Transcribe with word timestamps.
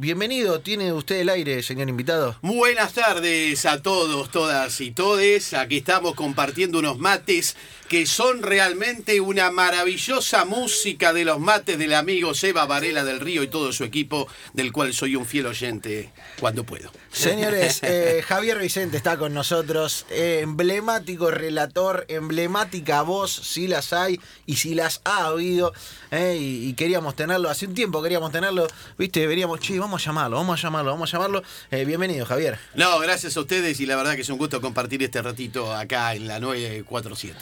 Bienvenido, 0.00 0.62
tiene 0.62 0.94
usted 0.94 1.16
el 1.16 1.28
aire, 1.28 1.62
señor 1.62 1.90
invitado. 1.90 2.34
Buenas 2.40 2.94
tardes 2.94 3.66
a 3.66 3.82
todos, 3.82 4.30
todas 4.30 4.80
y 4.80 4.92
todes. 4.92 5.52
Aquí 5.52 5.76
estamos 5.76 6.14
compartiendo 6.14 6.78
unos 6.78 6.98
mates 6.98 7.54
que 7.90 8.06
son 8.06 8.42
realmente 8.42 9.20
una 9.20 9.50
maravillosa 9.50 10.44
música 10.44 11.12
de 11.12 11.24
los 11.24 11.40
mates 11.40 11.76
del 11.76 11.92
amigo 11.92 12.34
Seba 12.34 12.64
Varela 12.64 13.02
del 13.02 13.18
Río 13.18 13.42
y 13.42 13.48
todo 13.48 13.72
su 13.72 13.82
equipo, 13.82 14.28
del 14.52 14.70
cual 14.70 14.94
soy 14.94 15.16
un 15.16 15.26
fiel 15.26 15.46
oyente 15.46 16.12
cuando 16.38 16.62
puedo. 16.62 16.92
Señores, 17.10 17.80
eh, 17.82 18.22
Javier 18.24 18.58
Vicente 18.58 18.96
está 18.96 19.18
con 19.18 19.34
nosotros, 19.34 20.06
eh, 20.08 20.38
emblemático 20.42 21.32
relator, 21.32 22.06
emblemática 22.06 23.02
voz, 23.02 23.32
si 23.32 23.66
las 23.66 23.92
hay 23.92 24.20
y 24.46 24.54
si 24.54 24.76
las 24.76 25.00
ha 25.04 25.26
habido, 25.26 25.72
eh, 26.12 26.38
y, 26.40 26.68
y 26.68 26.74
queríamos 26.74 27.16
tenerlo, 27.16 27.50
hace 27.50 27.66
un 27.66 27.74
tiempo 27.74 28.00
queríamos 28.00 28.30
tenerlo, 28.30 28.68
viste, 28.98 29.26
che, 29.58 29.78
vamos 29.80 29.89
a 29.98 30.04
llamarlo, 30.04 30.36
vamos 30.36 30.58
a 30.58 30.62
llamarlo, 30.62 30.90
vamos 30.92 31.12
a 31.12 31.16
llamarlo. 31.16 31.42
Eh, 31.70 31.84
bienvenido, 31.84 32.26
Javier. 32.26 32.58
No, 32.74 32.98
gracias 32.98 33.36
a 33.36 33.40
ustedes 33.40 33.80
y 33.80 33.86
la 33.86 33.96
verdad 33.96 34.14
que 34.14 34.22
es 34.22 34.28
un 34.28 34.38
gusto 34.38 34.60
compartir 34.60 35.02
este 35.02 35.22
ratito 35.22 35.74
acá 35.74 36.14
en 36.14 36.28
la 36.28 36.40
947. 36.40 37.38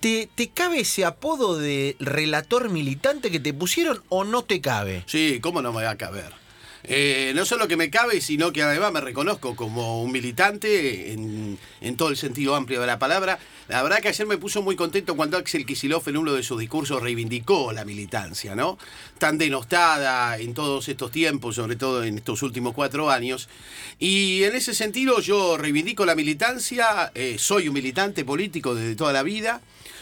¿Te, 0.00 0.28
¿Te 0.34 0.48
cabe 0.50 0.80
ese 0.80 1.04
apodo 1.04 1.58
de 1.58 1.96
relator 1.98 2.68
militante 2.68 3.30
que 3.30 3.40
te 3.40 3.52
pusieron 3.52 4.02
o 4.08 4.24
no 4.24 4.42
te 4.42 4.60
cabe? 4.60 5.02
Sí, 5.06 5.40
¿cómo 5.40 5.60
no 5.60 5.72
me 5.72 5.82
va 5.82 5.90
a 5.90 5.96
caber? 5.96 6.32
Eh, 6.90 7.32
no 7.34 7.44
solo 7.44 7.68
que 7.68 7.76
me 7.76 7.90
cabe, 7.90 8.22
sino 8.22 8.50
que 8.50 8.62
además 8.62 8.92
me 8.92 9.02
reconozco 9.02 9.54
como 9.54 10.02
un 10.02 10.10
militante 10.10 11.12
en, 11.12 11.58
en, 11.82 11.96
todo 11.98 12.08
el 12.08 12.16
sentido 12.16 12.56
amplio 12.56 12.80
de 12.80 12.86
la 12.86 12.98
palabra. 12.98 13.38
La 13.68 13.82
verdad 13.82 14.00
que 14.00 14.08
ayer 14.08 14.26
me 14.26 14.38
puso 14.38 14.62
muy 14.62 14.74
contento 14.74 15.14
cuando 15.14 15.36
Axel 15.36 15.66
Kicillof 15.66 16.08
en 16.08 16.16
uno 16.16 16.32
de 16.32 16.42
sus 16.42 16.58
discursos 16.58 17.02
reivindicó 17.02 17.72
la 17.72 17.84
militancia, 17.84 18.54
¿no? 18.54 18.78
Tan 19.18 19.36
denostada 19.36 20.38
en 20.38 20.54
todos 20.54 20.88
estos 20.88 21.10
tiempos, 21.10 21.56
sobre 21.56 21.76
todo 21.76 22.02
en 22.04 22.16
estos 22.16 22.42
últimos 22.42 22.72
cuatro 22.72 23.10
años. 23.10 23.50
Y 23.98 24.44
en 24.44 24.54
ese 24.54 24.72
sentido 24.72 25.20
yo 25.20 25.58
reivindico 25.58 26.06
la 26.06 26.14
militancia, 26.14 27.12
eh, 27.14 27.36
soy 27.38 27.68
un 27.68 27.74
militante 27.74 28.24
político 28.24 28.74
desde 28.74 28.96
toda 28.96 29.12
la 29.12 29.22
vida. 29.22 29.60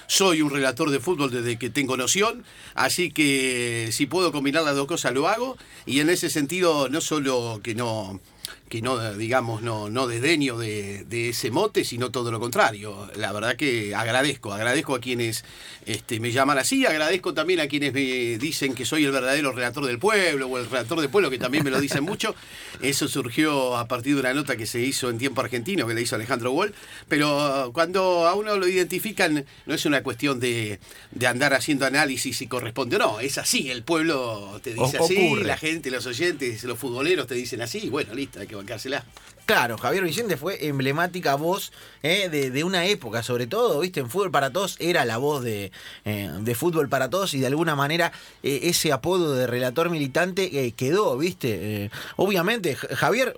Soy 0.09 0.41
un 0.43 0.51
relator 0.51 0.91
de 0.91 1.01
fútbol 1.01 1.31
desde 1.31 1.59
que 1.59 1.69
tengo 1.69 1.97
noción, 1.97 2.45
así 2.75 3.11
que 3.11 3.89
si 3.93 4.07
puedo 4.07 4.31
combinar 4.31 4.63
las 4.63 4.77
dos 4.77 4.87
cosas 4.87 5.13
lo 5.13 5.29
hago. 5.29 5.57
Y 5.85 6.01
en 6.01 6.11
ese 6.11 6.31
sentido, 6.31 6.89
no 6.89 7.01
solo 7.01 7.61
que 7.63 7.75
no 7.75 8.21
que 8.69 8.83
no, 8.83 9.15
digamos, 9.15 9.63
no, 9.63 9.89
no 9.91 10.09
desdeño 10.09 10.59
de, 10.59 11.05
de, 11.05 11.29
ese 11.29 11.53
mote, 11.53 11.85
sino 11.85 12.11
todo 12.11 12.33
lo 12.33 12.41
contrario. 12.41 13.09
La 13.15 13.33
verdad 13.33 13.55
que 13.55 13.95
agradezco, 13.95 14.53
agradezco 14.53 14.97
a 14.97 15.01
quienes 15.01 15.45
este, 15.87 16.19
me 16.19 16.33
llaman 16.33 16.59
así, 16.59 16.85
agradezco 16.85 17.33
también 17.33 17.61
a 17.61 17.69
quienes 17.69 17.93
me 17.93 18.01
dicen 18.39 18.75
que 18.75 18.85
soy 18.85 19.05
el 19.05 19.13
verdadero 19.13 19.53
relator 19.53 19.87
del 19.87 20.01
pueblo 20.01 20.49
o 20.49 20.59
el 20.59 20.69
relator 20.69 21.01
del 21.01 21.11
pueblo, 21.11 21.31
que 21.31 21.39
también 21.39 21.63
me 21.63 21.71
lo 21.71 21.81
dicen 21.81 22.03
mucho. 22.03 22.35
Eso 22.83 23.07
surgió 23.07 23.77
a 23.77 23.87
partir 23.87 24.15
de 24.15 24.21
una 24.21 24.35
nota 24.35 24.57
que 24.57 24.67
se 24.67 24.81
hizo 24.81 25.11
en 25.11 25.19
tiempo 25.19 25.43
argentino, 25.43 25.87
que 25.87 25.95
le 25.95 26.03
hizo 26.03 26.17
Alejandro 26.17 26.51
Wall. 26.51 26.75
Pero 27.09 27.71
cuando 27.73 28.27
a 28.27 28.35
uno 28.35 28.57
lo 28.57 28.67
identifican, 28.67 29.45
no 29.67 29.75
es 29.75 29.87
una 29.87 30.03
cuestión 30.03 30.41
de, 30.41 30.81
de 31.13 31.27
andar 31.29 31.55
haciendo 31.55 31.87
análisis 31.87 32.37
si 32.39 32.49
corresponde 32.49 32.97
o 32.97 32.99
no, 32.99 33.21
es 33.21 33.39
así, 33.39 33.71
el 33.71 33.85
pueblo 33.85 34.61
te 34.63 34.75
dice 34.75 34.99
O- 34.99 35.05
así, 35.05 35.17
ocurre. 35.17 35.45
la 35.45 35.57
gente, 35.57 35.91
los 35.93 36.05
oyentes, 36.07 36.65
los 36.65 36.77
futboleros 36.79 37.29
te 37.29 37.37
dicen 37.37 37.63
así, 37.63 37.89
bueno, 37.91 38.13
listo, 38.13 38.41
hay 38.41 38.47
que 38.49 38.56
bancársela. 38.57 39.05
Claro, 39.47 39.79
Javier 39.79 40.03
Vicente 40.03 40.37
fue 40.37 40.67
emblemática 40.67 41.37
voz 41.37 41.71
eh, 42.03 42.29
de, 42.29 42.51
de 42.51 42.65
una 42.65 42.85
época, 42.87 43.23
sobre 43.23 43.47
todo, 43.47 43.79
viste, 43.79 44.01
en 44.01 44.11
Fútbol 44.11 44.33
para 44.33 44.51
Todos 44.51 44.75
era 44.81 45.05
la 45.05 45.19
voz 45.19 45.45
de, 45.45 45.71
eh, 46.05 46.31
de 46.41 46.55
Fútbol 46.57 46.89
para 46.89 47.11
Todos 47.11 47.33
y 47.33 47.39
de 47.39 47.47
alguna 47.47 47.77
manera 47.77 48.11
eh, 48.43 48.63
ese 48.65 48.91
apodo 48.91 49.37
de 49.37 49.47
relator 49.47 49.89
militante 49.89 50.73
quedó, 50.77 51.17
viste. 51.17 51.93
Obviamente, 52.17 52.75
Javier, 52.75 53.37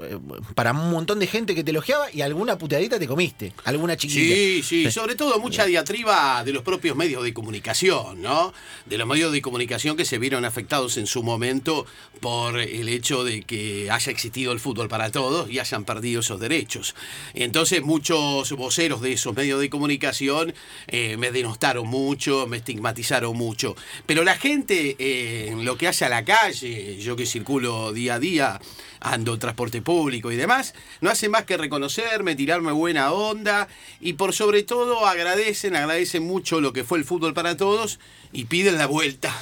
para 0.54 0.72
un 0.72 0.90
montón 0.90 1.18
de 1.18 1.26
gente 1.26 1.54
que 1.54 1.62
te 1.62 1.72
elogiaba 1.72 2.06
y 2.10 2.22
alguna 2.22 2.56
puteadita 2.56 2.98
te 2.98 3.06
comiste, 3.06 3.52
alguna 3.64 3.94
chiquita. 3.98 4.34
Sí, 4.34 4.62
sí, 4.62 4.90
sobre 4.90 5.14
todo 5.14 5.38
mucha 5.40 5.66
diatriba 5.66 6.42
de 6.42 6.54
los 6.54 6.62
propios 6.62 6.96
medios 6.96 7.22
de 7.22 7.34
comunicación, 7.34 8.22
¿no? 8.22 8.54
De 8.86 8.96
los 8.96 9.06
medios 9.06 9.30
de 9.30 9.42
comunicación 9.42 9.94
que 9.94 10.06
se 10.06 10.16
vieron 10.16 10.46
afectados 10.46 10.96
en 10.96 11.06
su 11.06 11.22
momento 11.22 11.84
por 12.20 12.58
el 12.58 12.88
hecho 12.88 13.24
de 13.24 13.42
que 13.42 13.90
haya 13.90 14.10
existido 14.10 14.52
el 14.52 14.60
fútbol 14.60 14.88
para 14.88 15.10
todos 15.10 15.50
y 15.50 15.58
hayan 15.58 15.84
perdido 15.84 15.97
esos 16.04 16.40
derechos. 16.40 16.94
Entonces 17.34 17.82
muchos 17.82 18.52
voceros 18.52 19.00
de 19.00 19.12
esos 19.12 19.34
medios 19.34 19.60
de 19.60 19.70
comunicación 19.70 20.54
eh, 20.86 21.16
me 21.16 21.30
denostaron 21.30 21.86
mucho, 21.86 22.46
me 22.46 22.58
estigmatizaron 22.58 23.36
mucho. 23.36 23.76
Pero 24.06 24.24
la 24.24 24.36
gente, 24.36 24.96
eh, 24.98 25.48
en 25.48 25.64
lo 25.64 25.76
que 25.76 25.88
hace 25.88 26.04
a 26.04 26.08
la 26.08 26.24
calle, 26.24 26.98
yo 26.98 27.16
que 27.16 27.26
circulo 27.26 27.92
día 27.92 28.14
a 28.14 28.18
día, 28.18 28.60
ando 29.00 29.34
en 29.34 29.40
transporte 29.40 29.82
público 29.82 30.32
y 30.32 30.36
demás, 30.36 30.74
no 31.00 31.10
hace 31.10 31.28
más 31.28 31.44
que 31.44 31.56
reconocerme, 31.56 32.34
tirarme 32.34 32.72
buena 32.72 33.12
onda 33.12 33.68
y 34.00 34.14
por 34.14 34.32
sobre 34.32 34.62
todo 34.62 35.06
agradecen, 35.06 35.76
agradecen 35.76 36.24
mucho 36.24 36.60
lo 36.60 36.72
que 36.72 36.84
fue 36.84 36.98
el 36.98 37.04
fútbol 37.04 37.34
para 37.34 37.56
todos 37.56 37.98
y 38.32 38.44
piden 38.46 38.78
la 38.78 38.86
vuelta. 38.86 39.34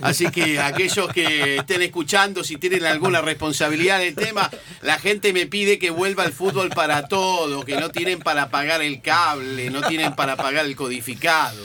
Así 0.00 0.30
que 0.30 0.58
aquellos 0.60 1.12
que 1.12 1.56
estén 1.56 1.82
escuchando, 1.82 2.44
si 2.44 2.56
tienen 2.56 2.84
alguna 2.86 3.20
responsabilidad 3.20 4.02
en 4.02 4.08
el 4.08 4.14
tema, 4.14 4.50
la 4.82 4.98
gente 4.98 5.32
me 5.32 5.46
pide 5.46 5.78
que 5.78 5.90
vuelva 5.90 6.24
el 6.24 6.32
fútbol 6.32 6.70
para 6.70 7.08
todos, 7.08 7.64
que 7.64 7.76
no 7.76 7.90
tienen 7.90 8.20
para 8.20 8.50
pagar 8.50 8.82
el 8.82 9.00
cable, 9.00 9.70
no 9.70 9.82
tienen 9.82 10.14
para 10.14 10.36
pagar 10.36 10.66
el 10.66 10.76
codificado. 10.76 11.60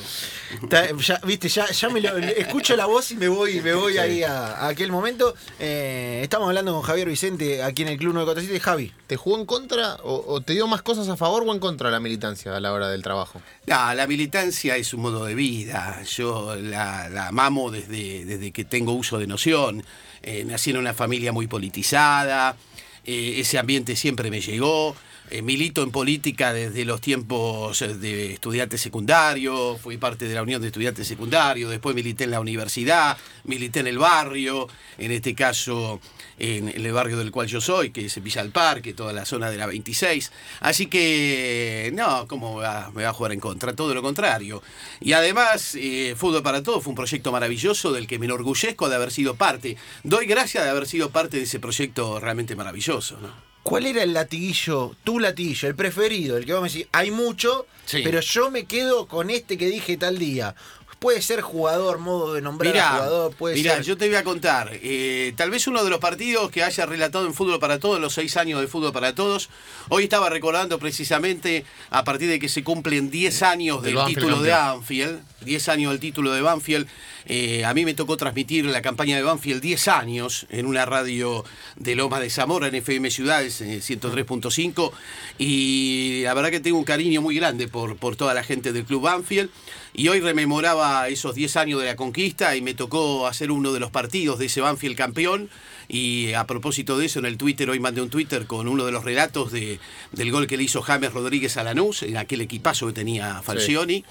Ya, 0.69 1.19
viste, 1.25 1.49
ya, 1.49 1.69
ya 1.69 1.89
me 1.89 2.01
lo, 2.01 2.17
escucho 2.17 2.75
la 2.75 2.85
voz 2.85 3.11
y 3.11 3.15
me 3.15 3.27
voy, 3.27 3.61
me 3.61 3.73
voy 3.73 3.97
ahí 3.97 4.23
a, 4.23 4.55
a 4.55 4.67
aquel 4.69 4.91
momento. 4.91 5.35
Eh, 5.59 6.19
estamos 6.23 6.47
hablando 6.47 6.73
con 6.73 6.81
Javier 6.81 7.07
Vicente 7.07 7.63
aquí 7.63 7.83
en 7.83 7.89
el 7.89 7.97
Club 7.97 8.13
947. 8.13 8.59
Javi, 8.59 8.91
¿Te 9.07 9.17
jugó 9.17 9.37
en 9.37 9.45
contra 9.45 9.95
o, 10.03 10.23
o 10.27 10.41
te 10.41 10.53
dio 10.53 10.67
más 10.67 10.81
cosas 10.81 11.07
a 11.09 11.15
favor 11.15 11.43
o 11.45 11.53
en 11.53 11.59
contra 11.59 11.89
de 11.89 11.93
la 11.93 11.99
militancia 11.99 12.55
a 12.55 12.59
la 12.59 12.73
hora 12.73 12.89
del 12.89 13.03
trabajo? 13.03 13.39
No, 13.67 13.93
la 13.93 14.07
militancia 14.07 14.75
es 14.77 14.93
un 14.93 15.01
modo 15.01 15.25
de 15.25 15.35
vida. 15.35 16.01
Yo 16.03 16.55
la, 16.55 17.07
la 17.09 17.31
mamo 17.31 17.69
desde, 17.69 18.25
desde 18.25 18.51
que 18.51 18.65
tengo 18.65 18.93
uso 18.93 19.19
de 19.19 19.27
noción. 19.27 19.83
Eh, 20.23 20.43
nací 20.43 20.71
en 20.71 20.77
una 20.77 20.93
familia 20.93 21.31
muy 21.31 21.45
politizada. 21.45 22.55
Eh, 23.05 23.39
ese 23.39 23.57
ambiente 23.57 23.95
siempre 23.95 24.31
me 24.31 24.41
llegó. 24.41 24.95
Eh, 25.31 25.41
milito 25.41 25.81
en 25.81 25.89
política 25.89 26.53
desde 26.53 26.85
los 26.85 27.01
tiempos 27.01 27.81
eh, 27.81 27.95
de 27.95 28.33
estudiante 28.33 28.77
secundario, 28.77 29.75
fui 29.75 29.97
parte 29.97 30.27
de 30.27 30.35
la 30.35 30.43
Unión 30.43 30.61
de 30.61 30.67
Estudiantes 30.67 31.07
Secundarios, 31.07 31.71
después 31.71 31.95
milité 31.95 32.25
en 32.25 32.31
la 32.31 32.39
universidad, 32.39 33.17
milité 33.43 33.79
en 33.79 33.87
el 33.87 33.97
barrio, 33.97 34.67
en 34.99 35.11
este 35.11 35.33
caso 35.33 35.99
en 36.37 36.67
el 36.69 36.91
barrio 36.91 37.17
del 37.17 37.31
cual 37.31 37.47
yo 37.47 37.59
soy, 37.59 37.89
que 37.89 38.05
es 38.05 38.21
Villa 38.21 38.43
del 38.43 38.51
Parque, 38.51 38.93
toda 38.93 39.13
la 39.13 39.25
zona 39.25 39.49
de 39.49 39.57
la 39.57 39.65
26. 39.65 40.31
Así 40.59 40.85
que, 40.85 41.91
no, 41.95 42.27
¿cómo 42.27 42.57
me 42.57 43.03
va, 43.03 43.09
a 43.09 43.13
jugar 43.13 43.31
en 43.31 43.39
contra? 43.39 43.73
Todo 43.73 43.95
lo 43.95 44.03
contrario. 44.03 44.61
Y 44.99 45.13
además, 45.13 45.77
Fútbol 46.17 46.43
para 46.43 46.61
Todos 46.61 46.83
fue 46.83 46.91
un 46.91 46.97
proyecto 46.97 47.31
maravilloso 47.31 47.93
del 47.93 48.05
que 48.05 48.19
me 48.19 48.25
enorgullezco 48.25 48.89
de 48.89 48.95
haber 48.95 49.11
sido 49.11 49.35
parte. 49.35 49.77
Doy 50.03 50.25
gracias 50.25 50.65
de 50.65 50.69
haber 50.69 50.87
sido 50.87 51.09
parte 51.09 51.37
de 51.37 51.43
ese 51.43 51.59
proyecto 51.59 52.19
realmente 52.19 52.55
maravilloso. 52.55 52.94
¿No? 53.21 53.45
¿cuál 53.63 53.87
era 53.87 54.03
el 54.03 54.13
latiguillo, 54.13 54.95
tu 55.03 55.19
latiguillo, 55.19 55.67
el 55.67 55.75
preferido? 55.75 56.37
El 56.37 56.45
que 56.45 56.53
vamos 56.53 56.69
a 56.69 56.71
decir, 56.71 56.87
hay 56.91 57.09
mucho, 57.11 57.65
Sí. 57.85 58.01
pero 58.03 58.19
yo 58.19 58.51
me 58.51 58.65
quedo 58.65 59.07
con 59.07 59.29
este 59.31 59.57
que 59.57 59.67
dije 59.67 59.97
tal 59.97 60.17
día. 60.19 60.55
Puede 60.99 61.21
ser 61.21 61.41
jugador, 61.41 61.99
modo 61.99 62.33
de 62.33 62.41
nombrar 62.41 62.75
a 62.77 62.89
jugador, 62.93 63.35
puede 63.35 63.55
mirá, 63.55 63.75
ser. 63.75 63.83
yo 63.83 63.97
te 63.97 64.07
voy 64.07 64.15
a 64.15 64.23
contar. 64.23 64.71
eh, 64.81 65.33
tal 65.35 65.51
vez 65.51 65.67
uno 65.67 65.83
de 65.83 65.89
los 65.89 65.99
partidos 65.99 66.49
que 66.49 66.63
haya 66.63 66.85
relatado 66.85 67.25
en 67.27 67.33
Fútbol 67.33 67.59
para 67.59 67.79
Todos, 67.79 67.99
los 67.99 68.13
seis 68.13 68.37
años 68.37 68.61
de 68.61 68.67
Fútbol 68.67 68.93
para 68.93 69.13
Todos. 69.13 69.49
Hoy 69.89 70.03
estaba 70.05 70.29
recordando 70.29 70.79
precisamente 70.79 71.65
a 71.89 72.03
partir 72.03 72.29
de 72.29 72.39
que 72.39 72.49
se 72.49 72.63
cumplen 72.63 73.09
10 73.11 73.41
años 73.43 73.83
Del 73.83 73.97
título 74.05 74.41
de 74.41 74.49
campeón. 74.51 75.21
Banfield. 75.45 75.55
10 75.55 75.69
años 75.69 75.91
del 75.91 75.99
título 75.99 76.33
de 76.33 76.41
Banfield. 76.41 76.87
Eh, 77.27 77.65
a 77.65 77.73
mí 77.73 77.85
me 77.85 77.93
tocó 77.93 78.17
transmitir 78.17 78.65
la 78.65 78.81
campaña 78.81 79.15
de 79.15 79.23
Banfield 79.23 79.61
10 79.61 79.87
años 79.87 80.45
en 80.49 80.65
una 80.65 80.85
radio 80.85 81.43
de 81.75 81.95
Loma 81.95 82.19
de 82.19 82.29
Zamora, 82.29 82.67
en 82.67 82.75
FM 82.75 83.09
Ciudades, 83.09 83.61
eh, 83.61 83.81
103.5. 83.81 84.91
Y 85.37 86.21
la 86.23 86.33
verdad 86.33 86.51
que 86.51 86.59
tengo 86.59 86.77
un 86.77 86.83
cariño 86.83 87.21
muy 87.21 87.35
grande 87.35 87.67
por, 87.67 87.95
por 87.97 88.15
toda 88.15 88.33
la 88.33 88.43
gente 88.43 88.73
del 88.73 88.85
Club 88.85 89.03
Banfield. 89.03 89.49
Y 89.93 90.09
hoy 90.09 90.19
rememoraba 90.19 91.07
esos 91.07 91.35
10 91.35 91.55
años 91.55 91.79
de 91.79 91.87
la 91.87 91.95
conquista 91.95 92.55
y 92.55 92.61
me 92.61 92.73
tocó 92.73 93.27
hacer 93.27 93.49
uno 93.49 93.71
de 93.71 93.79
los 93.79 93.91
partidos 93.91 94.39
de 94.39 94.47
ese 94.47 94.61
Banfield 94.61 94.97
campeón. 94.97 95.49
Y 95.87 96.33
a 96.33 96.45
propósito 96.45 96.97
de 96.97 97.05
eso, 97.05 97.19
en 97.19 97.25
el 97.25 97.37
Twitter, 97.37 97.69
hoy 97.69 97.79
mandé 97.79 98.01
un 98.01 98.09
Twitter 98.09 98.45
con 98.45 98.67
uno 98.67 98.85
de 98.85 98.91
los 98.91 99.03
relatos 99.03 99.51
de, 99.51 99.79
del 100.11 100.31
gol 100.31 100.47
que 100.47 100.57
le 100.57 100.63
hizo 100.63 100.81
James 100.81 101.13
Rodríguez 101.13 101.57
a 101.57 101.63
Lanús, 101.63 102.03
en 102.03 102.17
aquel 102.17 102.41
equipazo 102.41 102.87
que 102.87 102.93
tenía 102.93 103.41
Falcioni. 103.41 104.03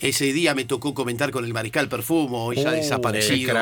Ese 0.00 0.32
día 0.32 0.54
me 0.54 0.64
tocó 0.64 0.94
comentar 0.94 1.30
con 1.30 1.44
el 1.44 1.52
Mariscal 1.52 1.88
Perfumo, 1.88 2.44
hoy 2.46 2.56
ya 2.56 2.70
Uh, 2.70 2.72
desaparecido. 2.72 3.54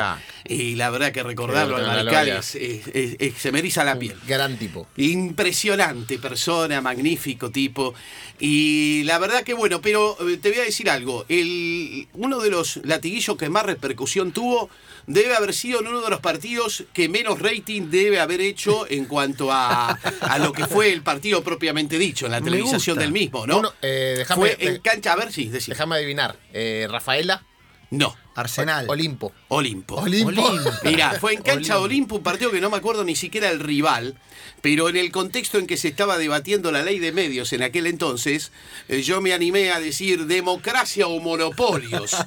Y 0.45 0.75
la 0.75 0.89
verdad 0.89 1.11
que 1.11 1.23
recordarlo 1.23 1.77
al 1.77 1.85
Mariscal 1.87 2.27
es- 2.55 3.15
es- 3.19 3.33
se 3.37 3.51
me 3.51 3.59
eriza 3.59 3.83
la 3.83 3.97
piel. 3.97 4.15
Gran 4.27 4.57
tipo. 4.57 4.87
Impresionante 4.97 6.17
persona, 6.19 6.81
magnífico 6.81 7.49
tipo. 7.51 7.93
Y 8.39 9.03
la 9.03 9.19
verdad 9.19 9.43
que 9.43 9.53
bueno, 9.53 9.81
pero 9.81 10.17
eh, 10.27 10.37
te 10.37 10.49
voy 10.49 10.59
a 10.59 10.63
decir 10.63 10.89
algo. 10.89 11.25
El, 11.29 12.07
uno 12.13 12.39
de 12.39 12.49
los 12.49 12.77
latiguillos 12.83 13.37
que 13.37 13.49
más 13.49 13.65
repercusión 13.65 14.31
tuvo 14.31 14.69
debe 15.07 15.35
haber 15.35 15.53
sido 15.53 15.79
en 15.79 15.87
uno 15.87 16.01
de 16.01 16.09
los 16.09 16.19
partidos 16.19 16.83
que 16.93 17.09
menos 17.09 17.39
rating 17.39 17.89
debe 17.89 18.19
haber 18.19 18.41
hecho 18.41 18.85
en 18.89 19.05
cuanto 19.05 19.51
a, 19.51 19.89
a 19.91 20.37
lo 20.37 20.51
que 20.53 20.67
fue 20.67 20.91
el 20.93 21.01
partido 21.01 21.43
propiamente 21.43 21.97
dicho, 21.97 22.25
en 22.27 22.33
la 22.33 22.41
televisación 22.41 22.99
del 22.99 23.11
mismo, 23.11 23.47
¿no? 23.47 23.59
Uno, 23.59 23.73
eh, 23.81 24.15
déjame- 24.19 24.35
fue 24.55 24.57
en 24.59 24.79
cancha, 24.81 25.13
a 25.13 25.15
ver 25.15 25.31
si. 25.31 25.45
Déjame 25.47 25.95
adivinar. 25.95 26.37
Eh, 26.53 26.87
Rafaela. 26.89 27.43
No, 27.89 28.15
Arsenal. 28.37 28.85
Olimpo. 28.87 29.33
Olimpo. 29.47 29.95
Olimpo. 29.95 30.29
Olimpo. 30.29 30.71
Mirá, 30.83 31.17
fue 31.19 31.33
en 31.33 31.41
cancha 31.41 31.79
Olimpo. 31.79 31.87
Olimpo 31.87 32.15
un 32.17 32.23
partido 32.23 32.51
que 32.51 32.61
no 32.61 32.69
me 32.69 32.77
acuerdo 32.77 33.03
ni 33.03 33.15
siquiera 33.15 33.49
el 33.49 33.59
rival, 33.59 34.15
pero 34.61 34.89
en 34.89 34.95
el 34.95 35.11
contexto 35.11 35.57
en 35.57 35.65
que 35.65 35.77
se 35.77 35.87
estaba 35.87 36.17
debatiendo 36.17 36.71
la 36.71 36.83
ley 36.83 36.99
de 36.99 37.11
medios 37.11 37.51
en 37.53 37.63
aquel 37.63 37.87
entonces, 37.87 38.51
eh, 38.89 39.01
yo 39.01 39.21
me 39.21 39.33
animé 39.33 39.71
a 39.71 39.79
decir 39.79 40.25
democracia 40.25 41.07
o 41.07 41.19
monopolios. 41.19 42.15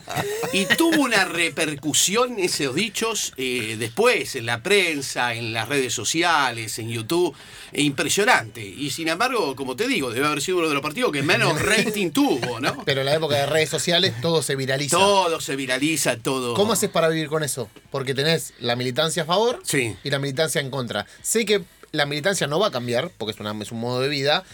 Y 0.53 0.67
tuvo 0.67 1.03
una 1.03 1.25
repercusión 1.25 2.39
esos 2.39 2.75
dichos 2.75 3.33
eh, 3.37 3.77
después 3.79 4.35
en 4.35 4.47
la 4.47 4.63
prensa, 4.63 5.35
en 5.35 5.53
las 5.53 5.69
redes 5.69 5.95
sociales, 5.95 6.79
en 6.81 6.89
YouTube, 6.89 7.37
e 7.73 7.83
impresionante. 7.83 8.67
Y 8.67 8.91
sin 8.91 9.09
embargo, 9.09 9.55
como 9.55 9.77
te 9.77 9.87
digo, 9.87 10.11
debe 10.11 10.27
haber 10.27 10.43
sido 10.43 10.59
uno 10.59 10.69
de 10.69 10.75
los 10.75 10.83
partidos 10.83 11.13
que 11.13 11.23
menos 11.23 11.61
rating 11.63 12.11
tuvo, 12.11 12.59
¿no? 12.59 12.83
Pero 12.85 13.01
en 13.01 13.07
la 13.07 13.15
época 13.15 13.37
de 13.37 13.47
redes 13.47 13.69
sociales 13.69 14.13
todo 14.21 14.43
se 14.43 14.57
viraliza. 14.57 14.97
Todo 14.97 15.41
se 15.41 15.55
viraliza, 15.55 16.00
todo. 16.23 16.55
¿Cómo 16.55 16.73
haces 16.73 16.91
para 16.91 17.09
vivir 17.09 17.29
con 17.29 17.43
eso? 17.43 17.69
Porque 17.91 18.15
tenés 18.15 18.53
la 18.61 18.77
militancia 18.77 19.23
a 19.23 19.27
favor 19.27 19.61
Sí. 19.65 19.97
y 20.05 20.11
la 20.11 20.19
militancia 20.19 20.61
en 20.61 20.71
contra. 20.71 21.07
Sé 21.23 21.45
que 21.45 21.63
la 21.93 22.07
militancia 22.07 22.47
no 22.47 22.59
va 22.59 22.69
a 22.69 22.71
cambiar, 22.71 23.11
porque 23.19 23.33
es, 23.33 23.41
una, 23.41 23.55
es 23.63 23.73
un 23.73 23.81
modo 23.81 24.01
de 24.01 24.09
vida, 24.09 24.45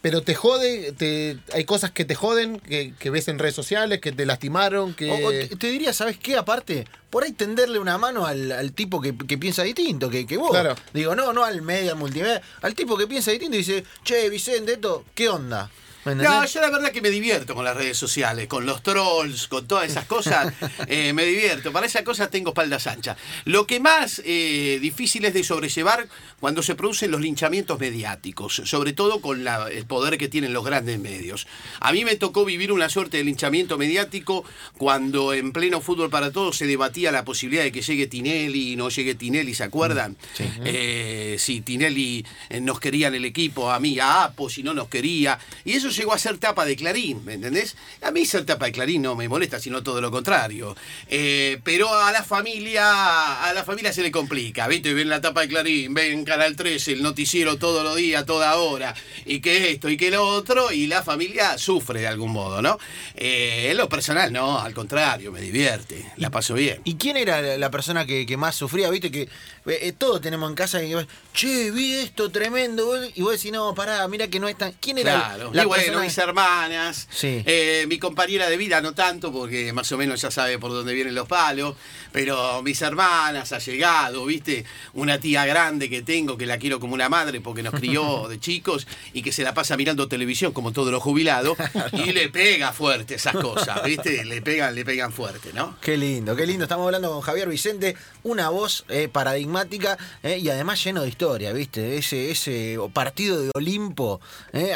pero 0.00 0.22
te 0.22 0.34
jode, 0.34 0.92
te, 0.92 1.38
hay 1.52 1.64
cosas 1.64 1.92
que 1.92 2.04
te 2.04 2.14
joden, 2.16 2.58
que, 2.58 2.92
que 2.98 3.10
ves 3.10 3.28
en 3.28 3.38
redes 3.38 3.54
sociales, 3.54 4.00
que 4.00 4.10
te 4.10 4.26
lastimaron, 4.26 4.94
que... 4.94 5.10
O- 5.12 5.28
o 5.28 5.30
te, 5.30 5.46
te 5.54 5.66
diría, 5.68 5.92
¿sabes 5.92 6.18
qué? 6.18 6.36
Aparte, 6.36 6.86
por 7.08 7.22
ahí 7.22 7.30
tenderle 7.32 7.78
una 7.78 7.98
mano 7.98 8.26
al, 8.26 8.50
al 8.50 8.72
tipo 8.72 9.00
que, 9.00 9.16
que 9.16 9.38
piensa 9.38 9.62
distinto, 9.62 10.10
que, 10.10 10.26
que 10.26 10.36
vos. 10.38 10.50
Claro. 10.50 10.74
Digo, 10.92 11.14
no, 11.14 11.32
no 11.32 11.44
al 11.44 11.62
medio, 11.62 11.92
al 11.92 11.98
multimedia, 11.98 12.42
al 12.62 12.74
tipo 12.74 12.96
que 12.96 13.06
piensa 13.06 13.30
distinto 13.30 13.54
y 13.54 13.58
dice, 13.58 13.84
che, 14.02 14.28
Vicente, 14.28 14.72
esto, 14.72 15.04
¿qué 15.14 15.28
onda? 15.28 15.70
¿Me 16.04 16.14
No, 16.16 16.44
yo 16.46 16.60
la 16.60 16.70
verdad 16.70 16.90
que 16.90 17.00
me 17.00 17.10
divierto 17.10 17.54
con 17.54 17.64
las 17.64 17.76
redes 17.76 17.96
sociales, 17.96 18.46
con 18.48 18.66
los 18.66 18.82
trolls, 18.82 19.46
con 19.48 19.66
todas 19.68 19.88
esas 19.90 20.04
cosas, 20.06 20.52
eh, 20.88 21.12
me 21.12 21.24
divierto. 21.24 21.72
Para 21.72 21.86
esas 21.86 22.02
cosas 22.02 22.28
tengo 22.30 22.50
espaldas 22.50 22.86
anchas. 22.86 23.16
Lo 23.44 23.66
que 23.66 23.78
más 23.80 24.20
eh, 24.24 24.78
difícil 24.80 25.24
es 25.24 25.34
de 25.34 25.44
sobrellevar 25.44 26.08
cuando 26.40 26.62
se 26.62 26.74
producen 26.74 27.10
los 27.10 27.20
linchamientos 27.20 27.78
mediáticos, 27.78 28.62
sobre 28.64 28.92
todo 28.92 29.20
con 29.20 29.44
la- 29.44 29.68
el 29.70 29.86
poder 29.86 30.18
que 30.18 30.28
tienen 30.28 30.52
los 30.52 30.64
grandes 30.64 30.98
medios. 30.98 31.46
A 31.80 31.92
mí 31.92 32.04
me 32.04 32.16
tocó 32.16 32.44
vivir 32.44 32.72
una 32.72 32.88
suerte 32.88 33.18
de 33.18 33.24
linchamiento 33.24 33.78
mediático 33.78 34.44
cuando 34.76 35.32
en 35.34 35.52
pleno 35.52 35.80
fútbol 35.80 36.10
para 36.10 36.32
todos 36.32 36.56
se 36.56 36.66
debatía 36.66 37.12
la 37.12 37.24
posibilidad 37.24 37.62
de 37.62 37.70
que 37.72 37.82
llegue 37.82 38.06
Tinelli 38.08 38.72
y 38.72 38.76
no 38.76 38.88
llegue 38.88 39.14
Tinelli, 39.14 39.54
¿se 39.54 39.64
acuerdan? 39.64 40.16
Eh, 40.64 41.36
si 41.38 41.60
Tinelli 41.60 42.24
nos 42.60 42.80
quería 42.80 43.08
en 43.08 43.14
el 43.14 43.24
equipo, 43.24 43.70
a 43.70 43.78
mí, 43.78 43.98
a 44.00 44.24
Apo, 44.24 44.48
si 44.50 44.62
no 44.62 44.74
nos 44.74 44.88
quería. 44.88 45.38
Y 45.64 45.72
eso 45.74 45.90
llegó 45.92 46.12
a 46.12 46.18
ser 46.18 46.38
tapa 46.38 46.64
de 46.64 46.76
Clarín, 46.76 47.24
¿me 47.24 47.34
entendés? 47.34 47.76
A 48.02 48.10
mí 48.10 48.24
ser 48.26 48.44
tapa 48.44 48.66
de 48.66 48.72
Clarín 48.72 49.02
no 49.02 49.14
me 49.14 49.28
molesta, 49.28 49.60
sino 49.60 49.82
todo 49.82 50.00
lo 50.00 50.10
contrario. 50.10 50.76
Eh, 51.08 51.58
pero 51.64 51.92
a 51.94 52.10
la 52.12 52.22
familia, 52.22 53.44
a 53.44 53.52
la 53.52 53.64
familia 53.64 53.92
se 53.92 54.02
le 54.02 54.10
complica, 54.10 54.66
¿viste? 54.68 54.94
Ven 54.94 55.08
la 55.08 55.20
tapa 55.20 55.42
de 55.42 55.48
Clarín, 55.48 55.94
ven 55.94 56.24
Canal 56.24 56.56
13, 56.56 56.92
el 56.92 57.02
noticiero 57.02 57.58
todos 57.58 57.82
los 57.84 57.96
días, 57.96 58.24
toda 58.26 58.56
hora, 58.56 58.94
y 59.24 59.40
que 59.40 59.70
esto 59.72 59.88
y 59.88 59.96
que 59.96 60.10
lo 60.10 60.26
otro, 60.26 60.72
y 60.72 60.86
la 60.86 61.02
familia 61.02 61.58
sufre 61.58 62.00
de 62.00 62.06
algún 62.08 62.32
modo, 62.32 62.62
¿no? 62.62 62.78
Eh, 63.14 63.68
en 63.70 63.76
lo 63.76 63.88
personal, 63.88 64.32
no, 64.32 64.58
al 64.60 64.74
contrario, 64.74 65.32
me 65.32 65.40
divierte, 65.40 66.04
la 66.16 66.30
paso 66.30 66.54
bien. 66.54 66.80
¿Y 66.84 66.94
quién 66.96 67.16
era 67.16 67.40
la- 67.58 67.70
persona 67.72 68.04
que, 68.04 68.26
que 68.26 68.36
más 68.36 68.54
sufría? 68.54 68.90
Viste 68.90 69.10
que 69.10 69.28
eh, 69.66 69.92
todos 69.96 70.20
tenemos 70.20 70.48
en 70.50 70.54
casa 70.56 70.80
que 70.80 71.06
che, 71.32 71.70
vi 71.70 71.94
esto 71.94 72.30
tremendo. 72.30 72.92
Y 73.14 73.22
vos 73.22 73.32
decís, 73.32 73.50
no, 73.50 73.74
pará, 73.74 74.06
mira 74.08 74.28
que 74.28 74.38
no 74.40 74.46
es 74.48 74.58
tan. 74.58 74.72
¿Quién 74.80 74.98
era 74.98 75.14
Claro, 75.14 75.50
la 75.54 75.62
bueno, 75.86 76.02
mis 76.02 76.18
hermanas, 76.18 77.08
Sí. 77.10 77.42
eh, 77.46 77.84
mi 77.88 77.98
compañera 77.98 78.48
de 78.48 78.56
vida 78.56 78.80
no 78.80 78.94
tanto, 78.94 79.32
porque 79.32 79.72
más 79.72 79.90
o 79.92 79.98
menos 79.98 80.20
ya 80.20 80.30
sabe 80.30 80.58
por 80.58 80.70
dónde 80.72 80.92
vienen 80.94 81.14
los 81.14 81.26
palos, 81.28 81.74
pero 82.12 82.62
mis 82.62 82.80
hermanas 82.82 83.52
ha 83.52 83.58
llegado, 83.58 84.24
viste, 84.26 84.64
una 84.94 85.18
tía 85.18 85.44
grande 85.46 85.88
que 85.88 86.02
tengo, 86.02 86.36
que 86.36 86.46
la 86.46 86.58
quiero 86.58 86.78
como 86.80 86.94
una 86.94 87.08
madre 87.08 87.40
porque 87.40 87.62
nos 87.62 87.74
crió 87.74 88.26
de 88.28 88.38
chicos 88.38 88.86
y 89.12 89.22
que 89.22 89.32
se 89.32 89.42
la 89.42 89.54
pasa 89.54 89.76
mirando 89.76 90.08
televisión 90.08 90.52
como 90.52 90.72
todos 90.72 90.92
los 90.92 91.02
jubilados, 91.02 91.56
y 91.92 92.12
le 92.12 92.28
pega 92.28 92.72
fuerte 92.72 93.14
esas 93.14 93.34
cosas, 93.34 93.82
viste, 93.84 94.24
le 94.24 94.42
pegan, 94.42 94.74
le 94.74 94.84
pegan 94.84 95.12
fuerte, 95.12 95.52
¿no? 95.54 95.76
Qué 95.80 95.96
lindo, 95.96 96.36
qué 96.36 96.46
lindo. 96.46 96.64
Estamos 96.64 96.84
hablando 96.86 97.10
con 97.10 97.20
Javier 97.22 97.48
Vicente, 97.48 97.96
una 98.22 98.50
voz 98.50 98.84
eh, 98.88 99.08
paradigmática 99.10 99.96
eh, 100.22 100.38
y 100.38 100.48
además 100.50 100.82
lleno 100.84 101.02
de 101.02 101.08
historia, 101.08 101.52
¿viste? 101.52 101.96
Ese, 101.96 102.30
ese 102.30 102.76
partido 102.92 103.40
de 103.40 103.50
Olimpo. 103.54 104.20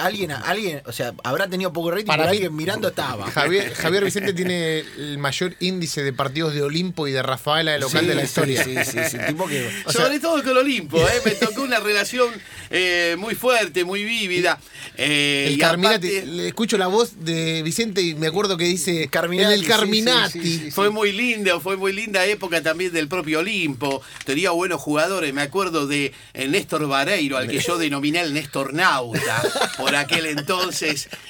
alguien, 0.01 0.31
alguien, 0.31 0.83
o 0.87 0.93
sea, 0.93 0.96
habrá 1.25 1.49
tenido 1.49 1.73
poco 1.73 1.91
rating, 1.91 2.07
Para 2.07 2.23
pero 2.25 2.31
mí- 2.33 2.37
alguien 2.39 2.57
mirando 2.57 2.89
estaba. 2.89 3.31
Javier, 3.31 3.73
Javier 3.75 4.05
Vicente 4.05 4.33
tiene 4.33 4.81
el 4.81 5.19
mayor 5.19 5.55
índice 5.61 6.03
de 6.03 6.13
partidos 6.13 6.55
de 6.55 6.63
Olimpo 6.63 7.07
y 7.09 7.13
de 7.13 7.23
Rafaela 7.23 7.73
de 7.73 7.79
local 7.81 8.01
Sí, 8.03 8.07
de 8.07 8.15
la 8.15 8.23
historia. 8.25 8.65
Sí, 8.65 8.75
sí, 8.85 8.99
sí. 9.11 9.19
Tipo 9.27 9.47
que. 9.47 9.69
O 9.87 9.93
sea- 9.93 10.03
Sobre 10.07 10.21
todo 10.21 10.43
con 10.43 10.57
Olimpo, 10.57 10.99
¿eh? 11.01 11.21
me 11.25 11.33
tocó 11.33 11.63
una 11.63 11.81
relación 11.81 12.29
eh, 12.71 13.17
muy 13.19 13.35
fuerte, 13.35 13.85
muy 13.85 14.05
vívida. 14.05 14.59
eh, 14.97 15.47
El 15.49 15.59
Carminati, 15.59 16.09
aparte- 16.09 16.27
le 16.27 16.49
escucho 16.49 16.79
la 16.79 16.87
voz 16.87 17.25
de 17.25 17.63
Vicente 17.63 18.01
y 18.03 18.15
me 18.15 18.27
acuerdo 18.29 18.57
que 18.57 18.65
dice 18.65 19.09
Carminati, 19.09 19.53
en 19.55 19.61
el 19.61 19.67
Carminati. 19.67 20.33
sí, 20.33 20.41
sí, 20.43 20.59
sí, 20.59 20.65
sí. 20.67 20.71
Fue 20.71 20.91
muy 20.91 21.13
linda, 21.13 21.61
fue 21.61 21.77
muy 21.77 21.93
linda 21.93 22.25
época 22.27 22.63
también 22.63 22.93
del 22.93 23.09
propio 23.09 23.41
Olimpo. 23.41 24.03
Tenía 24.25 24.51
buenos 24.51 24.81
jugadores, 24.81 25.33
me 25.35 25.43
acuerdo 25.43 25.87
de 25.87 26.13
Néstor 26.35 26.87
Vareiro, 26.89 27.37
al 27.37 27.49
que 27.49 27.59
yo 27.59 27.79
denominé 27.79 28.21
el 28.21 28.33
Néstor 28.35 28.73
Nauta 28.75 29.43
por 29.79 29.95
aquel 29.97 30.27
entonces, 30.27 30.86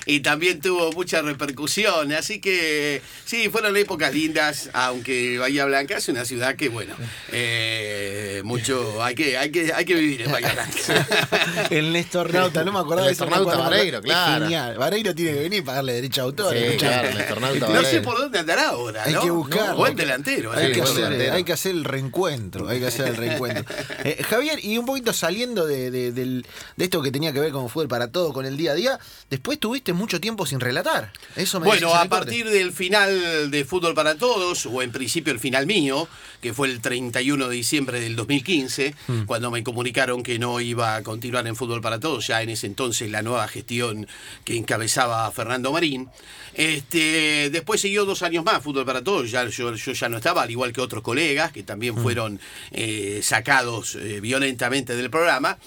y 0.06 0.20
también 0.20 0.60
tuvo 0.60 0.92
mucha 0.92 1.22
repercusión. 1.22 2.12
Así 2.12 2.40
que 2.40 3.02
sí, 3.24 3.48
fueron 3.48 3.76
épocas 3.76 4.12
lindas, 4.14 4.70
aunque 4.72 5.38
Bahía 5.38 5.64
Blanca 5.64 5.96
es 5.98 6.08
una 6.08 6.24
ciudad 6.24 6.56
que, 6.56 6.68
bueno, 6.68 6.94
eh, 7.32 8.40
mucho 8.44 9.02
hay 9.02 9.14
que, 9.14 9.36
hay 9.38 9.50
que, 9.50 9.72
hay 9.72 9.84
que 9.84 9.94
vivir 9.94 10.22
en 10.22 10.32
Bahía 10.32 10.52
Blanca. 10.52 11.66
El 11.70 11.92
Néstor 11.92 12.32
Nauta, 12.32 12.64
no 12.64 12.72
me 12.72 12.78
acordaba 12.80 13.06
de 13.06 13.12
eso. 13.12 13.26
Néstor. 13.26 13.58
Vareiro, 13.58 13.98
Es 13.98 14.04
claro. 14.04 14.44
Genial. 14.44 14.78
Vareiro 14.78 15.14
tiene 15.14 15.32
que 15.32 15.40
venir 15.40 15.58
y 15.60 15.62
pagarle 15.62 15.92
derecho 15.94 16.22
a 16.22 16.24
autor. 16.24 16.54
Sí, 16.56 16.76
claro, 16.78 17.14
Néstor 17.14 17.40
Nauta 17.40 17.68
No 17.68 17.82
sé 17.82 18.00
por 18.00 18.18
dónde 18.18 18.38
andará 18.38 18.68
ahora, 18.70 19.02
Hay 19.04 19.12
¿no? 19.14 19.22
que 19.22 19.30
buscarlo. 19.30 19.76
Buen 19.76 19.96
delantero. 19.96 20.52
Hay, 20.52 20.66
¿eh? 20.66 20.72
que 20.72 20.80
buen 20.80 20.90
hacer, 20.92 21.02
delantero. 21.04 21.34
hay 21.34 21.44
que 21.44 21.52
hacer 21.52 21.72
el 21.72 21.84
reencuentro, 21.84 22.68
hay 22.68 22.80
que 22.80 22.86
hacer 22.86 23.08
el 23.08 23.16
reencuentro. 23.16 23.64
Eh, 24.04 24.22
Javier, 24.22 24.64
y 24.64 24.78
un 24.78 24.86
poquito 24.86 25.12
saliendo 25.12 25.66
de, 25.66 25.90
de- 25.90 26.12
de 26.12 26.44
esto 26.78 27.02
que 27.02 27.10
tenía 27.10 27.32
que 27.32 27.40
ver 27.40 27.50
con 27.50 27.68
fútbol 27.68 27.88
para 27.88 28.08
todo, 28.08 28.32
con 28.32 28.46
el 28.46 28.56
día 28.56 28.72
a 28.72 28.74
día, 28.74 28.98
después 29.30 29.45
tuviste 29.56 29.92
mucho 29.92 30.20
tiempo 30.20 30.44
sin 30.46 30.58
relatar. 30.58 31.12
Eso 31.36 31.60
me 31.60 31.66
Bueno, 31.66 31.88
a 31.94 31.98
corte. 32.00 32.08
partir 32.08 32.48
del 32.50 32.72
final 32.72 33.50
de 33.52 33.64
Fútbol 33.64 33.94
para 33.94 34.16
Todos, 34.16 34.66
o 34.66 34.82
en 34.82 34.90
principio 34.90 35.32
el 35.32 35.38
final 35.38 35.66
mío, 35.66 36.08
que 36.42 36.52
fue 36.52 36.68
el 36.68 36.80
31 36.80 37.46
de 37.48 37.54
diciembre 37.54 38.00
del 38.00 38.16
2015, 38.16 38.94
Mm. 39.06 39.22
cuando 39.26 39.50
me 39.52 39.62
comunicaron 39.62 40.22
que 40.24 40.38
no 40.40 40.60
iba 40.60 40.96
a 40.96 41.02
continuar 41.04 41.46
en 41.46 41.54
Fútbol 41.54 41.80
para 41.80 42.00
Todos, 42.00 42.26
ya 42.26 42.42
en 42.42 42.50
ese 42.50 42.66
entonces 42.66 43.08
la 43.10 43.22
nueva 43.22 43.46
gestión 43.46 44.08
que 44.44 44.56
encabezaba 44.56 45.30
Fernando 45.30 45.70
Marín. 45.72 46.08
Este, 46.54 47.50
después 47.50 47.80
siguió 47.80 48.04
dos 48.06 48.22
años 48.22 48.44
más 48.44 48.62
Fútbol 48.62 48.84
para 48.86 49.04
Todos, 49.04 49.30
ya, 49.30 49.46
yo, 49.48 49.74
yo 49.74 49.92
ya 49.92 50.08
no 50.08 50.16
estaba, 50.16 50.42
al 50.42 50.50
igual 50.50 50.72
que 50.72 50.80
otros 50.80 51.02
colegas 51.02 51.52
que 51.52 51.62
también 51.62 51.94
Mm. 51.94 52.02
fueron 52.02 52.40
eh, 52.72 53.20
sacados 53.22 53.94
eh, 53.96 54.20
violentamente 54.20 54.96
del 54.96 55.10
programa. 55.10 55.58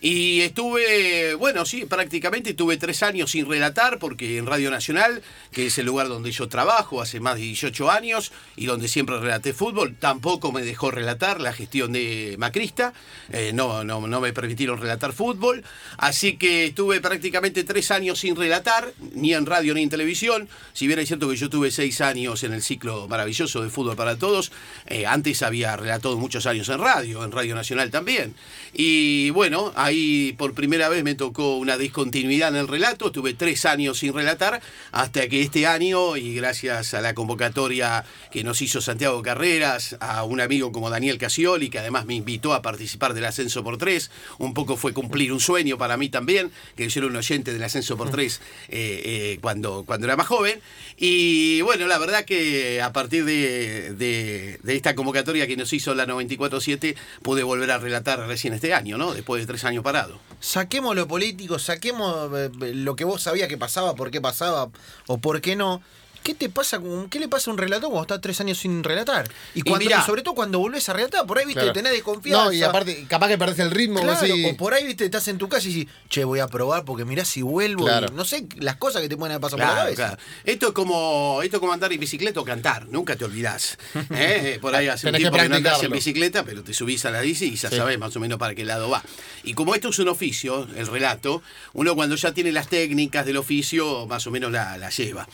Y 0.00 0.42
estuve, 0.42 1.34
bueno, 1.34 1.66
sí, 1.66 1.84
prácticamente 1.84 2.54
tuve 2.54 2.76
tres 2.76 3.02
años 3.02 3.32
sin 3.32 3.48
relatar, 3.48 3.98
porque 3.98 4.38
en 4.38 4.46
Radio 4.46 4.70
Nacional, 4.70 5.22
que 5.50 5.66
es 5.66 5.78
el 5.78 5.86
lugar 5.86 6.08
donde 6.08 6.30
yo 6.30 6.48
trabajo 6.48 7.02
hace 7.02 7.18
más 7.18 7.34
de 7.34 7.42
18 7.42 7.90
años 7.90 8.30
y 8.54 8.66
donde 8.66 8.86
siempre 8.86 9.18
relaté 9.18 9.52
fútbol, 9.52 9.96
tampoco 9.98 10.52
me 10.52 10.62
dejó 10.62 10.92
relatar 10.92 11.40
la 11.40 11.52
gestión 11.52 11.92
de 11.92 12.36
Macrista, 12.38 12.92
eh, 13.32 13.50
no, 13.52 13.82
no, 13.82 14.06
no 14.06 14.20
me 14.20 14.32
permitieron 14.32 14.80
relatar 14.80 15.12
fútbol, 15.12 15.64
así 15.96 16.36
que 16.36 16.66
estuve 16.66 17.00
prácticamente 17.00 17.64
tres 17.64 17.90
años 17.90 18.20
sin 18.20 18.36
relatar, 18.36 18.92
ni 19.14 19.34
en 19.34 19.46
radio 19.46 19.74
ni 19.74 19.82
en 19.82 19.90
televisión, 19.90 20.48
si 20.74 20.86
bien 20.86 21.00
es 21.00 21.08
cierto 21.08 21.28
que 21.28 21.36
yo 21.36 21.50
tuve 21.50 21.72
seis 21.72 22.00
años 22.00 22.44
en 22.44 22.52
el 22.52 22.62
ciclo 22.62 23.08
maravilloso 23.08 23.62
de 23.62 23.70
fútbol 23.70 23.96
para 23.96 24.16
todos, 24.16 24.52
eh, 24.86 25.06
antes 25.06 25.42
había 25.42 25.76
relatado 25.76 26.16
muchos 26.18 26.46
años 26.46 26.68
en 26.68 26.78
radio, 26.78 27.24
en 27.24 27.32
Radio 27.32 27.56
Nacional 27.56 27.90
también, 27.90 28.34
y 28.72 29.30
bueno, 29.30 29.72
ahí 29.88 30.34
por 30.38 30.54
primera 30.54 30.88
vez 30.88 31.02
me 31.04 31.14
tocó 31.14 31.56
una 31.56 31.76
discontinuidad 31.76 32.48
en 32.50 32.56
el 32.56 32.68
relato, 32.68 33.10
tuve 33.12 33.34
tres 33.34 33.64
años 33.66 33.98
sin 33.98 34.14
relatar, 34.14 34.60
hasta 34.92 35.28
que 35.28 35.42
este 35.42 35.66
año, 35.66 36.16
y 36.16 36.34
gracias 36.34 36.94
a 36.94 37.00
la 37.00 37.14
convocatoria 37.14 38.04
que 38.30 38.44
nos 38.44 38.62
hizo 38.62 38.80
Santiago 38.80 39.20
Carreras, 39.22 39.96
a 40.00 40.24
un 40.24 40.40
amigo 40.40 40.70
como 40.72 40.90
Daniel 40.90 41.18
Casioli, 41.18 41.70
que 41.70 41.78
además 41.78 42.06
me 42.06 42.14
invitó 42.14 42.54
a 42.54 42.62
participar 42.62 43.14
del 43.14 43.24
Ascenso 43.24 43.64
por 43.64 43.78
Tres, 43.78 44.10
un 44.38 44.54
poco 44.54 44.76
fue 44.76 44.92
cumplir 44.92 45.32
un 45.32 45.40
sueño 45.40 45.78
para 45.78 45.96
mí 45.96 46.08
también, 46.08 46.50
que 46.76 46.88
yo 46.88 47.00
era 47.00 47.08
un 47.08 47.16
oyente 47.16 47.52
del 47.52 47.62
Ascenso 47.62 47.96
por 47.96 48.10
Tres 48.10 48.40
eh, 48.68 49.02
eh, 49.04 49.38
cuando, 49.40 49.84
cuando 49.84 50.06
era 50.06 50.16
más 50.16 50.26
joven. 50.26 50.60
Y 50.96 51.60
bueno, 51.62 51.86
la 51.86 51.98
verdad 51.98 52.24
que 52.24 52.80
a 52.82 52.92
partir 52.92 53.24
de- 53.24 54.58
de 54.62 54.76
esta 54.76 54.94
convocatoria 54.94 55.46
que 55.46 55.56
nos 55.56 55.72
hizo 55.72 55.94
la 55.94 56.06
94-7, 56.06 56.94
pude 57.22 57.42
volver 57.42 57.70
a 57.70 57.78
relatar 57.78 58.20
recién 58.26 58.54
este 58.54 58.74
año, 58.74 58.98
¿no? 58.98 59.14
Después 59.14 59.40
de 59.42 59.46
tres 59.46 59.64
años 59.64 59.77
parado. 59.82 60.18
Saquemos 60.40 60.94
lo 60.94 61.08
político, 61.08 61.58
saquemos 61.58 62.30
eh, 62.34 62.50
lo 62.74 62.96
que 62.96 63.04
vos 63.04 63.22
sabías 63.22 63.48
que 63.48 63.58
pasaba, 63.58 63.94
por 63.94 64.10
qué 64.10 64.20
pasaba 64.20 64.68
o 65.06 65.18
por 65.18 65.40
qué 65.40 65.56
no. 65.56 65.82
¿Qué 66.22 66.34
te 66.34 66.48
pasa 66.50 66.78
con, 66.78 67.08
qué 67.08 67.18
le 67.20 67.28
pasa 67.28 67.50
a 67.50 67.54
un 67.54 67.58
relator 67.58 67.88
cuando 67.90 68.02
estás 68.02 68.20
tres 68.20 68.40
años 68.40 68.58
sin 68.58 68.84
relatar? 68.84 69.28
Y, 69.54 69.62
cuando, 69.62 69.84
mirá. 69.86 70.00
y 70.00 70.06
sobre 70.06 70.22
todo 70.22 70.34
cuando 70.34 70.58
volvés 70.58 70.88
a 70.88 70.92
relatar, 70.92 71.26
por 71.26 71.38
ahí 71.38 71.46
viste, 71.46 71.60
Claro. 71.60 71.72
tenés 71.72 71.92
desconfianza. 71.92 72.44
No, 72.44 72.52
y 72.52 72.62
aparte, 72.62 73.06
capaz 73.08 73.28
que 73.28 73.38
perdés 73.38 73.58
el 73.60 73.70
ritmo. 73.70 74.00
Claro, 74.02 74.26
o 74.50 74.56
por 74.56 74.74
ahí 74.74 74.84
viste, 74.86 75.04
estás 75.06 75.26
en 75.28 75.38
tu 75.38 75.48
casa 75.48 75.66
y 75.68 75.72
dices, 75.72 75.92
che, 76.10 76.24
voy 76.24 76.40
a 76.40 76.46
probar 76.48 76.84
porque 76.84 77.04
mirá 77.04 77.24
si 77.24 77.40
vuelvo. 77.42 77.84
Claro. 77.84 78.08
y 78.12 78.14
no 78.14 78.24
sé, 78.24 78.46
las 78.58 78.76
cosas 78.76 79.00
que 79.02 79.08
te 79.08 79.16
pueden 79.16 79.40
pasado 79.40 79.58
por 79.62 79.66
la 79.68 79.74
cabeza. 79.74 79.94
claro. 80.08 80.22
Esto 80.44 80.66
es 80.68 80.72
como 80.74 81.40
esto 81.42 81.56
es 81.56 81.60
como 81.60 81.72
andar 81.72 81.92
en 81.92 82.00
bicicleta 82.00 82.40
o 82.40 82.44
cantar, 82.44 82.86
nunca 82.88 83.16
te 83.16 83.24
olvidás. 83.24 83.78
¿eh? 84.10 84.58
Por 84.60 84.74
ahí 84.74 84.88
hace 84.88 85.06
un 85.06 85.12
que 85.12 85.18
tiempo 85.18 85.38
que 85.38 85.48
no 85.48 85.56
andás 85.56 85.82
en 85.82 85.92
bicicleta, 85.92 86.44
pero 86.44 86.62
te 86.62 86.74
subís 86.74 87.04
a 87.06 87.10
la 87.10 87.20
bici 87.22 87.46
y 87.46 87.56
ya 87.56 87.70
Sí. 87.70 87.76
sabés 87.76 87.98
más 87.98 88.14
o 88.16 88.20
menos 88.20 88.38
para 88.38 88.54
qué 88.54 88.64
lado 88.64 88.90
va. 88.90 89.02
Y 89.44 89.54
como 89.54 89.74
esto 89.74 89.88
es 89.88 89.98
un 89.98 90.08
oficio, 90.08 90.68
el 90.76 90.86
relato, 90.86 91.42
uno 91.72 91.94
cuando 91.94 92.16
ya 92.16 92.32
tiene 92.32 92.52
las 92.52 92.68
técnicas 92.68 93.24
del 93.24 93.36
oficio, 93.38 94.06
más 94.06 94.26
o 94.26 94.30
menos 94.30 94.52
la, 94.52 94.76
la 94.78 94.90
lleva. 94.90 95.26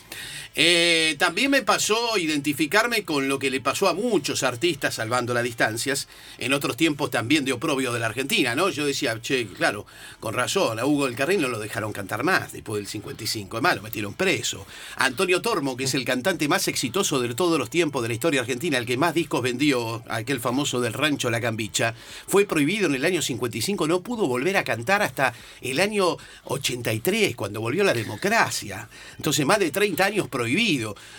Eh, 0.57 0.74
también 1.17 1.51
me 1.51 1.61
pasó 1.61 2.17
identificarme 2.17 3.03
con 3.03 3.27
lo 3.27 3.39
que 3.39 3.49
le 3.49 3.61
pasó 3.61 3.87
a 3.87 3.93
muchos 3.93 4.43
artistas, 4.43 4.95
salvando 4.95 5.33
las 5.33 5.43
distancias, 5.43 6.07
en 6.37 6.53
otros 6.53 6.77
tiempos 6.77 7.11
también 7.11 7.45
de 7.45 7.53
oprobio 7.53 7.93
de 7.93 7.99
la 7.99 8.07
Argentina, 8.07 8.55
¿no? 8.55 8.69
Yo 8.69 8.85
decía, 8.85 9.19
che, 9.21 9.47
claro, 9.47 9.85
con 10.19 10.33
razón, 10.33 10.79
a 10.79 10.85
Hugo 10.85 11.05
del 11.05 11.15
Carril 11.15 11.41
no 11.41 11.47
lo 11.47 11.59
dejaron 11.59 11.93
cantar 11.93 12.23
más 12.23 12.51
después 12.51 12.79
del 12.79 12.87
55, 12.87 13.57
además 13.57 13.77
lo 13.77 13.81
metieron 13.83 14.13
preso. 14.13 14.65
Antonio 14.97 15.41
Tormo, 15.41 15.77
que 15.77 15.85
es 15.85 15.93
el 15.93 16.05
cantante 16.05 16.47
más 16.47 16.67
exitoso 16.67 17.19
de 17.19 17.33
todos 17.35 17.59
los 17.59 17.69
tiempos 17.69 18.01
de 18.01 18.09
la 18.09 18.13
historia 18.13 18.41
argentina, 18.41 18.77
el 18.77 18.85
que 18.85 18.97
más 18.97 19.13
discos 19.13 19.41
vendió, 19.41 20.03
aquel 20.09 20.39
famoso 20.39 20.81
del 20.81 20.93
rancho 20.93 21.29
La 21.29 21.41
Cambicha, 21.41 21.93
fue 22.27 22.45
prohibido 22.45 22.87
en 22.87 22.95
el 22.95 23.05
año 23.05 23.21
55, 23.21 23.87
no 23.87 24.01
pudo 24.01 24.27
volver 24.27 24.57
a 24.57 24.63
cantar 24.63 25.01
hasta 25.01 25.33
el 25.61 25.79
año 25.79 26.17
83, 26.45 27.35
cuando 27.35 27.61
volvió 27.61 27.83
la 27.83 27.93
democracia. 27.93 28.89
Entonces, 29.17 29.45
más 29.45 29.59
de 29.59 29.71
30 29.71 30.05
años 30.05 30.27
prohibido. 30.27 30.64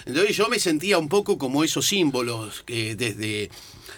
Entonces, 0.05 0.37
yo 0.37 0.49
me 0.49 0.59
sentía 0.59 0.99
un 0.99 1.09
poco 1.09 1.39
como 1.39 1.63
esos 1.65 1.87
símbolos 1.87 2.63
que 2.65 2.95
desde, 2.97 3.51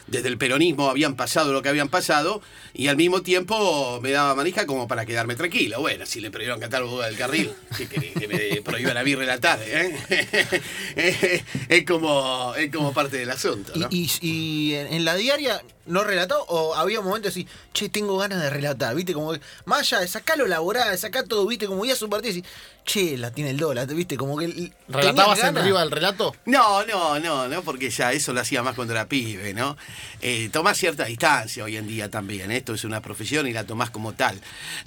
desde 0.07 0.29
el 0.29 0.37
peronismo 0.39 0.91
habían 0.91 1.17
pasado 1.17 1.53
lo 1.53 1.63
que 1.63 1.69
habían 1.69 1.89
pasado, 1.89 2.43
y 2.75 2.89
al 2.89 2.97
mismo 2.97 3.23
tiempo 3.23 3.99
me 4.03 4.11
daba 4.11 4.35
manija 4.35 4.67
como 4.67 4.87
para 4.87 5.07
quedarme 5.07 5.35
tranquilo. 5.37 5.81
Bueno, 5.81 6.05
si 6.07 6.21
le 6.21 6.31
prohibieron 6.31 6.61
cantar 6.61 6.85
Boda 6.85 7.07
del 7.07 7.17
Carril, 7.17 7.51
que 7.77 8.29
me 8.29 8.63
prohíban 8.63 8.97
a 8.97 9.03
mí 9.03 9.15
relatar. 9.15 9.59
¿eh? 9.65 10.63
es, 11.69 11.85
como, 11.85 12.55
es 12.57 12.71
como 12.73 12.93
parte 12.93 13.17
del 13.17 13.31
asunto. 13.31 13.73
¿no? 13.75 13.89
Y, 13.91 14.05
y- 14.21 14.29
y 14.69 14.75
en 14.75 14.89
en 14.99 15.05
la 15.05 15.15
diaria 15.17 15.63
no 15.89 16.05
relató 16.05 16.45
o 16.49 16.75
había 16.75 17.01
momentos 17.01 17.31
así, 17.31 17.47
che, 17.73 17.89
tengo 17.89 18.17
ganas 18.19 18.41
de 18.41 18.51
relatar, 18.51 18.95
viste, 18.95 19.13
como 19.13 19.33
que, 19.33 19.41
más 19.65 19.81
allá 19.81 20.01
de 20.01 20.09
sacar 20.09 20.39
lo 20.39 20.47
laboral, 20.47 20.91
de 20.91 20.99
sacar 20.99 21.25
todo, 21.25 21.47
viste, 21.47 21.67
como 21.67 21.85
ya 21.85 21.97
su 21.97 22.09
partido 22.09 22.33
y 22.33 22.37
decís, 22.37 22.51
che, 22.85 23.19
la 23.19 23.31
tiene 23.31 23.51
el 23.51 23.59
dólar, 23.59 23.87
viste, 23.89 24.17
como 24.17 24.39
que. 24.39 24.73
¿Relatabas 24.89 25.43
en 25.45 25.59
arriba 25.59 25.81
del 25.81 25.91
relato? 25.91 26.35
No, 26.47 26.85
no, 26.87 27.19
no, 27.21 27.49
no, 27.49 27.63
porque 27.63 27.91
ya 27.91 28.13
eso 28.13 28.33
lo 28.33 28.41
hacía 28.41 28.63
más 28.63 28.75
cuando 28.75 28.95
era 28.95 29.07
pibe, 29.07 29.53
¿no? 29.53 29.77
Eh, 30.21 30.49
tomás 30.51 30.79
cierta 30.79 31.05
distancia 31.05 31.65
hoy 31.65 31.77
en 31.77 31.87
día 31.87 32.11
también, 32.11 32.51
esto 32.51 32.75
es 32.75 32.85
una 32.85 33.03
profesión 33.03 33.47
y 33.47 33.53
la 33.53 33.65
tomás 33.65 33.91
como 33.91 34.15
tal. 34.15 34.41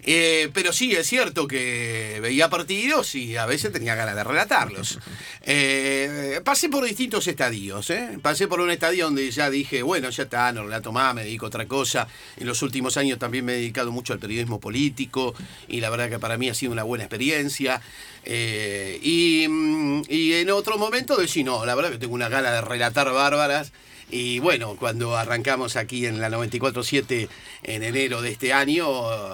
Eh, 0.03 0.49
pero 0.53 0.73
sí, 0.73 0.93
es 0.93 1.07
cierto 1.07 1.47
que 1.47 2.19
veía 2.21 2.49
partidos 2.49 3.15
y 3.15 3.37
a 3.37 3.45
veces 3.45 3.71
tenía 3.71 3.95
ganas 3.95 4.15
de 4.15 4.23
relatarlos. 4.23 4.99
Eh, 5.43 6.41
pasé 6.43 6.69
por 6.69 6.83
distintos 6.83 7.27
estadios, 7.27 7.89
¿eh? 7.89 8.17
Pasé 8.21 8.47
por 8.47 8.59
un 8.61 8.71
estadio 8.71 9.05
donde 9.05 9.29
ya 9.29 9.49
dije, 9.49 9.83
bueno, 9.83 10.09
ya 10.09 10.23
está, 10.23 10.51
no 10.51 10.63
relato 10.63 10.90
más, 10.91 11.13
me 11.15 11.23
dedico 11.23 11.45
a 11.45 11.47
otra 11.47 11.67
cosa. 11.67 12.07
En 12.37 12.47
los 12.47 12.61
últimos 12.61 12.97
años 12.97 13.19
también 13.19 13.45
me 13.45 13.53
he 13.53 13.55
dedicado 13.57 13.91
mucho 13.91 14.13
al 14.13 14.19
periodismo 14.19 14.59
político 14.59 15.33
y 15.67 15.81
la 15.81 15.89
verdad 15.89 16.09
que 16.09 16.19
para 16.19 16.37
mí 16.37 16.49
ha 16.49 16.53
sido 16.53 16.71
una 16.71 16.83
buena 16.83 17.05
experiencia. 17.05 17.81
Eh, 18.23 18.99
y, 19.01 19.47
mm, 19.47 20.03
y 20.09 20.33
en 20.33 20.51
otro 20.51 20.77
momento 20.77 21.15
decir, 21.15 21.45
no, 21.45 21.65
la 21.65 21.75
verdad 21.75 21.91
que 21.91 21.97
tengo 21.97 22.13
una 22.13 22.29
gana 22.29 22.51
de 22.51 22.61
relatar 22.61 23.11
bárbaras. 23.11 23.71
Y 24.09 24.39
bueno, 24.39 24.75
cuando 24.77 25.15
arrancamos 25.15 25.75
aquí 25.75 26.05
en 26.05 26.19
la 26.19 26.29
94.7 26.29 27.29
en 27.63 27.83
enero 27.83 28.21
de 28.21 28.31
este 28.31 28.53
año, 28.53 28.85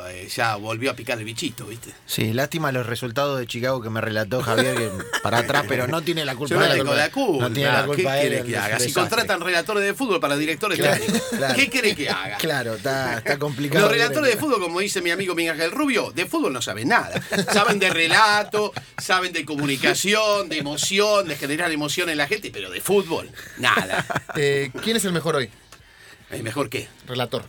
eh, 0.07 0.27
ya 0.33 0.55
volvió 0.55 0.91
a 0.91 0.95
picar 0.95 1.17
el 1.17 1.25
bichito, 1.25 1.65
¿viste? 1.65 1.91
Sí, 2.05 2.33
lástima 2.33 2.71
los 2.71 2.85
resultados 2.85 3.39
de 3.39 3.47
Chicago 3.47 3.81
que 3.81 3.89
me 3.89 4.01
relató 4.01 4.41
Javier 4.41 4.75
que 4.75 4.91
para 5.23 5.39
atrás, 5.39 5.65
pero 5.67 5.87
no 5.87 6.01
tiene 6.01 6.25
la 6.25 6.35
culpa 6.35 6.55
Yo 6.55 6.59
no 6.61 6.67
de 6.67 6.77
tengo 6.77 6.93
la 6.93 7.11
culpa. 7.11 7.47
No 7.49 7.53
tiene 7.53 7.71
la 7.71 7.81
¿Qué 7.81 7.87
culpa 7.87 8.19
quiere 8.19 8.39
él, 8.39 8.45
que 8.45 8.57
haga? 8.57 8.79
Si 8.79 8.91
contratan 8.93 9.41
relatores 9.41 9.83
de 9.83 9.93
fútbol 9.93 10.19
para 10.19 10.37
directores 10.37 10.77
Claro, 10.79 10.97
técnicos, 11.03 11.29
claro. 11.37 11.55
¿qué 11.55 11.69
quiere 11.69 11.95
que 11.95 12.09
haga? 12.09 12.37
Claro, 12.37 12.75
está, 12.75 13.17
está 13.17 13.37
complicado. 13.39 13.81
Los 13.81 13.91
relatores 13.91 14.31
de 14.31 14.37
fútbol, 14.37 14.59
como 14.61 14.79
dice 14.79 15.01
mi 15.01 15.11
amigo 15.11 15.33
Miguel 15.35 15.53
Ángel 15.53 15.71
Rubio, 15.71 16.11
de 16.11 16.25
fútbol 16.25 16.53
no 16.53 16.61
saben 16.61 16.89
nada. 16.89 17.21
Saben 17.51 17.79
de 17.79 17.89
relato, 17.89 18.73
saben 18.97 19.33
de 19.33 19.45
comunicación, 19.45 20.49
de 20.49 20.57
emoción, 20.59 21.27
de 21.27 21.35
generar 21.35 21.71
emoción 21.71 22.09
en 22.09 22.17
la 22.17 22.27
gente, 22.27 22.49
pero 22.51 22.69
de 22.69 22.81
fútbol, 22.81 23.29
nada. 23.57 24.05
Eh, 24.35 24.56
¿Quién 24.83 24.97
es 24.97 25.05
el 25.05 25.13
mejor 25.13 25.35
hoy? 25.35 25.49
¿Es 26.29 26.43
mejor 26.43 26.69
que? 26.69 26.87
Relator. 27.07 27.43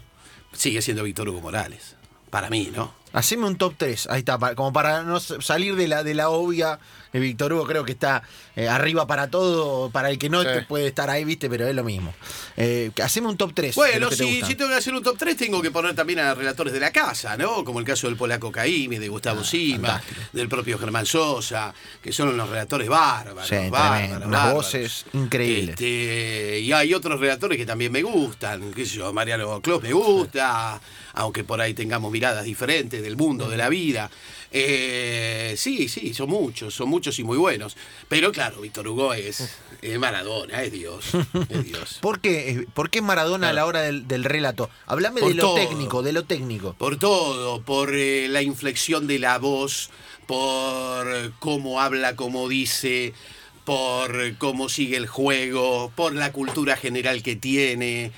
Sigue 0.52 0.82
siendo 0.82 1.02
Víctor 1.02 1.28
Hugo 1.28 1.40
Morales. 1.40 1.96
Para 2.30 2.50
mí, 2.50 2.70
¿no? 2.74 2.94
Haceme 3.12 3.46
un 3.46 3.56
top 3.56 3.74
3, 3.76 4.08
ahí 4.10 4.18
está, 4.18 4.38
como 4.54 4.72
para 4.72 5.02
no 5.02 5.18
salir 5.18 5.76
de 5.76 5.88
la, 5.88 6.02
de 6.04 6.14
la 6.14 6.28
obvia. 6.28 6.78
Eh, 7.12 7.18
Víctor 7.20 7.52
Hugo 7.52 7.66
creo 7.66 7.84
que 7.84 7.92
está 7.92 8.22
eh, 8.56 8.68
arriba 8.68 9.06
para 9.06 9.28
todo, 9.30 9.90
para 9.90 10.10
el 10.10 10.18
que 10.18 10.28
no 10.28 10.42
Sí. 10.42 10.48
te 10.52 10.62
puede 10.62 10.86
estar 10.88 11.08
ahí, 11.10 11.24
viste, 11.24 11.48
pero 11.48 11.66
es 11.66 11.74
lo 11.74 11.84
mismo. 11.84 12.14
Eh, 12.56 12.90
haceme 13.02 13.28
un 13.28 13.36
top 13.36 13.52
3. 13.54 13.74
Bueno, 13.76 14.10
si, 14.10 14.42
si 14.42 14.54
tengo 14.54 14.70
que 14.70 14.76
hacer 14.76 14.94
un 14.94 15.02
top 15.02 15.16
3, 15.18 15.36
tengo 15.36 15.60
que 15.62 15.70
poner 15.70 15.94
también 15.94 16.18
a 16.20 16.34
relatores 16.34 16.72
de 16.72 16.80
la 16.80 16.90
casa, 16.92 17.36
¿no? 17.36 17.64
Como 17.64 17.78
el 17.80 17.84
caso 17.84 18.06
del 18.08 18.16
polaco 18.16 18.50
Caimi, 18.52 18.98
de 18.98 19.08
Gustavo 19.08 19.44
Sima, 19.44 19.88
Ah, 19.88 19.92
fantástico. 20.00 20.20
del 20.32 20.48
propio 20.48 20.78
Germán 20.78 21.06
Sosa, 21.06 21.72
que 22.02 22.12
son 22.12 22.28
unos 22.28 22.48
relatores 22.48 22.88
bárbaros. 22.88 23.48
Sí, 23.48 23.56
bárbaros, 23.70 23.98
tremendo, 23.98 24.26
unas 24.26 24.40
bárbaros. 24.40 24.54
voces 24.64 25.04
increíbles. 25.12 25.70
Este, 25.70 26.60
y 26.60 26.72
hay 26.72 26.94
otros 26.94 27.18
relatores 27.20 27.56
que 27.58 27.66
también 27.66 27.92
me 27.92 28.02
gustan, 28.02 28.72
qué 28.72 28.84
sé 28.84 28.96
yo, 28.96 29.12
Mariano 29.12 29.60
Clos 29.62 29.82
me 29.82 29.92
gusta, 29.92 30.80
aunque 31.14 31.44
por 31.44 31.60
ahí 31.60 31.74
tengamos 31.74 32.10
miradas 32.12 32.44
diferentes 32.44 33.02
del 33.02 33.16
mundo, 33.16 33.48
de 33.48 33.56
la 33.56 33.68
vida. 33.68 34.10
Eh, 34.50 35.54
sí, 35.56 35.88
sí, 35.88 36.14
son 36.14 36.30
muchos, 36.30 36.74
son 36.74 36.88
muchos 36.88 37.18
y 37.18 37.24
muy 37.24 37.36
buenos. 37.36 37.76
Pero 38.08 38.32
claro, 38.32 38.60
Víctor 38.60 38.88
Hugo 38.88 39.12
es, 39.14 39.56
es 39.82 39.98
Maradona, 39.98 40.62
es 40.62 40.72
Dios, 40.72 41.04
es 41.50 41.64
Dios. 41.64 41.98
¿Por 42.02 42.20
qué, 42.20 42.66
¿Por 42.74 42.90
qué 42.90 43.02
Maradona 43.02 43.50
a 43.50 43.52
la 43.52 43.66
hora 43.66 43.82
del, 43.82 44.08
del 44.08 44.24
relato? 44.24 44.70
Hablame 44.86 45.20
Por 45.20 45.30
de 45.30 45.34
lo 45.36 45.42
todo. 45.42 45.54
técnico, 45.56 46.02
de 46.02 46.12
lo 46.12 46.24
técnico. 46.24 46.74
Por 46.78 46.98
todo, 46.98 47.60
por 47.62 47.94
eh, 47.94 48.28
la 48.28 48.42
inflexión 48.42 49.06
de 49.06 49.18
la 49.18 49.38
voz, 49.38 49.90
por 50.26 51.32
cómo 51.38 51.80
habla, 51.80 52.16
cómo 52.16 52.48
dice, 52.48 53.12
por 53.64 54.36
cómo 54.38 54.68
sigue 54.70 54.96
el 54.96 55.06
juego, 55.06 55.92
por 55.94 56.14
la 56.14 56.32
cultura 56.32 56.76
general 56.76 57.22
que 57.22 57.36
tiene. 57.36 58.12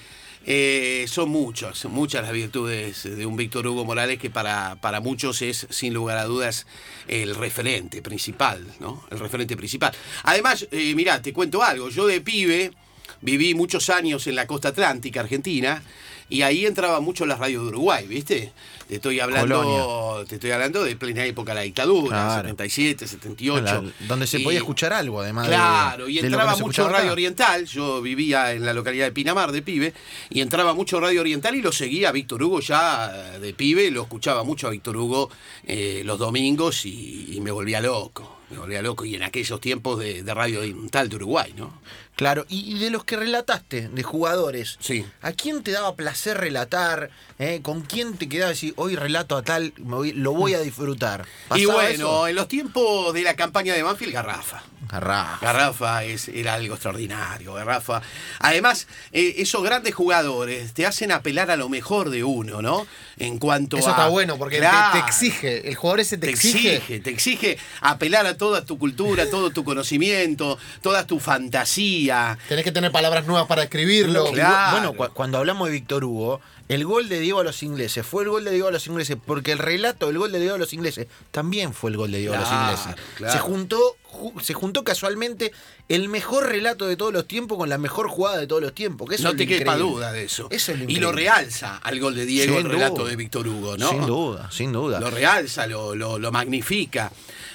Eh, 0.46 1.04
son 1.06 1.28
muchas, 1.28 1.84
muchas 1.84 2.22
las 2.22 2.32
virtudes 2.32 3.04
de 3.04 3.26
un 3.26 3.36
Víctor 3.36 3.66
Hugo 3.66 3.84
Morales 3.84 4.18
que 4.18 4.30
para, 4.30 4.76
para 4.80 5.00
muchos 5.00 5.42
es, 5.42 5.66
sin 5.70 5.92
lugar 5.92 6.16
a 6.18 6.24
dudas, 6.24 6.66
el 7.08 7.34
referente 7.34 8.00
principal, 8.00 8.66
¿no? 8.80 9.04
El 9.10 9.18
referente 9.18 9.56
principal. 9.56 9.92
Además, 10.22 10.66
eh, 10.70 10.94
mirá, 10.94 11.20
te 11.20 11.32
cuento 11.32 11.62
algo. 11.62 11.90
Yo 11.90 12.06
de 12.06 12.20
pibe 12.20 12.72
viví 13.20 13.54
muchos 13.54 13.90
años 13.90 14.26
en 14.26 14.34
la 14.36 14.46
costa 14.46 14.68
atlántica 14.68 15.20
argentina 15.20 15.82
y 16.28 16.42
ahí 16.42 16.64
entraba 16.64 17.00
mucho 17.00 17.26
la 17.26 17.34
radio 17.36 17.62
de 17.62 17.68
Uruguay, 17.68 18.06
¿viste? 18.06 18.52
Te 18.86 18.96
estoy 18.96 19.18
hablando, 19.20 19.62
Colonia. 19.62 20.26
te 20.28 20.34
estoy 20.36 20.50
hablando 20.52 20.82
de 20.84 20.94
plena 20.96 21.24
época 21.24 21.52
de 21.52 21.54
la 21.56 21.60
dictadura, 21.62 22.08
Claro. 22.08 22.42
77, 22.42 23.06
78. 23.08 23.82
La- 23.82 24.06
donde 24.06 24.26
se 24.28 24.38
Y- 24.40 24.44
podía 24.44 24.58
escuchar 24.58 24.92
algo, 24.92 25.20
además. 25.20 25.46
de- 25.48 25.54
Claro, 25.54 26.08
y 26.08 26.14
de 26.14 26.26
entraba 26.26 26.56
mucho 26.56 26.88
Radio 26.88 27.04
acá. 27.06 27.12
Oriental. 27.12 27.66
Yo 27.66 28.00
vivía 28.02 28.52
en 28.52 28.64
la 28.64 28.72
localidad 28.72 29.06
de 29.06 29.12
Pinamar 29.12 29.50
de 29.52 29.62
pibe, 29.62 29.92
y 30.28 30.40
entraba 30.40 30.72
mucho 30.74 31.00
Radio 31.00 31.20
Oriental 31.20 31.54
y 31.56 31.62
lo 31.62 31.72
seguía 31.72 32.08
a 32.10 32.12
Víctor 32.12 32.42
Hugo 32.42 32.60
ya 32.60 33.38
de 33.40 33.52
pibe, 33.54 33.90
lo 33.90 34.02
escuchaba 34.02 34.44
mucho 34.44 34.66
a 34.68 34.70
Víctor 34.70 34.96
Hugo 34.96 35.30
eh, 35.66 36.02
los 36.04 36.18
domingos 36.18 36.84
y, 36.86 37.28
y 37.36 37.40
me 37.40 37.50
volvía 37.50 37.80
loco. 37.80 38.38
Me 38.50 38.58
volvía 38.58 38.82
loco. 38.82 39.04
Y 39.04 39.14
en 39.14 39.22
aquellos 39.22 39.60
tiempos 39.60 39.98
de, 40.00 40.22
de 40.24 40.34
Radio 40.34 40.60
Oriental 40.60 41.08
de 41.08 41.16
Uruguay, 41.16 41.54
¿no? 41.56 41.80
Claro, 42.20 42.44
y, 42.50 42.76
y 42.76 42.78
de 42.78 42.90
los 42.90 43.02
que 43.04 43.16
relataste, 43.16 43.88
de 43.88 44.02
jugadores, 44.02 44.76
Sí. 44.78 45.06
¿a 45.22 45.32
quién 45.32 45.62
te 45.62 45.70
daba 45.70 45.96
placer 45.96 46.36
relatar? 46.36 47.08
¿Eh? 47.38 47.60
¿Con 47.62 47.80
quién 47.80 48.18
te 48.18 48.28
quedabas 48.28 48.56
decir, 48.56 48.74
hoy 48.76 48.94
relato 48.94 49.38
a 49.38 49.42
tal, 49.42 49.72
me 49.78 49.94
voy- 49.96 50.12
lo 50.12 50.32
voy 50.34 50.52
a 50.52 50.60
disfrutar? 50.60 51.24
Y 51.56 51.64
¿Pasaba 51.64 51.72
bueno, 51.72 51.88
eso? 51.88 52.28
en 52.28 52.34
los 52.36 52.46
tiempos 52.48 53.14
de 53.14 53.22
la 53.22 53.34
campaña 53.36 53.72
de 53.72 53.82
Banfield, 53.82 54.12
Garrafa. 54.12 54.62
Garrafa. 54.86 55.38
Garrafa 55.40 56.04
es, 56.04 56.28
era 56.28 56.54
algo 56.54 56.74
extraordinario, 56.74 57.54
Garrafa. 57.54 58.02
Además, 58.40 58.86
eh, 59.12 59.36
esos 59.38 59.62
grandes 59.62 59.94
jugadores 59.94 60.74
te 60.74 60.84
hacen 60.84 61.12
apelar 61.12 61.50
a 61.50 61.56
lo 61.56 61.68
mejor 61.70 62.10
de 62.10 62.22
uno, 62.24 62.60
¿no? 62.60 62.86
En 63.16 63.38
cuanto 63.38 63.78
Eso 63.78 63.88
a... 63.88 63.92
está 63.92 64.08
bueno 64.08 64.36
porque 64.36 64.58
te, 64.60 64.98
exige. 65.06 65.68
El 65.68 65.76
jugador 65.76 66.00
ese 66.00 66.18
te, 66.18 66.26
Te 66.26 66.32
exige. 66.32 66.76
exige, 66.76 67.00
te 67.00 67.10
exige 67.10 67.58
apelar 67.80 68.26
a 68.26 68.36
toda 68.36 68.64
tu 68.66 68.78
cultura, 68.78 69.30
todo 69.30 69.50
tu 69.50 69.64
conocimiento, 69.64 70.58
toda 70.82 71.06
tu 71.06 71.18
fantasía. 71.20 72.09
Tenés 72.48 72.64
que 72.64 72.72
tener 72.72 72.92
palabras 72.92 73.26
nuevas 73.26 73.46
para 73.46 73.62
escribirlo. 73.62 74.30
Claro. 74.32 74.72
Bueno, 74.72 74.92
cu- 74.94 75.14
cuando 75.14 75.38
hablamos 75.38 75.68
de 75.68 75.72
Víctor 75.74 76.04
Hugo, 76.04 76.40
el 76.68 76.84
gol 76.84 77.08
de 77.08 77.18
Diego 77.20 77.40
a 77.40 77.44
los 77.44 77.62
ingleses 77.62 78.06
fue 78.06 78.22
el 78.24 78.28
gol 78.30 78.44
de 78.44 78.52
Diego 78.52 78.68
a 78.68 78.70
los 78.70 78.86
ingleses, 78.86 79.16
porque 79.24 79.52
el 79.52 79.58
relato 79.58 80.06
del 80.06 80.18
gol 80.18 80.30
de 80.32 80.38
Diego 80.38 80.54
a 80.54 80.58
los 80.58 80.72
ingleses 80.72 81.06
también 81.32 81.74
fue 81.74 81.90
el 81.90 81.96
gol 81.96 82.12
de 82.12 82.18
Diego 82.18 82.34
a 82.34 82.38
los 82.40 82.48
ingleses. 82.52 82.94
claro. 83.16 83.32
Se 83.32 83.38
juntó 83.40 83.96
ju- 84.10 84.40
se 84.40 84.54
juntó 84.54 84.84
casualmente 84.84 85.52
el 85.88 86.08
mejor 86.08 86.46
relato 86.48 86.86
de 86.86 86.96
todos 86.96 87.12
los 87.12 87.26
tiempos 87.26 87.58
con 87.58 87.68
la 87.68 87.78
mejor 87.78 88.08
jugada 88.08 88.38
de 88.38 88.46
todos 88.46 88.62
los 88.62 88.72
tiempos. 88.74 89.08
Que 89.08 89.16
eso 89.16 89.24
no 89.24 89.30
es 89.30 89.36
te 89.36 89.46
quepa 89.46 89.76
duda 89.76 90.12
de 90.12 90.24
eso. 90.24 90.46
Eso 90.50 90.72
es 90.72 90.78
lo 90.78 90.84
y 90.88 90.96
lo 90.96 91.10
realza 91.12 91.76
al 91.78 91.98
gol 91.98 92.14
de 92.14 92.26
Diego, 92.26 92.56
Sin 92.56 92.66
el 92.66 92.72
relato 92.72 92.96
duda. 93.02 93.10
de 93.10 93.16
Víctor 93.16 93.48
Hugo, 93.48 93.76
¿no? 93.76 93.88
Sin 93.90 94.06
duda, 94.06 94.48
sin 94.52 94.72
duda. 94.72 95.00
Lo 95.00 95.10
realza, 95.10 95.66
lo, 95.66 95.94
lo, 95.96 96.18
lo 96.18 96.30
magnifica. 96.32 97.10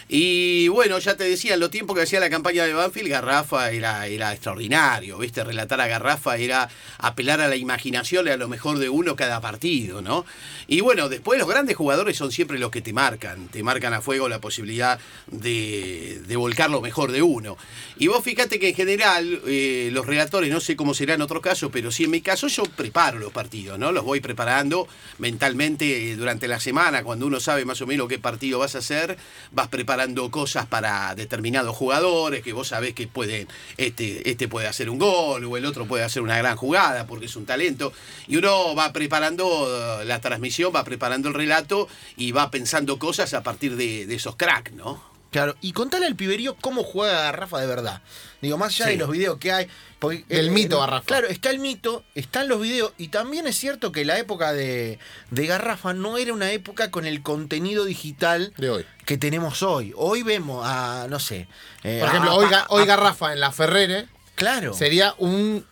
Y 0.07 0.67
bueno, 0.67 0.99
ya 0.99 1.17
te 1.17 1.23
decía, 1.23 1.55
en 1.55 1.59
los 1.59 1.71
tiempos 1.71 1.95
que 1.95 2.03
hacía 2.03 2.19
la 2.19 2.29
campaña 2.29 2.63
de 2.63 2.73
Banfield, 2.73 3.09
Garrafa 3.09 3.71
era, 3.71 4.05
era 4.05 4.33
extraordinario, 4.33 5.17
¿viste? 5.17 5.43
Relatar 5.43 5.81
a 5.81 5.87
Garrafa 5.87 6.37
era 6.37 6.69
apelar 6.99 7.41
a 7.41 7.47
la 7.47 7.55
imaginación 7.55 8.27
a 8.27 8.37
lo 8.37 8.47
mejor 8.47 8.77
de 8.77 8.87
uno 8.87 9.15
cada 9.15 9.41
partido, 9.41 10.03
¿no? 10.03 10.23
Y 10.67 10.81
bueno, 10.81 11.09
después 11.09 11.39
los 11.39 11.49
grandes 11.49 11.75
jugadores 11.75 12.17
son 12.17 12.31
siempre 12.31 12.59
los 12.59 12.69
que 12.69 12.81
te 12.81 12.93
marcan, 12.93 13.47
te 13.47 13.63
marcan 13.63 13.93
a 13.93 14.01
fuego 14.01 14.29
la 14.29 14.39
posibilidad 14.39 14.99
de, 15.25 16.21
de 16.27 16.35
volcar 16.35 16.69
lo 16.69 16.81
mejor 16.81 17.11
de 17.11 17.23
uno. 17.23 17.57
Y 17.97 18.05
vos 18.05 18.23
fíjate 18.23 18.59
que 18.59 18.69
en 18.69 18.75
general 18.75 19.41
eh, 19.47 19.89
los 19.91 20.05
relatores, 20.05 20.51
no 20.51 20.59
sé 20.59 20.75
cómo 20.75 20.93
será 20.93 21.15
en 21.15 21.23
otros 21.23 21.41
casos, 21.41 21.71
pero 21.73 21.91
sí 21.91 22.03
en 22.03 22.11
mi 22.11 22.21
caso 22.21 22.47
yo 22.47 22.63
preparo 22.65 23.17
los 23.17 23.31
partidos, 23.31 23.79
¿no? 23.79 23.91
Los 23.91 24.03
voy 24.03 24.19
preparando 24.19 24.87
mentalmente 25.17 26.11
eh, 26.11 26.15
durante 26.15 26.47
la 26.47 26.59
semana, 26.59 27.03
cuando 27.03 27.25
uno 27.25 27.39
sabe 27.39 27.65
más 27.65 27.81
o 27.81 27.87
menos 27.87 28.07
qué 28.07 28.19
partido 28.19 28.59
vas 28.59 28.75
a 28.75 28.79
hacer, 28.79 29.17
vas 29.51 29.67
preparando 29.67 29.94
cosas 30.31 30.65
para 30.65 31.15
determinados 31.15 31.75
jugadores, 31.75 32.43
que 32.43 32.53
vos 32.53 32.69
sabés 32.69 32.93
que 32.93 33.07
pueden, 33.07 33.47
este, 33.77 34.29
este 34.29 34.47
puede 34.47 34.67
hacer 34.67 34.89
un 34.89 34.99
gol, 34.99 35.43
o 35.43 35.57
el 35.57 35.65
otro 35.65 35.85
puede 35.85 36.03
hacer 36.03 36.21
una 36.21 36.37
gran 36.37 36.57
jugada, 36.57 37.07
porque 37.07 37.25
es 37.25 37.35
un 37.35 37.45
talento, 37.45 37.93
y 38.27 38.37
uno 38.37 38.75
va 38.75 38.91
preparando 38.93 40.03
la 40.05 40.21
transmisión, 40.21 40.71
va 40.75 40.83
preparando 40.83 41.29
el 41.29 41.33
relato 41.33 41.87
y 42.17 42.31
va 42.31 42.51
pensando 42.51 42.99
cosas 42.99 43.33
a 43.33 43.43
partir 43.43 43.75
de 43.75 44.13
esos 44.13 44.35
cracks, 44.35 44.73
¿no? 44.73 45.14
Claro, 45.35 45.53
y 45.59 45.73
contale 45.73 46.05
al 46.05 46.15
piberío 46.15 46.55
cómo 46.61 46.81
juega 46.81 47.23
Garrafa 47.23 47.59
de 47.59 47.67
verdad. 47.67 48.01
Digo, 48.41 48.57
más 48.57 48.73
allá 48.73 48.85
Sí. 48.85 48.91
de 48.91 48.97
los 48.99 49.09
videos 49.11 49.37
que 49.37 49.51
hay. 49.51 49.67
porque, 49.99 50.23
Del 50.29 50.49
mito 50.51 50.79
Garrafa. 50.79 51.05
Claro, 51.05 51.27
está 51.27 51.49
el 51.49 51.59
mito, 51.59 52.05
están 52.15 52.47
los 52.47 52.61
videos, 52.61 52.93
y 52.97 53.09
también 53.09 53.45
es 53.47 53.57
cierto 53.57 53.91
que 53.91 54.05
la 54.05 54.17
época 54.17 54.53
de, 54.53 54.97
de 55.31 55.45
Garrafa 55.45 55.93
no 55.93 56.17
era 56.17 56.31
una 56.31 56.51
época 56.53 56.89
con 56.89 57.05
el 57.05 57.21
contenido 57.21 57.83
digital 57.83 58.53
De 58.55 58.69
hoy. 58.69 58.85
que 59.05 59.17
tenemos 59.17 59.61
hoy. 59.61 59.91
Hoy 59.97 60.23
vemos 60.23 60.63
a, 60.65 61.07
no 61.09 61.19
sé. 61.19 61.49
eh, 61.83 61.97
Por 61.99 62.07
ejemplo, 62.09 62.31
a- 62.31 62.35
hoy, 62.35 62.45
Ga- 62.45 62.61
a- 62.63 62.65
hoy 62.69 62.85
Garrafa 62.85 63.33
en 63.33 63.41
la 63.41 63.51
Ferrere 63.51 64.07
Claro. 64.35 64.73
sería 64.73 65.15
un 65.17 65.65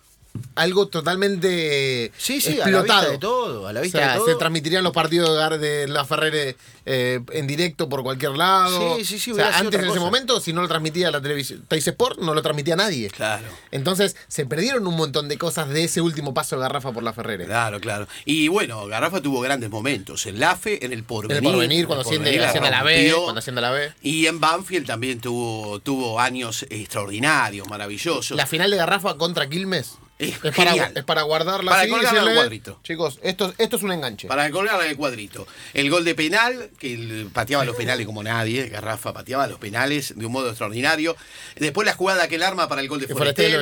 algo 0.56 0.88
totalmente 0.88 2.12
Sí, 2.18 2.42
sí, 2.42 2.54
a 2.60 2.66
la 2.70 2.78
explotado. 2.78 3.00
vista 3.02 3.12
de 3.12 3.18
todo, 3.20 3.68
a 3.68 3.74
la 3.74 3.80
O 3.80 3.84
vista 3.84 4.00
sea, 4.00 4.12
de 4.14 4.18
todo. 4.18 4.28
se 4.28 4.36
transmitirían 4.36 4.84
los 4.84 4.94
partidos 4.94 5.60
de 5.60 5.88
la 5.88 6.06
Ferrere 6.06 6.56
eh, 6.86 7.20
en 7.32 7.48
directo 7.48 7.88
por 7.88 8.04
cualquier 8.04 8.32
lado. 8.32 8.98
Sí, 8.98 9.06
sí, 9.06 9.20
sí, 9.20 9.32
O 9.32 9.36
sea, 9.36 9.58
antes 9.58 9.80
en 9.82 9.90
ese 9.90 10.00
momento, 10.00 10.40
si 10.42 10.52
no 10.54 10.62
lo 10.62 10.68
transmitía 10.68 11.12
la 11.12 11.22
televisión, 11.22 11.64
Teis 11.68 11.88
Sport 11.88 12.20
no 12.20 12.34
lo 12.34 12.42
transmitía 12.42 12.76
nadie. 12.76 13.10
Claro. 13.10 13.48
Entonces, 13.72 14.16
se 14.28 14.46
perdieron 14.46 14.86
un 14.88 14.96
montón 14.96 15.30
de 15.30 15.38
cosas 15.38 15.70
de 15.70 15.84
ese 15.86 16.02
último 16.02 16.34
paso 16.34 16.56
de 16.56 16.64
Garrafa 16.64 16.92
por 16.92 17.04
la 17.04 17.14
Ferrere. 17.14 17.46
Claro, 17.46 17.80
claro. 17.80 18.08
Y 18.26 18.48
bueno, 18.48 18.86
Garrafa 18.88 19.22
tuvo 19.22 19.40
grandes 19.40 19.70
momentos. 19.70 20.26
En 20.26 20.40
la 20.40 20.56
fe, 20.56 20.84
en 20.86 20.92
el 20.94 21.00
En 21.00 21.06
porvenir. 21.06 21.38
el 21.38 21.44
porvenir, 21.54 21.88
cuando 21.88 22.02
asciende, 22.02 22.38
a 22.44 22.70
la 22.72 22.84
B, 22.84 22.96
rompió. 22.96 23.24
cuando 23.24 23.40
asciende 23.40 23.60
a 23.60 23.62
la 23.62 23.72
B. 23.72 23.94
Y 24.02 24.26
en 24.28 24.40
Banfield 24.40 24.86
también 24.88 25.22
tuvo, 25.22 25.80
tuvo 25.80 26.20
años 26.20 26.66
extraordinarios, 26.70 27.68
maravillosos. 27.70 28.36
La 28.36 28.48
final 28.48 28.72
de 28.72 28.78
Garrafa 28.78 29.16
contra 29.18 29.48
Quilmes 29.48 29.98
Es 30.30 30.56
para, 30.56 30.92
es 30.96 31.04
para 31.04 31.22
guardarla 31.24 31.72
Para 31.72 31.84
así 31.84 31.92
colgarla 31.92 32.34
cuadrito. 32.34 32.80
Chicos, 32.84 33.20
esto, 33.22 33.54
esto 33.58 33.76
es 33.78 33.84
un 33.84 33.92
enganche. 33.92 34.28
Para 34.28 34.50
colgarla 34.52 34.86
en 34.86 34.92
el 34.92 34.98
cuadrito. 34.98 35.48
El 35.74 35.90
gol 35.90 36.06
de 36.06 36.16
penal, 36.16 36.70
que 36.80 37.28
pateaba 37.34 37.66
los 37.66 37.76
penales 37.76 38.06
como 38.06 38.24
nadie. 38.24 38.68
Garrafa 38.70 39.14
pateaba 39.14 39.48
los 39.48 39.60
penales 39.60 40.14
de 40.18 40.26
un 40.26 40.32
modo 40.32 40.50
extraordinario. 40.50 41.16
Después 41.56 41.86
la 41.86 41.94
jugada 41.94 42.28
que 42.28 42.36
él 42.36 42.44
arma 42.44 42.68
para 42.68 42.82
el 42.82 42.88
gol 42.88 43.00
de 43.00 43.08
Que 43.08 43.14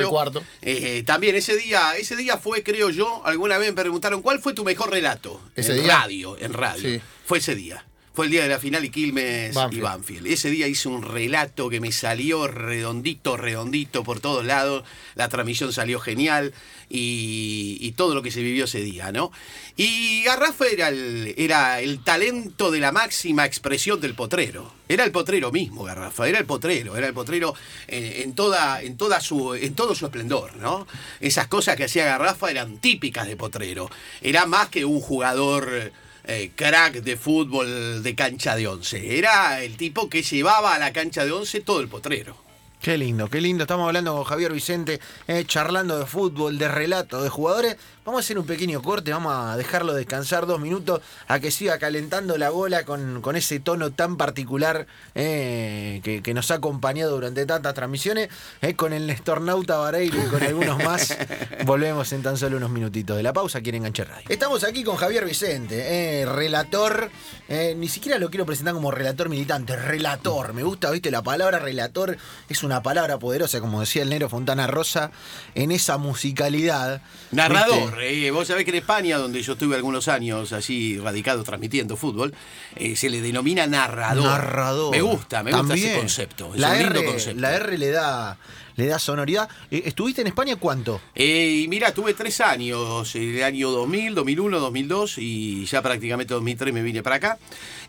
cuarto. 0.08 0.42
Eh, 0.60 1.02
también 1.06 1.36
ese 1.36 1.56
día, 1.56 1.96
ese 1.96 2.16
día 2.16 2.38
fue, 2.38 2.62
creo 2.62 2.90
yo, 2.90 3.22
alguna 3.24 3.58
vez 3.58 3.68
me 3.68 3.80
preguntaron, 3.80 4.22
¿cuál 4.22 4.40
fue 4.40 4.52
tu 4.52 4.64
mejor 4.64 4.90
relato? 4.90 5.40
¿Ese 5.56 5.72
en 5.72 5.82
día? 5.82 5.98
radio, 5.98 6.36
en 6.38 6.52
radio. 6.52 6.82
Sí. 6.82 7.00
Fue 7.24 7.38
ese 7.38 7.54
día. 7.54 7.84
Fue 8.14 8.26
el 8.26 8.30
día 8.32 8.42
de 8.42 8.48
la 8.48 8.58
final 8.58 8.84
y 8.84 8.90
Quilmes 8.90 9.52
y 9.52 9.54
Banfield. 9.54 9.82
Banfield. 9.82 10.26
Ese 10.26 10.50
día 10.50 10.68
hice 10.68 10.88
un 10.88 11.02
relato 11.02 11.70
que 11.70 11.80
me 11.80 11.92
salió 11.92 12.46
redondito, 12.46 13.38
redondito 13.38 14.04
por 14.04 14.20
todos 14.20 14.44
lados. 14.44 14.84
La 15.14 15.30
transmisión 15.30 15.72
salió 15.72 15.98
genial 15.98 16.52
y, 16.90 17.78
y 17.80 17.92
todo 17.92 18.14
lo 18.14 18.20
que 18.20 18.30
se 18.30 18.42
vivió 18.42 18.64
ese 18.64 18.82
día, 18.82 19.12
¿no? 19.12 19.32
Y 19.78 20.22
Garrafa 20.24 20.66
era 20.66 20.88
el, 20.88 21.34
era 21.38 21.80
el 21.80 22.04
talento 22.04 22.70
de 22.70 22.80
la 22.80 22.92
máxima 22.92 23.46
expresión 23.46 23.98
del 23.98 24.14
potrero. 24.14 24.74
Era 24.88 25.04
el 25.04 25.10
potrero 25.10 25.50
mismo, 25.50 25.84
Garrafa. 25.84 26.28
Era 26.28 26.38
el 26.38 26.44
potrero. 26.44 26.94
Era 26.98 27.06
el 27.06 27.14
potrero 27.14 27.54
en, 27.86 28.04
en 28.04 28.34
toda, 28.34 28.82
en, 28.82 28.98
toda 28.98 29.22
su, 29.22 29.54
en 29.54 29.74
todo 29.74 29.94
su 29.94 30.04
esplendor, 30.04 30.56
¿no? 30.56 30.86
Esas 31.20 31.46
cosas 31.46 31.76
que 31.76 31.84
hacía 31.84 32.04
Garrafa 32.04 32.50
eran 32.50 32.76
típicas 32.76 33.26
de 33.26 33.36
potrero. 33.36 33.88
Era 34.20 34.44
más 34.44 34.68
que 34.68 34.84
un 34.84 35.00
jugador 35.00 35.92
eh, 36.24 36.50
crack 36.54 37.02
de 37.02 37.16
fútbol 37.16 38.02
de 38.02 38.14
cancha 38.14 38.56
de 38.56 38.68
once. 38.68 39.18
Era 39.18 39.62
el 39.62 39.76
tipo 39.76 40.08
que 40.08 40.22
llevaba 40.22 40.74
a 40.74 40.78
la 40.78 40.92
cancha 40.92 41.24
de 41.24 41.32
once 41.32 41.60
todo 41.60 41.80
el 41.80 41.88
potrero. 41.88 42.36
Qué 42.82 42.98
lindo, 42.98 43.30
qué 43.30 43.40
lindo. 43.40 43.62
Estamos 43.62 43.86
hablando 43.86 44.12
con 44.12 44.24
Javier 44.24 44.52
Vicente, 44.52 44.98
eh, 45.28 45.44
charlando 45.46 46.00
de 46.00 46.04
fútbol, 46.04 46.58
de 46.58 46.66
relato, 46.66 47.22
de 47.22 47.28
jugadores. 47.28 47.76
Vamos 48.04 48.18
a 48.18 48.24
hacer 48.24 48.36
un 48.36 48.46
pequeño 48.46 48.82
corte, 48.82 49.12
vamos 49.12 49.32
a 49.32 49.56
dejarlo 49.56 49.94
descansar 49.94 50.46
dos 50.46 50.58
minutos 50.58 51.00
a 51.28 51.38
que 51.38 51.52
siga 51.52 51.78
calentando 51.78 52.36
la 52.36 52.50
bola 52.50 52.84
con, 52.84 53.22
con 53.22 53.36
ese 53.36 53.60
tono 53.60 53.92
tan 53.92 54.16
particular 54.16 54.88
eh, 55.14 56.00
que, 56.02 56.20
que 56.20 56.34
nos 56.34 56.50
ha 56.50 56.54
acompañado 56.54 57.12
durante 57.12 57.46
tantas 57.46 57.74
transmisiones, 57.74 58.28
eh, 58.60 58.74
con 58.74 58.92
el 58.92 59.06
Nestornauta 59.06 59.76
Vareiro 59.76 60.18
y 60.20 60.28
con 60.28 60.42
algunos 60.42 60.82
más. 60.82 61.16
Volvemos 61.64 62.12
en 62.12 62.24
tan 62.24 62.36
solo 62.36 62.56
unos 62.56 62.70
minutitos 62.70 63.16
de 63.16 63.22
la 63.22 63.32
pausa 63.32 63.58
aquí 63.58 63.68
en 63.68 63.76
Enganche 63.76 64.02
Radio. 64.02 64.26
Estamos 64.28 64.64
aquí 64.64 64.82
con 64.82 64.96
Javier 64.96 65.24
Vicente, 65.24 66.22
eh, 66.22 66.26
relator, 66.26 67.08
eh, 67.48 67.74
ni 67.76 67.86
siquiera 67.86 68.18
lo 68.18 68.30
quiero 68.30 68.44
presentar 68.44 68.74
como 68.74 68.90
relator 68.90 69.28
militante, 69.28 69.76
relator. 69.76 70.54
Me 70.54 70.64
gusta, 70.64 70.90
viste, 70.90 71.12
la 71.12 71.22
palabra 71.22 71.60
relator 71.60 72.16
es 72.48 72.64
una 72.64 72.82
palabra 72.82 73.20
poderosa, 73.20 73.60
como 73.60 73.78
decía 73.78 74.02
el 74.02 74.10
negro 74.10 74.28
Fontana 74.28 74.66
Rosa, 74.66 75.12
en 75.54 75.70
esa 75.70 75.98
musicalidad. 75.98 77.00
Narrador, 77.30 77.76
¿viste? 77.76 77.91
Vos 78.32 78.48
sabés 78.48 78.64
que 78.64 78.70
en 78.70 78.76
España, 78.78 79.18
donde 79.18 79.42
yo 79.42 79.52
estuve 79.52 79.76
algunos 79.76 80.08
años 80.08 80.52
allí 80.52 80.98
radicado 80.98 81.42
transmitiendo 81.44 81.96
fútbol, 81.96 82.34
eh, 82.76 82.96
se 82.96 83.10
le 83.10 83.20
denomina 83.20 83.66
narrador. 83.66 84.24
Narrador. 84.24 84.90
Me 84.90 85.02
gusta, 85.02 85.42
me 85.42 85.50
gusta 85.52 85.66
También. 85.68 85.88
ese 85.90 85.98
concepto. 85.98 86.54
Es 86.54 86.60
La 86.60 86.70
un 86.72 86.78
lindo 86.78 87.00
R, 87.00 87.04
concepto. 87.06 87.40
la 87.40 87.54
R 87.56 87.78
le 87.78 87.90
da, 87.90 88.38
le 88.76 88.86
da 88.86 88.98
sonoridad. 88.98 89.48
Eh, 89.70 89.82
¿Estuviste 89.86 90.20
en 90.22 90.28
España 90.28 90.56
cuánto? 90.56 91.00
Eh, 91.14 91.62
y 91.64 91.68
mira, 91.68 91.92
tuve 91.94 92.14
tres 92.14 92.40
años, 92.40 93.14
el 93.14 93.42
año 93.42 93.70
2000, 93.70 94.14
2001, 94.14 94.60
2002 94.60 95.18
y 95.18 95.64
ya 95.66 95.82
prácticamente 95.82 96.34
2003 96.34 96.72
me 96.74 96.82
vine 96.82 97.02
para 97.02 97.16
acá. 97.16 97.38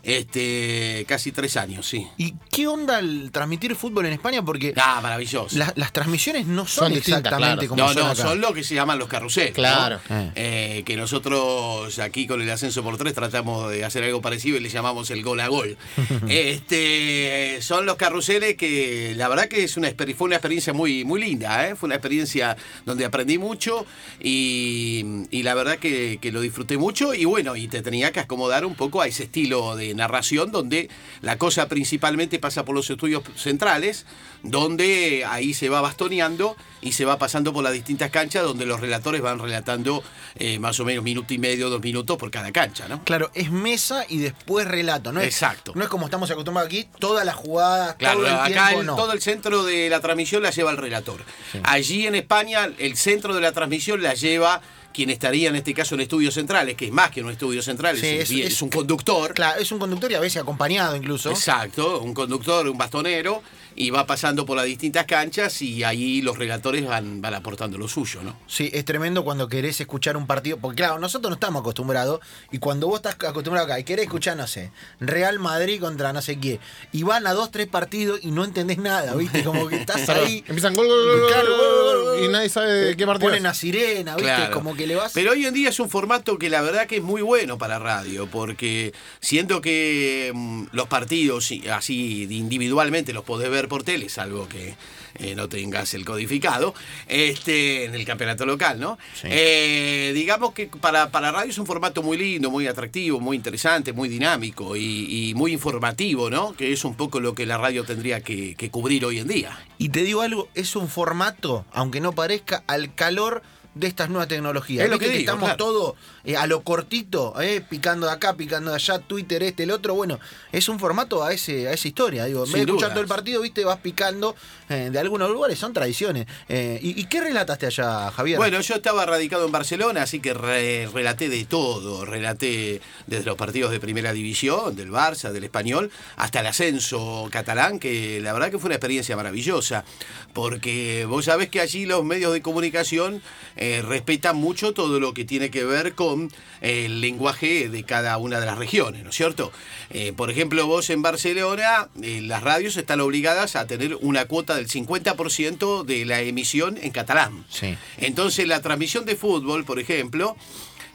Este, 0.02 1.04
casi 1.08 1.32
tres 1.32 1.56
años, 1.56 1.88
sí. 1.88 2.06
¿Y 2.18 2.34
qué 2.50 2.66
onda 2.66 2.98
el 2.98 3.30
transmitir 3.32 3.74
fútbol 3.74 4.04
en 4.06 4.12
España? 4.12 4.44
Porque 4.44 4.74
Ah, 4.76 5.00
maravilloso. 5.02 5.56
la- 5.58 5.72
las 5.76 5.92
transmisiones 5.92 6.46
no 6.46 6.66
son, 6.66 6.84
Son 6.88 6.92
distintas, 6.94 7.20
exactamente 7.24 7.66
claro. 7.66 7.68
como 7.68 7.82
no, 7.82 7.88
son 7.88 8.02
no, 8.02 8.10
acá. 8.10 8.22
son 8.22 8.40
lo 8.40 8.52
que 8.52 8.62
se 8.64 8.74
llaman 8.74 8.98
los 8.98 9.08
carruseles. 9.08 9.50
¿no? 9.50 9.54
Claro. 9.54 10.00
Eh. 10.10 10.32
Eh, 10.34 10.82
que 10.84 10.96
nosotros 10.96 11.98
aquí 12.00 12.26
con 12.26 12.42
el 12.42 12.50
ascenso 12.50 12.82
por 12.82 12.98
tres 12.98 13.14
tratamos 13.14 13.70
de 13.70 13.84
hacer 13.84 14.04
algo 14.04 14.20
parecido 14.20 14.58
y 14.58 14.60
le 14.60 14.68
llamamos 14.68 15.10
el 15.10 15.22
gol 15.22 15.40
a 15.40 15.48
gol. 15.48 15.78
este, 16.28 17.58
son 17.62 17.86
los 17.86 17.96
carruseles 17.96 18.56
que 18.56 19.14
la 19.16 19.28
verdad 19.28 19.48
que 19.48 19.64
es 19.64 19.76
una, 19.78 19.88
fue 20.16 20.26
una 20.26 20.36
experiencia 20.36 20.73
muy, 20.74 21.04
muy 21.04 21.20
linda, 21.20 21.68
¿eh? 21.68 21.74
fue 21.76 21.86
una 21.86 21.94
experiencia 21.96 22.56
donde 22.84 23.04
aprendí 23.06 23.38
mucho 23.38 23.86
y, 24.20 25.26
y 25.30 25.42
la 25.42 25.54
verdad 25.54 25.78
que, 25.78 26.18
que 26.20 26.32
lo 26.32 26.40
disfruté 26.40 26.76
mucho 26.76 27.14
y 27.14 27.24
bueno, 27.24 27.56
y 27.56 27.68
te 27.68 27.80
tenía 27.82 28.12
que 28.12 28.20
acomodar 28.20 28.64
un 28.66 28.74
poco 28.74 29.00
a 29.00 29.06
ese 29.06 29.24
estilo 29.24 29.76
de 29.76 29.94
narración 29.94 30.50
donde 30.52 30.88
la 31.22 31.38
cosa 31.38 31.68
principalmente 31.68 32.38
pasa 32.38 32.64
por 32.64 32.74
los 32.74 32.88
estudios 32.90 33.22
centrales, 33.36 34.04
donde 34.42 35.24
ahí 35.26 35.54
se 35.54 35.68
va 35.68 35.80
bastoneando 35.80 36.56
y 36.80 36.92
se 36.92 37.04
va 37.04 37.18
pasando 37.18 37.52
por 37.52 37.64
las 37.64 37.72
distintas 37.72 38.10
canchas 38.10 38.42
donde 38.44 38.66
los 38.66 38.78
relatores 38.80 39.22
van 39.22 39.38
relatando 39.38 40.02
eh, 40.36 40.58
más 40.58 40.78
o 40.80 40.84
menos 40.84 41.02
minuto 41.02 41.32
y 41.32 41.38
medio, 41.38 41.70
dos 41.70 41.80
minutos 41.82 42.18
por 42.18 42.30
cada 42.30 42.52
cancha, 42.52 42.86
¿no? 42.88 43.02
Claro, 43.04 43.30
es 43.34 43.50
mesa 43.50 44.04
y 44.08 44.18
después 44.18 44.66
relato, 44.66 45.12
¿no? 45.12 45.20
Es, 45.20 45.28
Exacto. 45.28 45.72
No 45.74 45.82
es 45.82 45.88
como 45.88 46.04
estamos 46.06 46.30
acostumbrados 46.30 46.66
aquí, 46.68 46.86
todas 46.98 47.24
las 47.24 47.34
jugadas, 47.36 47.96
Claro, 47.96 48.18
todo 48.20 48.26
el 48.28 48.34
acá 48.34 48.46
tiempo, 48.46 48.80
el- 48.80 48.86
no. 48.86 48.96
todo 48.96 49.12
el 49.12 49.22
centro 49.22 49.64
de 49.64 49.88
la 49.88 50.00
transmisión 50.00 50.42
la 50.42 50.50
lleva 50.50 50.63
el 50.70 50.76
relator. 50.76 51.20
Allí 51.62 52.06
en 52.06 52.14
España, 52.14 52.70
el 52.78 52.96
centro 52.96 53.34
de 53.34 53.40
la 53.40 53.52
transmisión 53.52 54.02
la 54.02 54.14
lleva 54.14 54.60
quien 54.92 55.10
estaría 55.10 55.48
en 55.48 55.56
este 55.56 55.74
caso 55.74 55.96
en 55.96 56.02
estudios 56.02 56.34
centrales, 56.34 56.76
que 56.76 56.84
es 56.86 56.92
más 56.92 57.10
que 57.10 57.20
un 57.20 57.28
estudio 57.30 57.60
central, 57.62 57.96
Sí, 57.98 58.06
es, 58.06 58.30
es- 58.30 58.38
es 58.38 58.46
es- 58.54 58.62
un 58.62 58.70
conductor. 58.70 59.34
Claro, 59.34 59.60
es 59.60 59.72
un 59.72 59.80
conductor 59.80 60.10
y 60.12 60.14
a 60.14 60.20
veces 60.20 60.40
acompañado 60.40 60.94
incluso. 60.94 61.30
Exacto, 61.30 62.00
un 62.00 62.14
conductor, 62.14 62.68
un 62.68 62.78
bastonero, 62.78 63.42
y 63.76 63.90
va 63.90 64.06
pasando 64.06 64.46
por 64.46 64.56
las 64.56 64.66
distintas 64.66 65.04
canchas 65.06 65.60
y 65.62 65.82
ahí 65.84 66.22
los 66.22 66.38
relatores 66.38 66.86
van, 66.86 67.20
van 67.20 67.34
aportando 67.34 67.76
lo 67.78 67.88
suyo, 67.88 68.22
¿no? 68.22 68.36
Sí, 68.46 68.70
es 68.72 68.84
tremendo 68.84 69.24
cuando 69.24 69.48
querés 69.48 69.80
escuchar 69.80 70.16
un 70.16 70.26
partido. 70.26 70.58
Porque 70.58 70.76
claro, 70.76 70.98
nosotros 70.98 71.30
no 71.30 71.34
estamos 71.34 71.60
acostumbrados. 71.60 72.20
Y 72.52 72.58
cuando 72.58 72.86
vos 72.86 72.96
estás 72.96 73.14
acostumbrado 73.28 73.66
acá 73.66 73.78
y 73.80 73.84
querés 73.84 74.04
escuchar, 74.06 74.36
no 74.36 74.46
sé, 74.46 74.70
Real 75.00 75.38
Madrid 75.38 75.80
contra 75.80 76.12
no 76.12 76.22
sé 76.22 76.38
qué. 76.38 76.60
Y 76.92 77.02
van 77.02 77.26
a 77.26 77.32
dos, 77.32 77.50
tres 77.50 77.66
partidos 77.66 78.20
y 78.22 78.30
no 78.30 78.44
entendés 78.44 78.78
nada, 78.78 79.14
¿viste? 79.14 79.42
Como 79.44 79.66
que 79.68 79.76
estás 79.76 80.08
ahí. 80.08 80.44
Empiezan 80.46 80.74
gol, 80.74 80.86
gol, 80.86 81.20
gol, 81.20 81.28
Claro, 81.28 81.56
gol, 81.56 82.24
y 82.24 82.28
nadie 82.28 82.48
sabe 82.48 82.72
de 82.72 82.96
qué 82.96 83.06
partido. 83.06 83.30
Ponen 83.30 83.46
a 83.46 83.54
sirena, 83.54 84.14
¿viste? 84.16 84.30
Claro. 84.34 84.54
Como 84.54 84.74
que 84.74 84.86
le 84.86 84.94
vas. 84.94 85.12
Pero 85.12 85.32
hoy 85.32 85.46
en 85.46 85.54
día 85.54 85.70
es 85.70 85.80
un 85.80 85.90
formato 85.90 86.38
que 86.38 86.48
la 86.50 86.62
verdad 86.62 86.86
que 86.86 86.96
es 86.98 87.02
muy 87.02 87.22
bueno 87.22 87.58
para 87.58 87.78
radio, 87.78 88.28
porque 88.30 88.92
siento 89.20 89.60
que 89.60 90.30
mm, 90.34 90.64
los 90.72 90.86
partidos 90.88 91.50
y- 91.50 91.66
así 91.68 92.28
individualmente 92.30 93.12
los 93.12 93.24
podés 93.24 93.50
ver 93.50 93.63
por 93.68 93.82
tele, 93.82 94.08
salvo 94.08 94.48
que 94.48 94.74
eh, 95.18 95.34
no 95.34 95.48
tengas 95.48 95.94
el 95.94 96.04
codificado, 96.04 96.74
este, 97.06 97.84
en 97.84 97.94
el 97.94 98.04
campeonato 98.04 98.46
local, 98.46 98.80
¿no? 98.80 98.98
Sí. 99.14 99.28
Eh, 99.30 100.12
digamos 100.14 100.52
que 100.54 100.66
para, 100.66 101.10
para 101.10 101.32
radio 101.32 101.50
es 101.50 101.58
un 101.58 101.66
formato 101.66 102.02
muy 102.02 102.16
lindo, 102.16 102.50
muy 102.50 102.66
atractivo, 102.66 103.20
muy 103.20 103.36
interesante, 103.36 103.92
muy 103.92 104.08
dinámico 104.08 104.76
y, 104.76 105.30
y 105.30 105.34
muy 105.34 105.52
informativo, 105.52 106.30
¿no? 106.30 106.54
Que 106.54 106.72
es 106.72 106.84
un 106.84 106.94
poco 106.94 107.20
lo 107.20 107.34
que 107.34 107.46
la 107.46 107.58
radio 107.58 107.84
tendría 107.84 108.20
que, 108.20 108.54
que 108.54 108.70
cubrir 108.70 109.04
hoy 109.04 109.18
en 109.18 109.28
día. 109.28 109.58
Y 109.78 109.90
te 109.90 110.02
digo 110.02 110.22
algo, 110.22 110.48
es 110.54 110.76
un 110.76 110.88
formato, 110.88 111.64
aunque 111.72 112.00
no 112.00 112.12
parezca, 112.12 112.64
al 112.66 112.94
calor 112.94 113.42
de 113.74 113.86
estas 113.86 114.08
nuevas 114.08 114.28
tecnologías. 114.28 114.84
Es 114.84 114.90
lo 114.90 114.98
que 114.98 115.08
digo, 115.08 115.18
estamos 115.20 115.44
claro. 115.44 115.56
todo 115.56 115.96
eh, 116.24 116.36
a 116.36 116.46
lo 116.46 116.62
cortito, 116.62 117.34
eh, 117.40 117.60
picando 117.68 118.06
de 118.06 118.12
acá, 118.12 118.34
picando 118.34 118.70
de 118.70 118.76
allá, 118.76 118.98
Twitter, 119.00 119.42
este, 119.42 119.64
el 119.64 119.70
otro. 119.72 119.94
Bueno, 119.94 120.20
es 120.52 120.68
un 120.68 120.78
formato 120.78 121.24
a 121.24 121.32
ese 121.32 121.68
a 121.68 121.72
esa 121.72 121.88
historia. 121.88 122.24
Digo, 122.24 122.44
en 122.44 122.52
vez 122.52 122.54
de 122.54 122.60
escuchar 122.60 122.90
dudas. 122.90 122.92
todo 122.94 123.02
el 123.02 123.08
partido, 123.08 123.42
viste, 123.42 123.64
vas 123.64 123.78
picando 123.78 124.36
eh, 124.68 124.90
de 124.92 124.98
algunos 124.98 125.28
lugares, 125.30 125.58
son 125.58 125.72
tradiciones. 125.72 126.26
¿y, 126.48 127.00
y 127.00 127.04
qué 127.06 127.20
relataste 127.20 127.66
allá, 127.66 128.10
Javier? 128.12 128.38
Bueno, 128.38 128.60
yo 128.60 128.74
estaba 128.76 129.04
radicado 129.06 129.44
en 129.46 129.52
Barcelona, 129.52 130.02
así 130.02 130.20
que 130.20 130.34
re- 130.34 130.88
relaté 130.92 131.28
de 131.28 131.44
todo. 131.44 132.04
Relaté 132.04 132.80
desde 133.06 133.24
los 133.24 133.36
partidos 133.36 133.70
de 133.72 133.80
primera 133.80 134.12
división, 134.12 134.76
del 134.76 134.90
Barça, 134.90 135.32
del 135.32 135.44
Español, 135.44 135.90
hasta 136.16 136.40
el 136.40 136.46
ascenso 136.46 137.28
catalán, 137.30 137.78
que 137.78 138.20
la 138.20 138.32
verdad 138.32 138.50
que 138.50 138.58
fue 138.58 138.68
una 138.68 138.76
experiencia 138.76 139.16
maravillosa. 139.16 139.84
Porque 140.32 141.06
vos 141.08 141.24
sabés 141.26 141.48
que 141.48 141.60
allí 141.60 141.86
los 141.86 142.04
medios 142.04 142.32
de 142.32 142.42
comunicación 142.42 143.22
eh, 143.64 143.80
respetan 143.80 144.36
mucho 144.36 144.74
todo 144.74 145.00
lo 145.00 145.14
que 145.14 145.24
tiene 145.24 145.50
que 145.50 145.64
ver 145.64 145.94
con 145.94 146.30
el 146.60 147.00
lenguaje 147.00 147.70
de 147.70 147.82
cada 147.84 148.18
una 148.18 148.38
de 148.38 148.44
las 148.44 148.58
regiones, 148.58 149.04
¿no 149.04 149.08
es 149.08 149.16
cierto? 149.16 149.52
Eh, 149.88 150.12
por 150.14 150.30
ejemplo, 150.30 150.66
vos 150.66 150.90
en 150.90 151.00
Barcelona, 151.00 151.88
eh, 152.02 152.20
las 152.22 152.42
radios 152.42 152.76
están 152.76 153.00
obligadas 153.00 153.56
a 153.56 153.66
tener 153.66 153.96
una 154.02 154.26
cuota 154.26 154.54
del 154.54 154.68
50% 154.68 155.84
de 155.84 156.04
la 156.04 156.20
emisión 156.20 156.78
en 156.82 156.90
catalán. 156.90 157.46
Sí. 157.48 157.74
Entonces 157.96 158.46
la 158.46 158.60
transmisión 158.60 159.06
de 159.06 159.16
fútbol, 159.16 159.64
por 159.64 159.78
ejemplo, 159.78 160.36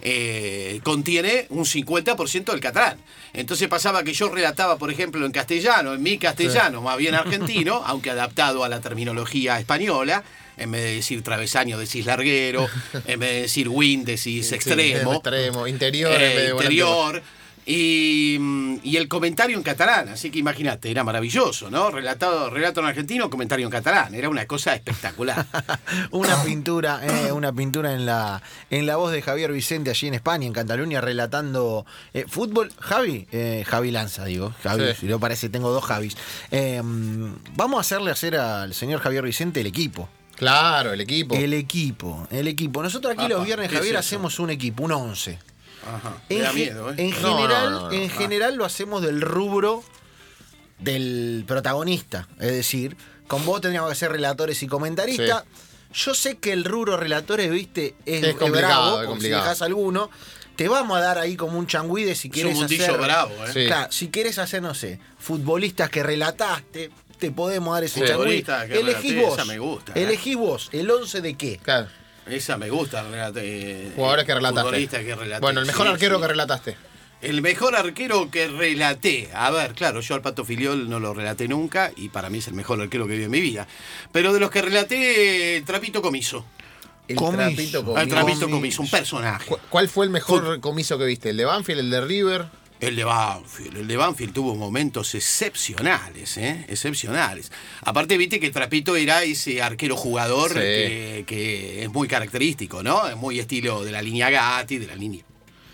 eh, 0.02 0.80
contiene 0.84 1.48
un 1.50 1.66
50% 1.66 2.52
del 2.52 2.62
catalán. 2.62 3.00
Entonces 3.34 3.68
pasaba 3.68 4.04
que 4.04 4.14
yo 4.14 4.30
relataba, 4.30 4.78
por 4.78 4.92
ejemplo, 4.92 5.26
en 5.26 5.32
castellano, 5.32 5.94
en 5.94 6.02
mi 6.02 6.18
castellano, 6.18 6.82
más 6.82 6.98
bien 6.98 7.16
argentino, 7.16 7.82
aunque 7.86 8.12
adaptado 8.12 8.64
a 8.64 8.70
la 8.70 8.80
terminología 8.80 9.60
española. 9.60 10.24
En 10.60 10.72
vez 10.72 10.84
de 10.84 10.96
decir 10.96 11.24
travesaño, 11.24 11.78
decís 11.78 12.06
larguero. 12.06 12.68
En 13.06 13.20
vez 13.20 13.30
de 13.34 13.42
decir 13.44 13.70
win, 13.70 14.06
decís 14.06 14.48
Sí, 14.50 14.56
extremo. 14.56 15.14
extremo, 15.14 15.68
interior, 15.68 16.12
en 16.14 16.22
Eh, 16.22 16.26
vez 16.36 16.36
de 16.48 16.54
volante. 16.54 16.74
interior. 16.74 17.24
Y, 17.66 18.38
mm, 18.40 18.78
y 18.84 18.98
el 18.98 19.08
comentario 19.08 19.56
en 19.56 19.62
catalán, 19.62 20.10
así 20.10 20.32
que 20.32 20.40
imagínate, 20.40 20.90
era 20.90 21.04
maravilloso, 21.04 21.70
¿no? 21.70 21.92
Relatado, 21.92 22.50
relato 22.50 22.80
en 22.80 22.88
argentino, 22.88 23.30
comentario 23.30 23.64
en 23.68 23.70
catalán, 23.72 24.16
era 24.16 24.28
una 24.28 24.48
cosa 24.48 24.74
espectacular. 24.74 25.46
Una 26.12 26.42
pintura, 26.44 27.00
eh, 27.04 27.32
una 27.32 27.54
pintura 27.54 27.94
en 27.94 28.08
la 28.08 28.42
en 28.72 28.88
la 28.88 28.96
voz 28.96 29.12
de 29.12 29.22
Javier 29.22 29.52
Vicente 29.52 29.92
allí 29.92 30.08
en 30.08 30.16
España, 30.16 30.48
en 30.48 30.54
Cataluña, 30.54 31.00
relatando 31.00 31.86
eh, 32.16 32.26
fútbol. 32.28 32.72
Javi, 32.80 33.28
eh, 33.32 33.64
Javi 33.68 33.92
Lanza, 33.92 34.26
digo. 34.26 34.52
Javi, 34.64 34.86
Sí. 34.94 35.02
si 35.02 35.06
no 35.06 35.20
parece, 35.20 35.50
tengo 35.50 35.70
dos 35.70 35.84
Javis. 35.84 36.18
Eh, 36.50 36.82
vamos 37.56 37.78
a 37.78 37.82
hacerle 37.82 38.10
hacer 38.10 38.36
al 38.36 38.74
señor 38.74 39.00
Javier 39.02 39.24
Vicente 39.24 39.62
el 39.62 39.68
equipo. 39.68 40.10
Claro, 40.40 40.94
el 40.94 41.02
equipo. 41.02 41.36
El 41.36 41.54
equipo, 41.54 42.28
el 42.32 42.48
equipo. 42.48 42.82
Nosotros 42.82 43.14
aquí 43.18 43.28
los 43.28 43.46
viernes, 43.46 43.68
¿qué 43.70 43.76
es 43.76 43.80
Javier, 43.82 43.98
hacemos 43.98 44.40
un 44.40 44.50
equipo, 44.50 44.84
un 44.84 44.94
11. 44.94 45.38
Ajá. 45.86 46.14
En, 46.30 46.38
Me 46.38 46.44
da 46.44 46.54
miedo, 46.54 46.92
¿eh? 46.92 46.96
en 46.98 47.10
No, 47.10 47.16
general, 47.38 47.72
no, 47.72 47.80
no, 47.82 47.86
no. 47.88 47.92
en 47.92 48.10
general 48.10 48.56
lo 48.56 48.66
hacemos 48.66 49.02
del 49.02 49.22
rubro 49.22 49.84
del 50.80 51.44
protagonista. 51.48 52.28
Es 52.40 52.52
decir, 52.54 52.96
con 53.28 53.46
vos 53.46 53.62
tendríamos 53.62 53.90
que 53.90 53.96
ser 53.96 54.12
relatores 54.12 54.64
y 54.64 54.68
comentaristas. 54.68 55.44
Yo 55.94 56.14
sé 56.14 56.38
que 56.38 56.54
el 56.54 56.64
rubro 56.66 56.98
relatores, 56.98 57.50
viste, 57.52 57.96
es, 58.06 58.24
Es 58.24 58.36
complicado, 58.36 58.98
bravo, 59.00 59.16
es 59.16 59.24
si 59.24 59.30
dejás 59.30 59.62
alguno, 59.62 60.10
te 60.56 60.68
vamos 60.70 60.98
a 60.98 61.02
dar 61.02 61.18
ahí 61.18 61.36
como 61.36 61.58
un 61.58 61.66
changuide 61.68 62.16
si 62.16 62.28
Es 62.34 62.46
un 62.46 62.54
quieres 62.68 62.82
hacer. 62.88 62.98
bravo, 63.02 63.32
¿eh? 63.46 63.52
Sí. 63.54 63.66
Claro, 63.66 63.92
si 63.92 64.10
quieres 64.10 64.38
hacer, 64.38 64.62
no 64.62 64.74
sé, 64.74 65.00
futbolistas 65.18 65.90
que 65.90 66.04
relataste, 66.04 66.92
te 67.20 67.32
podemos 67.32 67.74
dar 67.74 67.84
ese 67.84 68.02
que 68.02 68.80
Elegís 68.80 69.16
vos. 69.22 69.34
esa 69.34 69.46
me 69.46 69.60
gusta, 69.60 69.92
¿eh? 69.94 70.04
Elegís 70.04 70.36
vos, 70.36 70.70
el 70.72 70.90
11 70.90 71.22
de 71.22 71.34
qué. 71.36 71.60
Claro. 71.62 71.88
Esa 72.26 72.58
me 72.58 72.70
gusta, 72.70 73.04
relate, 73.04 73.92
Jugadores 73.96 74.26
que 74.26 74.34
relataste. 74.36 74.88
Que. 74.88 75.16
Bueno, 75.42 75.60
el 75.62 75.66
mejor 75.68 75.88
sí, 75.88 75.94
arquero 75.94 76.16
sí. 76.18 76.22
que 76.22 76.28
relataste. 76.28 76.78
El 77.22 77.42
mejor 77.42 77.76
arquero 77.76 78.30
que 78.32 78.48
relaté. 78.48 79.30
A 79.34 79.52
ver, 79.52 79.74
claro, 79.74 80.00
yo 80.00 80.16
al 80.16 80.22
Pato 80.22 80.46
Filiol 80.46 80.90
no 80.90 81.00
lo 81.00 81.14
relaté 81.14 81.48
nunca 81.48 81.92
y 81.96 82.10
para 82.10 82.30
mí 82.30 82.38
es 82.38 82.48
el 82.48 82.54
mejor 82.54 82.80
arquero 82.82 83.08
que 83.08 83.18
vi 83.18 83.24
en 83.26 83.32
mi 83.32 83.42
vida. 83.42 83.68
Pero 84.12 84.32
de 84.32 84.40
los 84.40 84.50
que 84.52 84.62
relaté, 84.62 85.58
el 85.58 85.66
Trapito 85.66 86.02
Comiso. 86.02 86.46
El 87.08 87.16
Comiso. 87.16 87.38
trapito 87.38 87.80
El 87.80 87.86
comiso. 87.86 88.08
Trapito 88.10 88.50
Comiso. 88.50 88.82
Un 88.84 88.90
personaje. 88.90 89.46
¿Cu- 89.48 89.58
¿Cuál 89.70 89.90
fue 89.90 90.06
el 90.06 90.12
mejor 90.12 90.60
comiso 90.62 90.98
que 91.00 91.06
viste? 91.06 91.32
¿El 91.32 91.38
de 91.38 91.46
Banfield, 91.46 91.80
el 91.80 91.90
de 91.90 92.02
River? 92.02 92.46
El 92.80 92.96
de 92.96 93.04
Banfield, 93.04 93.78
el 93.78 93.88
de 93.88 93.98
Banfield 93.98 94.34
tuvo 94.34 94.56
momentos 94.56 95.14
excepcionales, 95.14 96.38
¿eh? 96.38 96.66
Excepcionales. 96.70 97.52
Aparte, 97.82 98.18
viste 98.18 98.40
que 98.40 98.52
Trapito 98.52 98.96
era 98.96 99.24
ese 99.24 99.62
arquero 99.62 99.98
jugador 99.98 100.52
Sí. 100.52 100.56
que, 100.60 101.24
que 101.28 101.84
es 101.84 101.90
muy 101.92 102.08
característico, 102.08 102.82
¿no? 102.82 103.08
Es 103.10 103.18
muy 103.18 103.38
estilo 103.40 103.84
de 103.84 103.92
la 103.92 104.02
línea 104.02 104.30
Gatti, 104.30 104.78
de 104.78 104.88
la 104.88 104.96
línea 104.96 105.24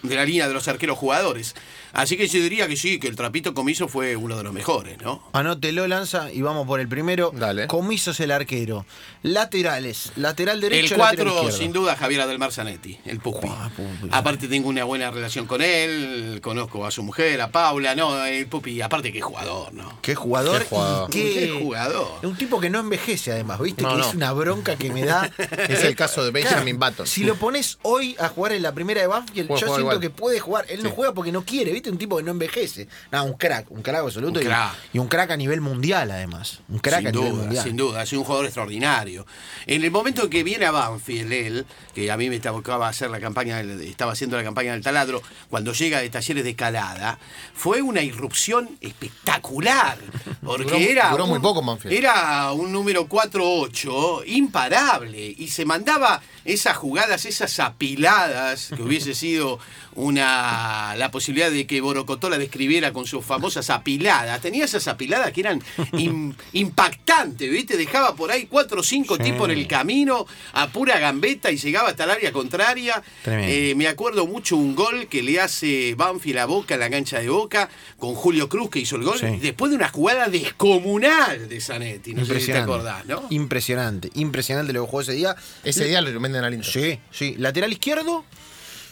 de 0.02 0.16
la 0.16 0.24
línea 0.26 0.48
de 0.48 0.54
los 0.54 0.68
arqueros 0.68 0.98
jugadores. 1.00 1.56
Así 1.96 2.18
que 2.18 2.28
yo 2.28 2.40
diría 2.42 2.68
que 2.68 2.76
sí, 2.78 3.00
que 3.00 3.08
el 3.08 3.16
Trapito 3.16 3.54
Comiso 3.54 3.88
fue 3.88 4.16
uno 4.16 4.38
de 4.38 4.44
los 4.44 4.54
mejores, 4.54 4.98
¿no? 5.02 5.24
Anótelo, 5.34 5.88
Lanza, 5.88 6.32
y 6.32 6.42
vamos 6.42 6.68
por 6.68 6.80
el 6.80 6.88
primero. 6.88 7.32
Dale. 7.34 7.68
Comisos 7.68 8.20
el 8.20 8.32
arquero. 8.32 8.86
Laterales. 9.24 10.12
Lateral 10.16 10.62
derecho. 10.62 10.94
El 10.96 11.00
lateral 11.00 11.26
4, 11.28 11.36
izquierdo. 11.36 11.58
sin 11.58 11.72
duda, 11.74 11.96
Javier 11.96 12.22
Adelmar 12.22 12.52
Zanetti, 12.52 12.98
el 13.06 13.20
Pupi. 13.20 13.48
Ah, 13.50 13.70
Pupi. 13.76 14.10
Aparte 14.12 14.48
tengo 14.48 14.70
una 14.70 14.84
buena 14.84 15.10
relación 15.12 15.46
con 15.46 15.62
él, 15.62 16.40
conozco 16.42 16.86
a 16.86 16.92
su 16.92 17.04
mujer, 17.04 17.42
a 17.42 17.50
Paula, 17.52 17.96
no, 17.96 18.24
el 18.26 18.48
Pupi, 18.48 18.82
aparte 18.82 19.12
qué 19.12 19.22
jugador, 19.22 19.74
¿no? 19.74 19.98
Qué 20.02 20.16
jugador. 20.16 20.60
Qué 20.62 20.66
jugador. 20.68 21.10
y 21.10 21.14
qué- 21.14 21.34
Qué 21.36 21.60
jugador. 21.62 22.08
Un 22.24 22.36
tipo 22.38 22.60
que 22.60 22.70
no 22.70 22.80
envejece, 22.80 23.32
además, 23.32 23.60
¿viste? 23.60 23.82
No, 23.84 23.90
que 23.92 23.98
no. 23.98 24.08
es 24.10 24.16
una 24.16 24.32
bronca 24.34 24.76
que 24.78 24.92
me 24.92 25.04
da. 25.06 25.30
Es 25.70 25.84
el 25.84 25.96
caso 25.96 26.24
de 26.24 26.32
Benjamin 26.32 26.78
Claro, 26.78 26.92
Button. 26.92 27.08
Si 27.08 27.24
lo 27.24 27.36
pones 27.36 27.78
hoy 27.82 28.16
a 28.20 28.30
jugar 28.30 28.54
en 28.54 28.62
la 28.62 28.74
primera 28.74 29.02
de 29.02 29.08
Banfield, 29.08 29.50
yo 29.50 29.58
siento 29.76 30.00
que 30.00 30.10
puede 30.10 30.40
jugar. 30.40 30.66
Él 30.70 30.84
no 30.84 30.90
juega 30.92 31.14
porque 31.14 31.32
no 31.32 31.44
quiere, 31.44 31.72
¿viste? 31.72 31.85
Un 31.90 31.98
tipo 31.98 32.18
que 32.18 32.24
no 32.24 32.32
envejece. 32.32 32.88
No, 33.12 33.24
un 33.26 33.34
crack, 33.34 33.70
un 33.72 33.82
crack 33.82 34.02
absoluto. 34.04 34.40
Un 34.40 34.46
y- 34.46 34.48
crack. 34.48 34.74
Y, 34.94 35.00
un 35.00 35.08
crack 35.08 35.32
a 35.32 35.38
nivel 35.38 35.62
mundial, 35.62 36.12
además. 36.12 36.60
Un 36.70 36.80
crack 36.80 37.00
sin 37.00 37.08
a 37.08 37.12
nivel 37.12 37.30
duda, 37.32 37.42
mundial. 37.44 37.64
sin 37.64 37.76
duda, 37.78 38.04
es 38.04 38.14
un 38.14 38.24
jugador 38.24 38.46
extraordinario. 38.46 39.26
En 39.68 39.84
el 39.84 39.92
momento 39.92 40.30
que 40.30 40.44
viene 40.44 40.66
a 40.66 40.72
Banfield, 40.72 41.32
él, 41.34 41.66
que 41.94 42.10
a 42.12 42.18
mí 42.18 42.30
me 42.30 42.40
tocaba 42.40 42.88
hacer 42.88 43.10
la 43.10 43.20
campaña, 43.20 43.62
estaba 43.62 44.12
haciendo 44.14 44.38
la 44.38 44.44
campaña 44.44 44.74
del 44.74 44.82
taladro, 44.84 45.22
cuando 45.50 45.74
llega 45.74 46.00
de 46.02 46.10
talleres 46.10 46.44
de 46.44 46.56
calada, 46.56 47.20
fue 47.54 47.82
una 47.82 48.02
irrupción 48.02 48.78
espectacular. 48.82 49.98
Porque 50.44 50.66
Duró- 50.66 50.78
era. 50.78 51.10
duró 51.12 51.28
muy 51.28 51.38
un- 51.38 51.42
poco 51.42 51.62
Banfield. 51.64 51.96
Era 51.96 52.52
un 52.52 52.72
número 52.72 53.08
4-8 53.08 54.24
imparable. 54.28 55.34
Y 55.38 55.48
se 55.50 55.66
mandaba 55.66 56.22
esas 56.44 56.78
jugadas, 56.78 57.26
esas 57.26 57.60
apiladas, 57.60 58.70
que 58.76 58.82
hubiese 58.84 59.14
sido 59.16 59.60
una 59.96 60.94
la 60.98 61.10
posibilidad 61.12 61.50
de 61.50 61.66
que 61.66 61.75
Borocotola 61.82 62.38
describiera 62.38 62.92
con 62.94 63.06
sus 63.06 63.24
famosas 63.26 63.70
apiladas. 63.70 64.42
Tenía 64.42 64.66
esas 64.66 64.88
apiladas 64.88 65.32
que 65.32 65.42
eran 65.42 65.62
im- 65.94 66.34
impactantes, 66.54 67.50
¿viste? 67.50 67.78
Dejaba 67.78 68.16
por 68.16 68.32
ahí 68.32 68.46
cuatro 68.48 68.80
o 68.82 68.84
cinco 68.84 69.18
Sí. 69.18 69.24
tipos 69.24 69.50
en 69.50 69.58
el 69.58 69.68
camino 69.68 70.26
a 70.54 70.68
pura 70.70 71.00
gambeta 71.00 71.52
y 71.52 71.58
llegaba 71.58 71.90
hasta 71.90 72.04
el 72.06 72.12
área 72.12 72.32
contraria. 72.32 73.02
Tremendo. 73.24 73.52
Eh, 73.54 73.74
me 73.76 73.88
acuerdo 73.88 74.26
mucho 74.28 74.58
un 74.58 74.76
gol 74.76 75.08
que 75.08 75.24
le 75.24 75.40
hace 75.40 75.96
Banfield 75.96 76.40
a 76.40 76.46
Boca 76.46 76.74
en 76.76 76.80
la 76.80 76.90
cancha 76.90 77.20
de 77.20 77.30
Boca 77.30 77.70
con 77.98 78.14
Julio 78.16 78.50
Cruz 78.50 78.70
que 78.70 78.80
hizo 78.80 78.96
el 78.96 79.04
gol 79.04 79.20
Sí. 79.20 79.28
después 79.42 79.70
de 79.72 79.78
una 79.78 79.90
jugada 79.90 80.28
descomunal 80.28 81.48
de 81.48 81.62
Zanetti. 81.62 82.14
No 82.14 82.26
sé 82.26 82.40
si 82.40 82.48
te 82.52 82.58
Impresionante. 82.58 82.72
acordás, 82.72 83.06
¿no? 83.06 83.28
Impresionante, 83.30 84.10
impresionante 84.16 84.74
lo 84.74 84.82
que 84.84 84.88
jugó 84.90 85.02
ese 85.02 85.14
día. 85.14 85.36
Ese 85.64 85.86
día 85.86 86.02
lo 86.02 86.20
venden 86.20 86.44
al 86.44 86.54
Inter. 86.54 86.72
Sí, 86.72 87.00
sí. 87.12 87.36
Lateral 87.38 87.72
izquierdo. 87.72 88.26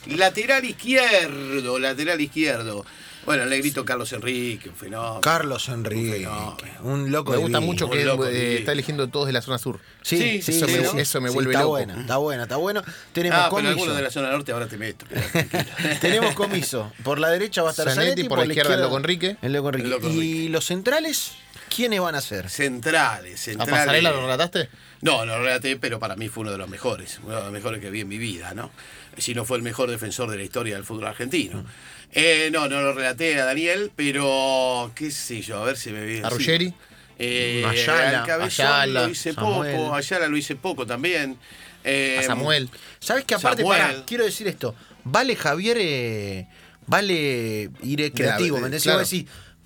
Lateral 0.08 0.63
izquierdo, 0.66 1.80
lateral 1.80 2.20
izquierdo. 2.22 2.86
Bueno, 3.26 3.44
el 3.44 3.50
negrito 3.50 3.86
Carlos 3.86 4.12
Enrique, 4.12 4.68
un 4.68 4.76
fenómeno. 4.76 5.22
Carlos 5.22 5.70
Enrique. 5.70 6.12
fenómeno. 6.18 6.58
Un 6.82 7.10
loco 7.10 7.32
Me 7.32 7.38
gusta 7.38 7.62
mucho 7.62 7.86
Un 7.86 7.92
que 7.94 8.04
loco 8.04 8.28
eh, 8.28 8.58
está 8.58 8.74
eligiendo 8.74 9.08
todos 9.08 9.28
de 9.28 9.32
la 9.34 9.42
zona 9.42 9.58
sur. 9.58 9.80
Sí, 10.02 10.18
Sí, 10.18 10.42
sí, 10.42 10.58
eso 10.58 10.68
sí, 10.68 10.74
me- 10.78 10.88
sí. 10.89 11.00
eso 11.00 11.22
me 11.22 11.30
Sí, 11.30 11.34
vuelve 11.36 11.52
está 11.52 11.62
loco. 11.62 11.72
Buena, 11.72 12.02
está 12.02 12.18
buena, 12.18 12.44
está 12.44 12.56
bueno. 12.58 12.84
Tenemos 13.13 13.39
Ah, 13.39 13.44
pero 13.44 13.50
comiso. 13.56 13.70
algunos 13.72 13.96
de 13.96 14.02
la 14.04 14.12
zona 14.12 14.30
norte 14.30 14.52
ahora 14.52 14.68
te 14.68 14.78
meto. 14.78 15.06
Tenemos 16.02 16.36
comiso. 16.36 16.92
Por 17.04 17.18
la 17.20 17.30
derecha 17.30 17.62
va 17.63 17.70
a 17.70 17.72
estar 17.72 17.86
Zanetti, 17.88 18.10
Zanetti, 18.10 18.28
por 18.30 18.39
la 18.39 18.46
izquierda 18.46 18.74
el 18.76 18.82
Loco 18.82 18.98
Enrique. 18.98 19.38
El 19.42 19.54
Loco 19.54 19.70
Enrique. 19.70 19.86
El 19.86 19.92
Loco 19.92 20.08
Y 20.10 20.12
Enrique. 20.13 20.50
los 20.50 20.66
centrales, 20.66 21.32
¿quiénes 21.74 22.02
van 22.02 22.16
a 22.16 22.22
ser? 22.22 22.50
Centrales, 22.50 23.36
¿A 23.36 23.44
centrales. 23.44 23.74
Pasarela 23.74 24.12
lo 24.12 24.22
relataste? 24.24 24.70
No, 25.00 25.26
no 25.26 25.38
lo 25.38 25.44
relaté, 25.44 25.78
pero 25.78 25.98
para 26.00 26.18
mí 26.18 26.28
fue 26.28 26.42
uno 26.42 26.52
de 26.52 26.58
los 26.58 26.68
mejores, 26.70 27.20
uno 27.24 27.36
de 27.38 27.42
los 27.44 27.52
mejores 27.54 27.80
que 27.82 27.89
vi 27.89 28.02
en 28.02 28.08
mi 28.10 28.18
vida, 28.18 28.54
¿no? 28.54 28.70
Si 29.17 29.34
no 29.34 29.45
fue 29.45 29.58
el 29.58 29.63
mejor 29.63 29.89
defensor 29.89 30.30
de 30.30 30.38
la 30.38 30.43
historia 30.43 30.76
del 30.76 30.84
fútbol 30.84 31.06
argentino. 31.08 31.63
Eh, 32.12 32.49
no, 32.52 32.67
no 32.67 32.82
lo 32.82 32.93
relaté 32.93 33.39
a 33.41 33.45
Daniel, 33.45 33.91
pero 33.95 34.91
qué 34.95 35.10
sé 35.12 35.41
yo, 35.41 35.62
a 35.62 35.65
ver 35.65 35.78
si 35.78 35.91
me 35.91 36.06
viene. 36.06 36.26
¿A. 36.26 36.30
Ruggeri? 36.30 36.73
Eh, 37.19 37.63
Ayala, 37.67 38.23
Ayala, 38.43 39.04
lo 39.04 39.10
hice 39.10 39.34
Samuel. 39.34 39.76
poco, 39.76 39.95
Ayala 39.95 40.28
lo 40.28 40.38
hice 40.38 40.56
poco 40.56 40.86
también. 40.86 41.38
Eh, 41.84 42.17
A 42.19 42.23
Samuel. 42.23 42.69
¿Sabes 42.99 43.23
qué? 43.26 43.36
Aparte, 43.36 43.62
Samuel. 43.63 43.82
pará, 43.82 44.04
quiero 44.06 44.26
decir 44.26 44.47
esto. 44.47 44.76
Vale 45.04 45.36
Javier, 45.36 45.78
eh, 45.80 46.47
vale 46.88 47.69
ir 47.84 48.12
creativo, 48.13 48.56
de- 48.58 48.62
¿me 48.62 48.67
entendés? 48.67 48.84
claro. 48.84 48.99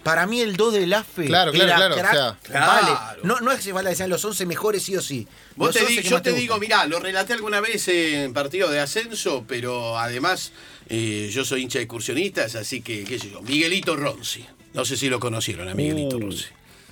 Para 0.08 0.26
mí 0.26 0.42
el 0.42 0.56
2 0.58 0.74
del 0.74 0.94
AFE 0.94 1.26
Claro, 1.26 1.52
claro, 1.52 1.68
era 1.68 1.76
claro, 1.78 1.96
crack, 1.96 2.12
o 2.14 2.16
sea, 2.16 2.38
Claro. 2.44 2.68
vale. 2.94 3.20
No, 3.24 3.40
no 3.42 3.52
es 3.52 3.58
que 3.58 3.64
se 3.64 3.72
vale 3.74 3.90
decir 3.92 4.08
los 4.08 4.24
11 4.24 4.46
mejores 4.46 4.84
sí 4.84 4.96
o 4.96 5.02
sí. 5.02 5.28
Vos 5.56 5.74
te 5.74 5.82
11 5.82 6.02
di- 6.02 6.08
yo 6.08 6.22
te, 6.22 6.32
digo, 6.34 6.58
mirá, 6.60 6.86
lo 6.86 7.00
relaté 7.00 7.34
alguna 7.34 7.60
vez 7.62 7.88
en 7.88 8.34
partido 8.34 8.70
de 8.70 8.80
ascenso, 8.80 9.44
pero 9.48 9.98
además 10.00 10.52
eh, 10.90 11.30
yo 11.32 11.44
soy 11.46 11.64
hincha 11.64 11.80
de 11.80 11.84
excursionistas, 11.84 12.56
así 12.56 12.82
que, 12.82 13.04
qué 13.04 13.20
sé 13.20 13.30
yo, 13.32 13.42
Miguelito 13.42 13.96
Ronzi. 13.96 14.46
No 14.74 14.86
sé 14.86 14.96
si 14.98 15.10
lo 15.10 15.20
conocieron 15.20 15.68
a 15.70 15.74
Miguelito 15.74 16.18
Uh. 16.18 16.22
Ronzi. 16.22 16.46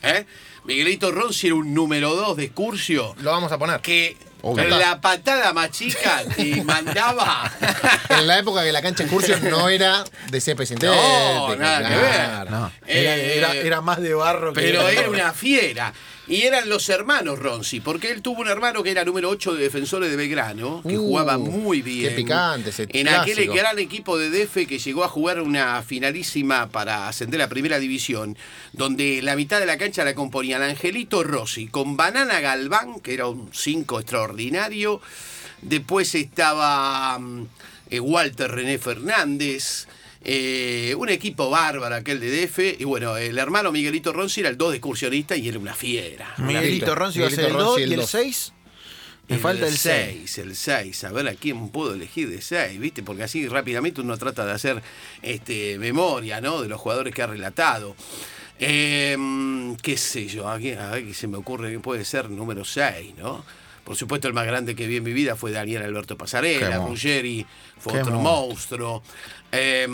¿Eh? 0.04 0.26
Miguelito 0.66 1.12
Ronzi 1.12 1.48
era 1.48 1.56
un 1.56 1.74
número 1.74 2.16
2 2.16 2.38
de 2.38 2.44
excursio 2.46 3.16
Lo 3.22 3.32
vamos 3.32 3.52
a 3.52 3.58
poner. 3.58 3.80
que 3.82 4.18
Obvio. 4.48 4.78
la 4.78 5.02
patada 5.02 5.54
más 5.54 5.72
chica 5.72 6.22
te 6.36 6.64
mandaba. 6.64 7.52
En 8.10 8.28
la 8.28 8.38
época 8.38 8.64
que 8.64 8.72
la 8.72 8.82
cancha 8.82 9.04
excursión 9.04 9.50
no 9.50 9.70
era 9.70 10.04
de 10.30 10.40
césped 10.40 10.66
sintético. 10.66 10.96
No, 11.02 11.56
nada 11.56 11.90
que 11.90 11.96
ver. 11.96 12.16
claro. 12.16 12.52
No, 12.52 12.72
era, 12.86 13.16
Eh, 13.16 13.38
era- 13.40 13.54
era 13.56 13.82
más 13.82 14.00
de 14.02 14.14
barro 14.14 14.54
que 14.54 14.62
Pero 14.62 14.88
era 14.88 15.10
una 15.10 15.34
fiera. 15.34 15.94
Y 16.28 16.42
eran 16.42 16.68
los 16.70 16.90
hermanos 16.90 17.38
Ronzi, 17.38 17.82
porque 17.82 18.10
él 18.10 18.24
tuvo 18.24 18.42
un 18.42 18.48
hermano 18.48 18.82
que 18.82 18.90
era 18.90 19.06
número 19.06 19.30
8 19.30 19.54
de 19.54 19.62
defensores 19.64 20.10
de 20.10 20.16
Belgrano, 20.16 20.82
que 20.82 20.98
Uh, 20.98 21.02
jugaba 21.08 21.38
muy 21.38 21.84
bien. 21.84 22.10
qué 22.10 22.16
picante 22.16 22.72
ese 22.72 22.84
En 22.90 23.06
clásico. 23.06 23.42
aquel 23.42 23.56
gran 23.56 23.78
equipo 23.78 24.18
de 24.18 24.32
DF 24.32 24.66
que 24.68 24.80
llegó 24.80 25.04
a 25.04 25.08
jugar 25.08 25.40
una 25.42 25.84
finalísima 25.84 26.68
para 26.70 27.08
ascender 27.08 27.42
a 27.44 27.48
primera 27.50 27.78
división, 27.78 28.36
donde 28.74 29.22
la 29.22 29.36
mitad 29.36 29.60
de 29.60 29.68
la 29.68 29.78
cancha 29.78 30.04
la 30.04 30.16
componían 30.16 30.64
Angelito 30.64 31.24
Rossi, 31.24 31.68
con 31.68 31.96
Banana 31.96 32.40
Galván, 32.40 33.00
que 33.02 33.14
era 33.14 33.28
un 33.28 33.50
5 33.54 34.00
extraordinario. 34.00 35.02
Después 35.62 36.16
estaba 36.16 37.20
mm, 37.20 37.48
eh, 37.92 38.00
Walter 38.00 38.50
René 38.52 38.80
Fernández. 38.80 39.88
Eh, 40.26 40.94
un 40.98 41.08
equipo 41.10 41.50
bárbaro 41.50 41.96
aquel 41.96 42.20
de 42.20 42.30
DF. 42.48 42.82
Y 42.82 42.84
bueno, 42.84 43.16
el 43.16 43.38
hermano 43.38 43.72
Miguelito 43.72 44.12
Ronzi 44.12 44.42
era 44.42 44.50
el 44.50 44.58
2 44.58 44.72
de 44.72 44.78
excursionista 44.78 45.36
y 45.38 45.48
era 45.48 45.60
una 45.60 45.76
fiera. 45.76 46.34
Miguelito 46.40 46.96
Ronzi 46.96 47.20
va 47.20 47.28
a 47.28 47.30
ser 47.30 47.46
el 47.46 47.54
Miguelito 47.54 47.64
2 47.64 47.68
Ronzi, 47.76 47.82
y 47.82 47.84
el 47.86 47.94
el 47.94 48.00
dos. 48.00 48.10
6. 48.10 48.54
Me 49.28 49.38
falta 49.40 49.68
el 49.68 49.76
6. 49.78 50.32
6. 50.32 50.38
El 50.40 50.56
6. 50.56 51.04
A 51.06 51.12
ver 51.12 51.28
a 51.28 51.34
quién 51.36 51.70
puedo 51.70 51.94
elegir 51.94 52.30
de 52.30 52.42
6, 52.42 52.80
¿viste? 52.80 53.02
Porque 53.04 53.24
así 53.24 53.48
rápidamente 53.48 54.02
uno 54.02 54.18
trata 54.18 54.46
de 54.46 54.52
hacer 54.52 54.84
este, 55.22 55.78
memoria, 55.80 56.42
¿no? 56.42 56.62
De 56.62 56.68
los 56.68 56.80
jugadores 56.82 57.14
que 57.14 57.22
ha 57.24 57.28
relatado. 57.28 57.96
Eh, 58.60 59.18
qué 59.82 59.98
sé 59.98 60.28
yo, 60.28 60.48
a 60.50 60.58
quién- 60.60 60.80
a 60.80 60.92
ver 60.92 61.06
qué 61.06 61.14
se 61.14 61.28
me 61.28 61.38
ocurre 61.38 61.72
que 61.72 61.80
puede 61.80 62.06
ser 62.06 62.30
número 62.30 62.64
6, 62.64 63.14
¿no? 63.18 63.44
Por 63.86 63.96
supuesto, 63.96 64.28
el 64.28 64.34
más 64.34 64.46
grande 64.48 64.76
que 64.76 64.88
vi 64.88 64.98
en 64.98 65.04
mi 65.04 65.14
vida 65.14 65.36
fue 65.38 65.52
Daniel 65.52 65.84
Alberto 65.84 66.18
Pasarela. 66.18 66.78
Ruggeri 66.80 67.46
fue 67.78 67.94
Qué 67.94 68.00
otro 68.02 68.20
monstruo. 68.20 68.94
monstruo. 68.96 69.04
Eh, 69.52 69.88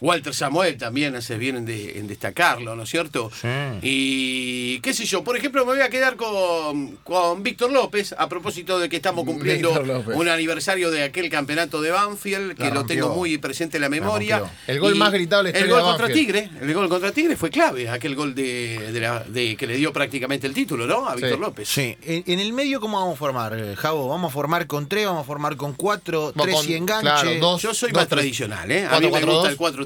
Walter 0.00 0.34
Samuel 0.34 0.76
también 0.76 1.14
hace 1.16 1.38
bien 1.38 1.56
en, 1.56 1.64
de- 1.64 1.98
en 1.98 2.06
destacarlo, 2.06 2.74
¿no 2.76 2.82
es 2.82 2.90
cierto? 2.90 3.30
Sí. 3.40 3.48
Y 3.82 4.80
qué 4.80 4.92
sé 4.92 5.04
yo, 5.06 5.22
por 5.22 5.36
ejemplo, 5.36 5.64
me 5.64 5.72
voy 5.72 5.80
a 5.82 5.88
quedar 5.88 6.16
con, 6.16 6.96
con 7.04 7.42
Víctor 7.42 7.70
López, 7.72 8.14
a 8.18 8.28
propósito 8.28 8.78
de 8.78 8.88
que 8.88 8.96
estamos 8.96 9.24
cumpliendo 9.24 9.72
un 10.14 10.28
aniversario 10.28 10.90
de 10.90 11.04
aquel 11.04 11.30
campeonato 11.30 11.80
de 11.80 11.90
Banfield, 11.92 12.54
que 12.56 12.64
La 12.64 12.68
lo 12.70 12.74
rompió. 12.80 12.96
tengo 12.96 13.14
muy 13.14 13.38
presente 13.38 13.76
en 13.76 13.82
la 13.82 13.88
memoria. 13.88 14.42
El 14.66 14.80
gol 14.80 14.94
Y 14.96 14.98
más 14.98 15.12
gritado 15.12 15.44
de 15.44 15.52
la 15.52 15.58
El 15.58 15.68
gol 15.68 15.78
de 15.78 15.84
contra. 15.84 16.08
Tigre, 16.08 16.50
el 16.60 16.74
gol 16.74 16.88
contra 16.88 17.12
Tigre 17.12 17.36
fue 17.36 17.50
clave, 17.50 17.88
aquel 17.88 18.14
gol 18.16 18.34
de, 18.34 18.90
de 18.92 19.00
la- 19.00 19.20
de- 19.24 19.56
que 19.56 19.66
le 19.66 19.76
dio 19.76 19.92
prácticamente 19.92 20.46
el 20.46 20.54
título, 20.54 20.86
¿no? 20.86 21.08
A 21.08 21.14
Víctor 21.14 21.34
Sí. 21.34 21.40
López. 21.40 21.68
Sí, 21.68 21.96
en, 22.02 22.24
en 22.26 22.40
el 22.40 22.52
medio, 22.52 22.80
¿cómo 22.80 22.98
vamos 22.98 23.14
a 23.14 23.18
formar, 23.18 23.56
eh, 23.58 23.76
Javo? 23.76 24.08
¿Vamos 24.08 24.30
a 24.30 24.34
formar 24.34 24.66
con 24.66 24.88
3, 24.88 25.06
vamos 25.06 25.22
a 25.22 25.24
formar 25.24 25.56
con 25.56 25.72
4, 25.74 26.32
Vamos 26.34 26.44
3 26.44 26.56
con- 26.56 26.70
y 26.70 26.74
enganche? 26.74 27.02
claro, 27.02 27.30
dos. 27.40 27.62
Yo 27.62 27.72
soy 27.74 27.90
Dos, 27.92 28.00
más 28.02 28.08
tres. 28.08 28.18
tradicional, 28.20 28.70
¿eh? 28.70 28.86
A 28.90 28.98
mí 29.00 29.06
me 29.06 29.12
4-4-2. 29.12 29.24
gusta 29.26 29.48
el 29.50 29.56
4-3-3. 29.56 29.83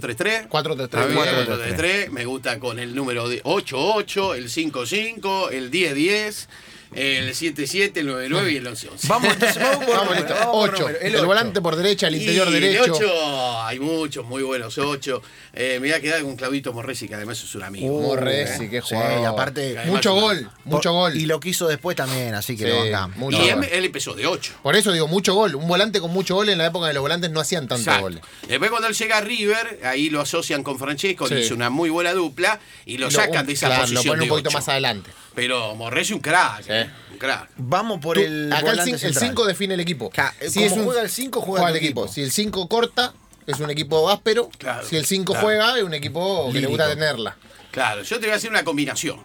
4-3-3. 0.49 0.95
A 0.95 1.07
mí 1.07 1.15
bien. 1.15 1.29
el 1.29 1.47
4-3-3. 1.49 1.77
4-3-3 1.77 2.11
me 2.11 2.25
gusta 2.25 2.59
con 2.59 2.79
el 2.79 2.95
número 2.95 3.29
de 3.29 3.43
8-8, 3.43 4.37
el 4.37 4.49
5-5, 4.49 5.53
el 5.53 5.71
10-10, 5.71 6.49
el 6.95 7.31
7-7, 7.35 7.97
el 7.99 8.09
9-9 8.09 8.53
y 8.53 8.57
el 8.57 8.67
11-11. 8.67 9.09
Vamos, 9.09 9.33
entonces, 9.33 9.63
vamos 9.63 9.85
por 9.85 9.95
Vamos, 9.95 10.05
número, 10.05 10.21
listo. 10.27 10.35
vamos 10.35 10.55
por 10.57 10.71
8. 10.75 10.81
número. 10.83 10.99
El, 11.01 11.15
ocho. 11.17 11.27
volante 11.27 11.61
por 11.61 11.77
derecha, 11.77 12.09
el 12.09 12.15
interior 12.17 12.49
Y 12.49 12.53
de 12.53 12.61
derecho. 12.61 12.93
8, 12.95 13.63
hay 13.65 13.79
muchos 13.81 14.25
muy 14.25 14.43
buenos 14.43 14.79
8. 14.79 15.23
me 15.55 15.79
voy 15.79 15.93
a 15.93 16.01
quedar 16.01 16.23
con 16.23 16.37
Claudito 16.37 16.73
Morresi, 16.73 17.09
que 17.09 17.15
además 17.15 17.43
es 17.43 17.55
un 17.55 17.63
amigo. 17.63 17.87
Uh, 17.99 18.03
Morresi, 18.09 18.69
qué 18.69 18.81
sí, 18.81 18.89
jugador. 18.95 19.21
y 19.21 19.25
aparte, 19.25 19.79
Mucho 19.87 20.15
gol, 20.15 20.51
mucho 20.65 20.93
gol. 20.93 21.17
Y 21.17 21.27
lo 21.27 21.41
quiso 21.41 21.69
después 21.69 21.97
también, 21.97 22.35
así 22.35 22.57
que 22.57 22.65
Sí, 22.65 22.71
lo 22.71 22.79
bancamos. 22.91 23.33
y 23.35 23.49
él, 23.49 23.65
él 23.71 23.85
empezó 23.85 24.15
de 24.15 24.27
8. 24.27 24.53
Por 24.63 24.75
eso 24.77 24.93
digo, 24.93 25.07
mucho 25.09 25.35
gol. 25.35 25.55
Un 25.55 25.69
volante 25.69 26.01
con 26.01 26.11
mucho 26.11 26.35
gol 26.37 26.49
en 26.49 26.59
la 26.59 26.67
época 26.67 26.87
de 26.87 26.95
los 26.95 27.03
volantes 27.03 27.31
no 27.31 27.41
hacían 27.41 27.69
tanto 27.69 27.83
Exacto. 27.91 28.03
gol. 28.03 28.21
Después 28.49 28.71
cuando 28.71 28.89
él 28.89 28.95
llega 28.95 29.19
a 29.19 29.21
River, 29.21 29.81
ahí 29.85 30.11
lo 30.11 30.21
asocian 30.21 30.63
con 30.63 30.79
Francesco, 30.79 31.27
le 31.29 31.37
Sí. 31.41 31.43
hizo 31.47 31.55
una 31.55 31.71
muy 31.71 31.91
buena 31.91 32.13
dupla 32.13 32.59
y 32.87 32.99
lo 32.99 33.09
Y 33.09 33.11
sacan 33.11 33.41
un- 33.43 33.47
de 33.47 33.53
esa 33.53 33.67
claro, 33.67 33.83
posición 33.83 34.05
Lo 34.05 34.11
ponen 34.13 34.23
un 34.23 34.29
poquito 34.29 34.49
ocho. 34.49 34.59
más 34.59 34.69
adelante. 34.69 35.11
Pero 35.35 35.75
Morresi 35.77 36.13
un 36.15 36.21
crack, 36.21 36.63
Sí. 36.65 36.73
Eh, 36.83 37.17
un. 37.19 37.49
Vamos 37.57 38.01
por 38.01 38.17
Tú- 38.17 38.23
el 38.23 38.53
acá 38.53 38.59
el 38.59 38.65
volante 38.67 38.91
cin- 38.91 38.95
el 38.95 39.01
central. 39.01 39.29
5 39.31 39.47
define 39.47 39.75
el 39.75 39.81
equipo. 39.81 40.11
Claro, 40.11 40.35
como 40.71 40.85
juega 40.85 41.03
el 41.03 41.11
cinco, 41.11 41.41
juega 41.41 41.67
el 41.69 41.73
tu 41.73 41.77
equipo. 41.79 42.01
equipo. 42.03 42.13
Si 42.15 42.23
el 42.23 42.31
5 42.31 42.69
corta, 42.69 43.15
es 43.47 43.59
un 43.61 43.71
equipo 43.71 44.09
áspero. 44.11 44.51
Claro, 44.59 44.87
si 44.87 44.97
el 44.97 45.05
5 45.07 45.33
claro. 45.33 45.47
juega, 45.47 45.77
es 45.79 45.83
un 45.85 45.95
equipo 45.95 46.47
que 46.49 46.55
le 46.55 46.61
Lírico. 46.61 46.71
gusta 46.71 46.89
tenerla. 46.89 47.37
Claro, 47.71 48.03
yo 48.03 48.17
te 48.19 48.27
voy 48.27 48.33
a 48.33 48.37
hacer 48.37 48.51
una 48.51 48.65
combinación. 48.65 49.21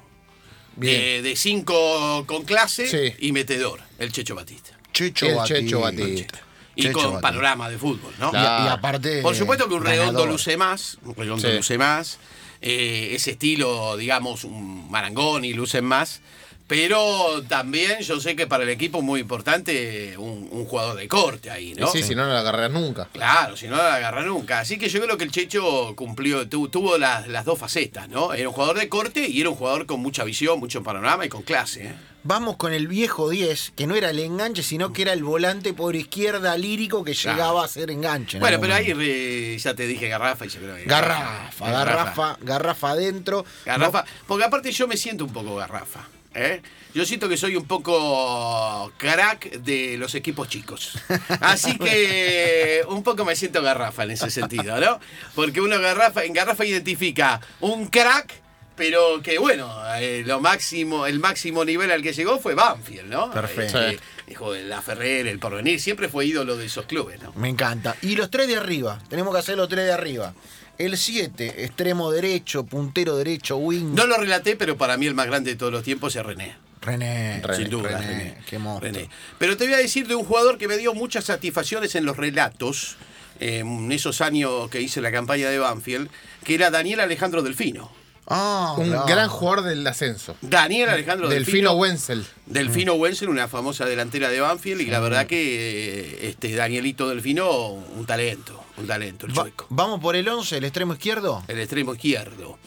Bien. 0.76 1.00
De, 1.24 1.30
de 1.30 1.36
cinco 1.36 2.24
con 2.26 2.44
clase 2.46 2.88
Sí. 2.88 3.16
y 3.28 3.32
metedor, 3.32 3.80
el 4.00 4.12
Checho 4.12 4.34
Batista. 4.34 4.72
Checho 4.92 5.28
El 5.28 5.36
Batista. 5.36 5.60
Checho 5.60 5.80
Batista. 5.82 6.40
Y 6.76 6.82
Checho 6.82 6.94
con 6.94 7.04
Batista. 7.04 7.22
panorama 7.22 7.70
de 7.70 7.78
fútbol, 7.78 8.12
¿no? 8.18 8.30
Y, 8.30 8.32
Claro. 8.32 8.66
y 8.66 8.68
aparte. 8.70 9.22
Por 9.22 9.36
supuesto 9.36 9.68
que 9.68 9.76
un 9.76 9.84
redondo 9.84 10.06
ganador. 10.14 10.30
luce 10.30 10.58
más, 10.58 10.98
un 11.04 11.14
redondo 11.16 11.48
Sí. 11.48 11.56
luce 11.56 11.78
más, 11.78 12.18
eh, 12.62 13.10
ese 13.14 13.32
estilo, 13.32 13.98
digamos, 13.98 14.44
un 14.46 14.90
marangón 14.90 15.46
y 15.46 15.54
lucen 15.54 15.86
más, 15.86 16.22
Pero 16.68 17.44
también 17.50 18.00
yo 18.00 18.20
sé 18.20 18.36
que 18.36 18.48
para 18.48 18.64
el 18.64 18.70
equipo 18.70 19.00
es 19.00 19.04
muy 19.04 19.20
importante 19.20 20.18
un, 20.18 20.48
un 20.50 20.66
jugador 20.66 20.96
de 20.98 21.08
corte 21.08 21.52
ahí, 21.52 21.74
¿no? 21.76 21.88
Sí, 21.88 22.02
si 22.04 22.16
no, 22.16 22.26
no 22.26 22.34
la 22.34 22.40
agarrarás 22.40 22.72
nunca. 22.72 23.10
Claro, 23.12 23.58
si 23.58 23.68
no 23.68 23.76
la 23.76 23.96
agarra 23.96 24.24
nunca. 24.24 24.60
Así 24.60 24.78
que 24.78 24.88
yo 24.90 25.02
creo 25.02 25.18
que 25.18 25.26
el 25.26 25.32
Checho 25.32 25.94
cumplió, 25.96 26.48
tu- 26.48 26.70
tuvo 26.70 26.98
las, 26.98 27.28
las 27.28 27.44
dos 27.46 27.60
facetas, 27.60 28.08
¿no? 28.10 28.34
Era 28.34 28.48
un 28.48 28.56
jugador 28.56 28.80
de 28.80 28.88
corte 28.90 29.28
y 29.28 29.42
era 29.42 29.50
un 29.50 29.56
jugador 29.56 29.86
con 29.86 30.00
mucha 30.00 30.24
visión, 30.24 30.60
mucho 30.60 30.82
panorama 30.84 31.26
y 31.26 31.30
con 31.30 31.42
clase. 31.44 31.86
¿eh? 31.88 31.96
Vamos 32.24 32.56
con 32.56 32.72
el 32.72 32.88
viejo 32.88 33.30
10, 33.30 33.74
que 33.76 33.86
no 33.86 33.96
era 33.96 34.10
el 34.12 34.20
enganche, 34.20 34.64
sino 34.64 34.94
que 34.94 35.02
era 35.02 35.12
el 35.12 35.24
volante 35.26 35.74
por 35.74 35.96
izquierda 35.98 36.58
lírico 36.58 37.04
que 37.04 37.14
Claro. 37.14 37.38
llegaba 37.38 37.66
a 37.66 37.68
ser 37.68 37.92
enganche. 37.92 38.38
en 38.38 38.42
Bueno, 38.42 38.60
pero 38.62 38.74
ahí 38.74 38.94
momento. 38.94 39.62
ya 39.62 39.74
te 39.76 39.86
dije 39.86 40.08
garrafa 40.08 40.46
y 40.46 40.50
yo 40.50 40.60
creo 40.62 40.76
que. 40.78 40.86
Garrafa, 40.86 41.70
garrafa, 41.70 42.38
garrafa 42.42 42.90
adentro. 42.92 43.44
Garrafa. 43.66 44.06
Porque 44.26 44.46
aparte 44.46 44.72
yo 44.72 44.88
me 44.88 44.96
siento 44.96 45.26
un 45.26 45.34
poco 45.34 45.56
garrafa. 45.58 46.08
¿Eh? 46.36 46.62
Yo 46.94 47.06
siento 47.06 47.28
que 47.28 47.38
soy 47.38 47.56
un 47.56 47.66
poco 47.66 48.92
crack 48.98 49.52
de 49.60 49.98
los 49.98 50.14
equipos 50.14 50.48
chicos. 50.48 51.00
Así 51.42 51.78
que 51.78 52.84
un 52.88 53.02
poco 53.04 53.26
me 53.26 53.36
siento 53.36 53.62
garrafa 53.62 54.04
en 54.04 54.12
ese 54.12 54.30
sentido, 54.30 54.80
¿no? 54.80 55.00
Porque 55.34 55.60
uno 55.60 55.80
garrafa, 55.80 56.24
en 56.24 56.34
garrafa 56.34 56.66
identifica 56.66 57.42
un 57.62 57.88
crack, 57.88 58.34
pero 58.76 59.22
que 59.24 59.40
bueno, 59.40 59.74
eh, 59.98 60.24
lo 60.26 60.40
máximo, 60.40 61.08
el 61.08 61.20
máximo 61.20 61.66
nivel 61.66 61.92
al 61.92 62.04
que 62.04 62.14
llegó 62.14 62.40
fue 62.40 62.54
Banfield, 62.54 63.10
¿no? 63.10 63.32
Perfecto. 63.32 63.82
Eh, 63.82 64.00
Hijo 64.28 64.54
de 64.54 64.64
la 64.64 64.82
Ferrer, 64.82 65.28
el 65.28 65.38
porvenir, 65.38 65.82
siempre 65.82 66.08
fue 66.08 66.26
ídolo 66.26 66.56
de 66.56 66.68
esos 66.68 66.86
clubes, 66.86 67.22
¿no? 67.22 67.34
Me 67.34 67.50
encanta. 67.50 67.96
Y 68.02 68.16
los 68.16 68.30
tres 68.30 68.48
de 68.48 68.56
arriba, 68.56 69.00
tenemos 69.10 69.34
que 69.34 69.40
hacer 69.40 69.58
los 69.58 69.68
tres 69.68 69.86
de 69.86 69.92
arriba. 69.92 70.34
El 70.78 70.98
7, 70.98 71.64
extremo 71.64 72.12
derecho, 72.12 72.64
puntero 72.64 73.16
derecho, 73.16 73.58
wing. 73.58 73.94
No 73.94 74.08
lo 74.08 74.18
relaté, 74.18 74.56
pero 74.56 74.76
para 74.78 74.98
mí 74.98 75.06
el 75.06 75.14
más 75.14 75.28
grande 75.28 75.52
de 75.52 75.58
todos 75.58 75.72
los 75.72 75.84
tiempos 75.84 76.16
es 76.16 76.26
René. 76.26 76.56
René, 76.82 77.42
Sin 77.56 77.70
duda, 77.70 77.90
René, 78.00 78.08
René. 78.08 78.38
Qué 78.46 78.58
monstruo. 78.60 78.92
René. 78.92 79.10
Pero 79.38 79.56
te 79.56 79.66
voy 79.66 79.74
a 79.76 79.78
decir 79.78 80.08
de 80.08 80.16
un 80.16 80.26
jugador 80.26 80.58
que 80.58 80.68
me 80.68 80.78
dio 80.78 80.94
muchas 80.94 81.26
satisfacciones 81.26 81.96
en 81.96 82.06
los 82.06 82.18
relatos, 82.18 82.98
eh, 83.40 83.60
en 83.60 83.92
esos 83.92 84.20
años 84.22 84.70
que 84.70 84.82
hice 84.82 85.00
la 85.00 85.12
campaña 85.12 85.50
de 85.50 85.60
Banfield, 85.60 86.10
que 86.44 86.56
era 86.56 86.72
Daniel 86.72 87.02
Alejandro 87.02 87.42
Delfino. 87.44 87.92
Ah, 88.28 88.76
Un 88.78 88.90
gran 89.06 89.28
jugador 89.30 89.64
del 89.66 89.86
ascenso. 89.86 90.36
Daniel 90.42 90.90
Alejandro 90.90 91.28
Delfino 91.28 91.70
Delfino. 91.70 91.74
Wenzel. 91.74 92.26
Delfino 92.46 92.94
Wenzel, 92.94 93.30
una 93.30 93.48
famosa 93.48 93.86
delantera 93.86 94.30
de 94.30 94.40
Banfield, 94.40 94.82
y 94.82 94.86
la 94.86 95.00
verdad 95.00 95.28
que 95.28 96.00
eh, 96.00 96.30
este 96.30 96.56
Danielito 96.56 97.10
Delfino, 97.10 97.72
un 97.72 98.06
talento, 98.06 98.63
un 98.78 98.88
talento, 98.88 99.26
el 99.26 99.32
Va- 99.38 99.44
chueco. 99.44 99.66
Vamos 99.70 100.00
por 100.00 100.16
el 100.16 100.28
11, 100.28 100.58
el 100.58 100.64
extremo 100.64 100.94
izquierdo. 100.94 101.44
El 101.48 101.60
extremo 101.60 101.94
izquierdo. 101.94 102.58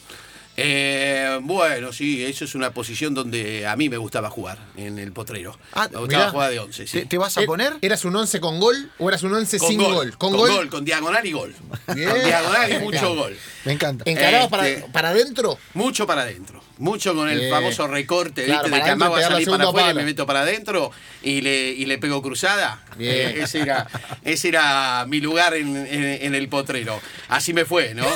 Eh, 0.58 1.38
bueno, 1.42 1.92
sí, 1.92 2.24
eso 2.24 2.44
es 2.46 2.54
una 2.54 2.70
posición 2.72 3.12
donde 3.14 3.66
a 3.66 3.76
mí 3.76 3.88
me 3.88 3.98
gustaba 3.98 4.30
jugar 4.30 4.58
en 4.76 4.98
el 4.98 5.12
potrero. 5.12 5.58
Ah, 5.74 5.88
me 5.92 5.98
gustaba 5.98 6.22
mirá. 6.24 6.30
jugar 6.30 6.50
de 6.50 6.58
11, 6.60 6.86
sí. 6.86 7.00
¿Te, 7.00 7.06
te 7.06 7.18
vas 7.18 7.36
a 7.36 7.42
Eh, 7.42 7.46
poner? 7.46 7.74
¿Eras 7.82 8.04
un 8.04 8.16
11 8.16 8.40
con 8.40 8.58
gol 8.58 8.90
o 8.98 9.08
eras 9.08 9.22
un 9.22 9.34
11 9.34 9.58
sin 9.58 9.78
gol? 9.82 10.16
Con, 10.16 10.34
gol? 10.36 10.68
con 10.70 10.84
diagonal 10.84 11.26
y 11.26 11.32
gol. 11.32 11.54
Bien. 11.94 12.08
Con 12.10 12.24
diagonal 12.24 12.72
y 12.72 12.78
mucho 12.78 13.14
gol. 13.14 13.36
Me 13.64 13.72
encanta. 13.72 14.04
¿Encarado 14.06 14.44
Este- 14.44 14.80
para, 14.80 14.92
para 14.92 15.08
adentro? 15.10 15.58
Mucho 15.74 16.06
para 16.06 16.22
adentro. 16.22 16.62
Mucho 16.78 17.14
con 17.14 17.28
el 17.30 17.38
Bien. 17.38 17.50
famoso 17.50 17.86
recorte, 17.88 18.44
Claro, 18.44 18.64
¿viste? 18.64 18.66
De 18.68 18.70
para 18.70 18.84
que 18.84 18.90
amaba 18.90 19.22
salir 19.22 19.48
para 19.48 19.64
afuera 19.64 19.90
y 19.90 19.94
me 19.94 20.04
meto 20.04 20.26
para 20.26 20.40
adentro 20.42 20.90
y 21.22 21.40
le, 21.40 21.70
y 21.70 21.86
le 21.86 21.96
pego 21.98 22.20
cruzada. 22.20 22.84
Bien. 22.98 23.14
Eh, 23.14 23.42
ese, 23.42 23.60
era, 23.60 23.86
ese 24.22 24.48
era 24.48 25.06
mi 25.08 25.20
lugar 25.20 25.54
en, 25.54 25.74
en- 25.74 26.04
en 26.22 26.34
el 26.34 26.48
potrero. 26.48 27.00
Así 27.28 27.52
me 27.54 27.64
fue, 27.64 27.94
¿no? 27.94 28.06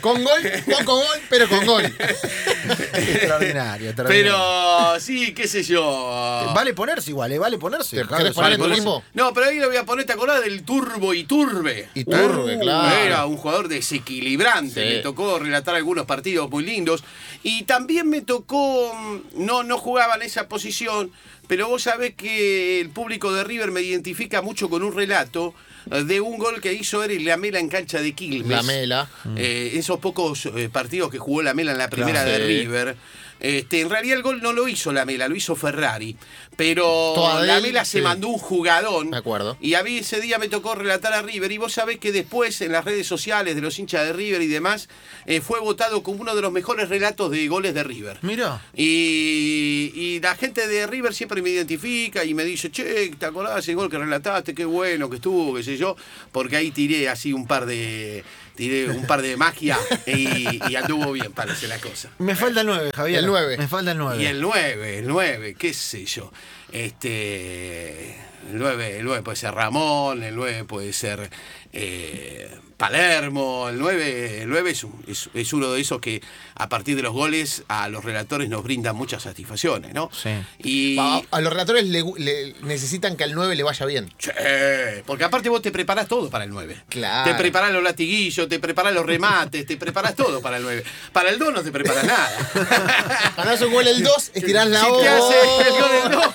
Con 0.00 0.22
gol, 0.26 0.52
poco 0.78 0.96
gol, 0.96 1.18
pero 1.30 1.48
con 1.48 1.64
gol. 1.66 1.84
extraordinario, 1.84 3.88
extraordinario. 3.90 4.06
Pero 4.08 5.00
sí, 5.00 5.32
qué 5.34 5.46
sé 5.48 5.62
yo. 5.62 6.52
Vale 6.54 6.74
ponerse 6.74 7.10
igual, 7.10 7.32
¿eh? 7.32 7.38
Vale 7.38 7.58
ponerse. 7.58 7.96
¿Te 7.96 8.02
Carlos. 8.02 8.18
querés 8.18 8.34
poner 8.34 8.52
en 8.54 8.60
tu 8.60 8.68
mismo? 8.68 9.02
No, 9.14 9.32
pero 9.32 9.46
ahí 9.46 9.58
le 9.58 9.66
voy 9.66 9.76
a 9.76 9.84
poner, 9.84 10.06
¿te 10.06 10.12
acordás 10.12 10.42
del 10.42 10.62
Turbo 10.64 11.14
Iturbe? 11.14 11.88
Iturbe, 11.94 12.56
Uh, 12.56 12.60
claro. 12.60 12.96
Era 12.98 13.26
un 13.26 13.36
jugador 13.36 13.68
desequilibrante, 13.68 14.82
Sí. 14.88 14.96
me 14.96 15.02
tocó 15.02 15.38
relatar 15.38 15.74
algunos 15.74 16.06
partidos 16.06 16.50
muy 16.50 16.64
lindos. 16.64 17.04
Y 17.42 17.64
también 17.64 18.08
me 18.08 18.20
tocó, 18.20 18.94
no, 19.34 19.62
no 19.62 19.78
jugaba 19.78 20.14
en 20.16 20.22
esa 20.22 20.48
posición, 20.48 21.10
pero 21.48 21.68
vos 21.68 21.82
sabés 21.84 22.14
que 22.14 22.80
el 22.80 22.90
público 22.90 23.32
de 23.32 23.44
River 23.44 23.70
me 23.70 23.82
identifica 23.82 24.42
mucho 24.42 24.68
con 24.68 24.82
un 24.82 24.94
relato 24.94 25.54
de 25.86 26.20
un 26.20 26.38
gol 26.38 26.60
que 26.60 26.72
hizo 26.72 27.02
Eric 27.04 27.22
Lamela 27.26 27.58
en 27.60 27.68
cancha 27.68 28.00
de 28.00 28.12
Quilmes. 28.12 28.48
Lamela. 28.48 29.08
Eh, 29.36 29.72
esos 29.74 29.98
pocos 30.00 30.46
eh, 30.46 30.68
partidos 30.70 31.10
que 31.10 31.18
jugó 31.18 31.42
Lamela 31.42 31.72
en 31.72 31.78
la 31.78 31.88
primera 31.90 32.24
Claro. 32.24 32.30
de. 32.30 32.46
River. 32.46 32.96
Este, 33.40 33.80
en 33.80 33.90
realidad 33.90 34.16
el 34.16 34.22
gol 34.22 34.40
no 34.42 34.52
lo 34.52 34.68
hizo 34.68 34.92
Lamela, 34.92 35.28
lo 35.28 35.36
hizo 35.36 35.56
Ferrari. 35.56 36.16
Pero 36.56 37.14
de 37.40 37.46
Lamela 37.46 37.84
se 37.84 37.98
sí. 37.98 38.02
mandó 38.02 38.28
un 38.28 38.38
jugadón. 38.38 39.10
Me 39.10 39.18
acuerdo. 39.18 39.58
Y 39.60 39.74
a 39.74 39.82
mí 39.82 39.98
ese 39.98 40.20
día 40.20 40.38
me 40.38 40.48
tocó 40.48 40.74
relatar 40.74 41.12
a 41.12 41.22
River. 41.22 41.52
Y 41.52 41.58
vos 41.58 41.74
sabés 41.74 41.98
que 41.98 42.12
después 42.12 42.60
en 42.62 42.72
las 42.72 42.84
redes 42.84 43.06
sociales 43.06 43.54
de 43.54 43.60
los 43.60 43.78
hinchas 43.78 44.06
de 44.06 44.12
River 44.12 44.40
y 44.40 44.46
demás, 44.46 44.88
eh, 45.26 45.40
fue 45.40 45.60
votado 45.60 46.02
como 46.02 46.22
uno 46.22 46.34
de 46.34 46.42
los 46.42 46.52
mejores 46.52 46.88
relatos 46.88 47.30
de 47.30 47.46
goles 47.48 47.74
de 47.74 47.84
River. 47.84 48.18
Mira. 48.22 48.62
Y, 48.74 49.92
y 49.94 50.20
la 50.20 50.34
gente 50.34 50.66
de 50.66 50.86
River 50.86 51.12
siempre 51.12 51.42
me 51.42 51.50
identifica 51.50 52.24
y 52.24 52.32
me 52.32 52.44
dice, 52.44 52.70
che, 52.70 53.10
¿te 53.18 53.26
acordás 53.26 53.58
ese 53.58 53.74
gol 53.74 53.90
que 53.90 53.98
relataste? 53.98 54.54
Qué 54.54 54.64
bueno 54.64 55.10
que 55.10 55.16
estuvo, 55.16 55.54
qué 55.54 55.62
sé 55.62 55.76
yo. 55.76 55.96
Porque 56.32 56.56
ahí 56.56 56.70
tiré 56.70 57.08
así 57.08 57.32
un 57.32 57.46
par 57.46 57.66
de. 57.66 58.24
Tiré 58.56 58.88
un 58.90 59.06
par 59.06 59.20
de 59.20 59.36
magia 59.36 59.78
y, 60.06 60.58
y 60.70 60.76
anduvo 60.76 61.12
bien, 61.12 61.32
parece 61.32 61.68
la 61.68 61.78
cosa. 61.78 62.10
Me 62.18 62.34
falta 62.34 62.62
el 62.62 62.66
9, 62.66 62.90
Javier. 62.94 63.18
El 63.20 63.26
nueve. 63.26 63.56
Me 63.58 63.68
falta 63.68 63.92
el 63.92 63.98
9. 63.98 64.22
Y 64.22 64.26
el 64.26 64.40
9, 64.40 64.98
el 64.98 65.06
9, 65.06 65.54
qué 65.58 65.74
sé 65.74 66.06
yo. 66.06 66.32
Este. 66.72 68.14
El 68.50 68.58
9, 68.58 68.98
el 68.98 69.04
9 69.04 69.22
puede 69.22 69.36
ser 69.36 69.54
Ramón, 69.54 70.22
el 70.22 70.34
9 70.34 70.64
puede 70.64 70.92
ser 70.92 71.28
eh, 71.72 72.48
Palermo, 72.76 73.68
el 73.70 73.78
9, 73.78 74.42
el 74.42 74.48
9 74.48 74.70
es, 74.70 74.84
un- 74.84 75.02
es- 75.08 75.30
es 75.32 75.52
uno 75.52 75.70
de 75.72 75.80
esos 75.80 76.00
que 76.00 76.20
a 76.54 76.68
partir 76.68 76.94
de 76.96 77.02
los 77.02 77.12
goles 77.12 77.62
a 77.68 77.88
los 77.88 78.04
relatores 78.04 78.48
nos 78.48 78.62
brindan 78.62 78.94
muchas 78.96 79.22
satisfacciones, 79.22 79.94
¿no? 79.94 80.10
Sí. 80.12 80.30
Y. 80.58 80.98
A, 80.98 81.22
a 81.30 81.40
los 81.40 81.52
relatores 81.52 81.84
le, 81.86 82.04
le- 82.18 82.54
necesitan 82.62 83.16
que 83.16 83.24
al 83.24 83.34
9 83.34 83.56
le 83.56 83.62
vaya 83.62 83.86
bien. 83.86 84.12
Che, 84.18 85.02
porque 85.06 85.24
aparte 85.24 85.48
vos 85.48 85.62
te 85.62 85.70
preparás 85.70 86.06
todo 86.06 86.28
para 86.30 86.44
el 86.44 86.50
9. 86.50 86.84
Claro. 86.88 87.30
Te 87.30 87.36
preparás 87.38 87.72
los 87.72 87.82
latiguillos, 87.82 88.48
te 88.48 88.58
preparás 88.58 88.92
los 88.92 89.06
remates, 89.06 89.64
te 89.66 89.76
preparás 89.76 90.14
todo 90.14 90.40
para 90.42 90.58
el 90.58 90.62
9. 90.62 90.84
Para 91.12 91.30
el 91.30 91.38
2 91.38 91.52
no 91.54 91.62
te 91.62 91.72
preparás 91.72 92.04
nada. 92.04 92.50
Ganás 93.36 93.60
un 93.62 93.72
gol 93.72 93.86
el 93.86 94.02
2, 94.02 94.30
estirás 94.34 94.68
la 94.68 94.80
si 94.80 94.86
te 95.00 95.08
hace 95.08 95.34
el 95.66 95.72
gol 95.72 95.90
del 96.02 96.12
dos, 96.12 96.34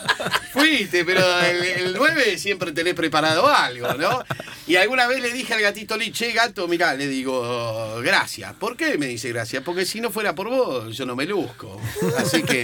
fuiste, 0.53 1.05
pero 1.05 1.21
el, 1.41 1.63
el 1.63 1.93
9 1.95 2.37
siempre 2.37 2.71
tenés 2.71 2.93
preparado 2.93 3.47
algo, 3.47 3.93
¿no? 3.93 4.23
Y 4.67 4.75
alguna 4.75 5.07
vez 5.07 5.21
le 5.21 5.31
dije 5.31 5.53
al 5.53 5.61
gatito 5.61 5.97
Lee, 5.97 6.11
che, 6.31 6.37
gato, 6.37 6.67
mirá, 6.67 6.93
le 6.95 7.07
digo, 7.07 7.99
gracias. 8.03 8.53
¿Por 8.53 8.75
qué 8.77 8.97
me 8.97 9.07
dice 9.07 9.29
gracias? 9.29 9.63
Porque 9.63 9.85
si 9.85 10.01
no 10.01 10.11
fuera 10.11 10.33
por 10.35 10.49
vos, 10.49 10.95
yo 10.95 11.05
no 11.05 11.15
me 11.15 11.25
luzco. 11.25 11.79
Así 12.17 12.43
que, 12.43 12.63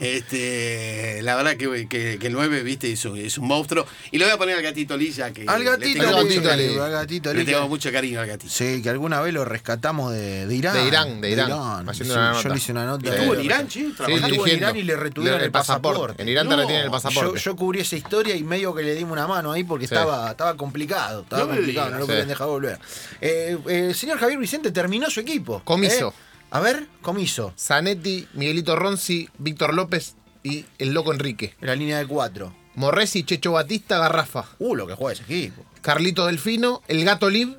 este, 0.00 1.20
la 1.22 1.36
verdad 1.36 1.56
que, 1.56 1.86
que- 1.88 2.18
que 2.18 2.26
el 2.26 2.32
9, 2.32 2.62
viste, 2.62 2.90
es 2.92 3.04
un, 3.04 3.16
es 3.18 3.38
un 3.38 3.46
monstruo. 3.46 3.86
Y 4.10 4.18
le 4.18 4.24
voy 4.24 4.34
a 4.34 4.38
poner 4.38 4.56
al 4.56 4.62
gatito 4.62 4.96
ya 4.98 5.32
que 5.32 5.44
Al 5.46 5.60
le 5.64 5.70
gatito, 5.70 6.00
tengo 6.04 6.16
mucho 6.18 6.24
gatito 6.28 6.48
cariño. 6.48 6.72
Lee. 6.72 6.78
al 6.80 6.90
gatito 6.90 7.34
Le 7.34 7.44
tengo 7.44 7.68
mucho 7.68 7.92
cariño 7.92 8.20
al 8.20 8.26
gatito. 8.26 8.52
Sí, 8.52 8.82
que 8.82 8.90
alguna 8.90 9.20
vez 9.20 9.32
lo 9.34 9.44
rescatamos 9.44 10.12
de, 10.12 10.46
de 10.46 10.54
Irán. 10.54 10.74
De 10.74 10.86
Irán, 10.88 11.20
de 11.20 11.30
Irán, 11.30 11.88
haciendo 11.88 12.14
Sí, 12.14 12.18
una 12.18 12.30
Yo 12.32 12.36
nota. 12.36 12.48
le 12.48 12.56
hice 12.56 12.72
una 12.72 12.84
nota. 12.86 13.14
¿Estuvo 13.14 13.34
en 13.34 13.44
Irán, 13.44 13.68
che? 13.68 13.80
Sí, 13.80 13.86
Estuvo 13.98 14.46
en. 14.46 14.56
Irán 14.56 14.76
y 14.76 14.82
le 14.82 14.96
retuvieron 14.96 15.38
Le- 15.40 15.46
el 15.46 15.50
pasaporte. 15.52 16.22
En 16.22 16.28
Irán 16.28 16.48
te 16.48 16.54
No, 16.56 16.60
retienen 16.62 16.82
el 16.82 16.88
Yo, 16.88 16.92
pasaporte. 16.92 17.38
yo 17.40 17.56
cubrí 17.56 17.80
esa 17.80 17.96
historia 17.96 18.34
y 18.36 18.42
medio 18.42 18.74
que 18.74 18.82
le 18.82 18.94
dimos 18.94 19.12
una 19.12 19.26
mano 19.26 19.52
ahí 19.52 19.64
porque 19.64 19.86
Sí. 19.86 19.94
estaba, 19.94 20.30
estaba 20.30 20.56
complicado. 20.56 21.22
Estaba 21.22 21.42
No 21.44 21.48
complicado, 21.48 21.90
no 21.90 21.98
lo 21.98 22.04
Sí. 22.06 22.10
podían 22.12 22.28
dejar 22.28 22.46
volver. 22.46 22.78
Eh, 23.20 23.58
eh, 23.68 23.94
señor 23.94 24.18
Javier 24.18 24.38
Vicente 24.38 24.70
terminó 24.70 25.10
su 25.10 25.20
equipo. 25.20 25.62
Comiso. 25.64 26.08
¿eh? 26.08 26.22
A 26.50 26.60
ver, 26.60 26.86
comiso. 27.02 27.52
Zanetti, 27.58 28.26
Miguelito 28.34 28.74
Ronzi, 28.74 29.28
Víctor 29.38 29.74
López 29.74 30.14
y 30.42 30.64
el 30.78 30.94
loco 30.94 31.12
Enrique. 31.12 31.54
La 31.60 31.74
línea 31.74 31.98
de 31.98 32.06
cuatro. 32.06 32.54
Morresi, 32.74 33.24
Checho 33.24 33.52
Batista, 33.52 33.98
Garrafa. 33.98 34.46
Uh, 34.58 34.74
lo 34.74 34.86
que 34.86 34.94
juega 34.94 35.12
ese 35.12 35.24
equipo. 35.24 35.64
Carlito 35.82 36.26
Delfino, 36.26 36.82
el 36.88 37.04
gato 37.04 37.28
Lib 37.28 37.56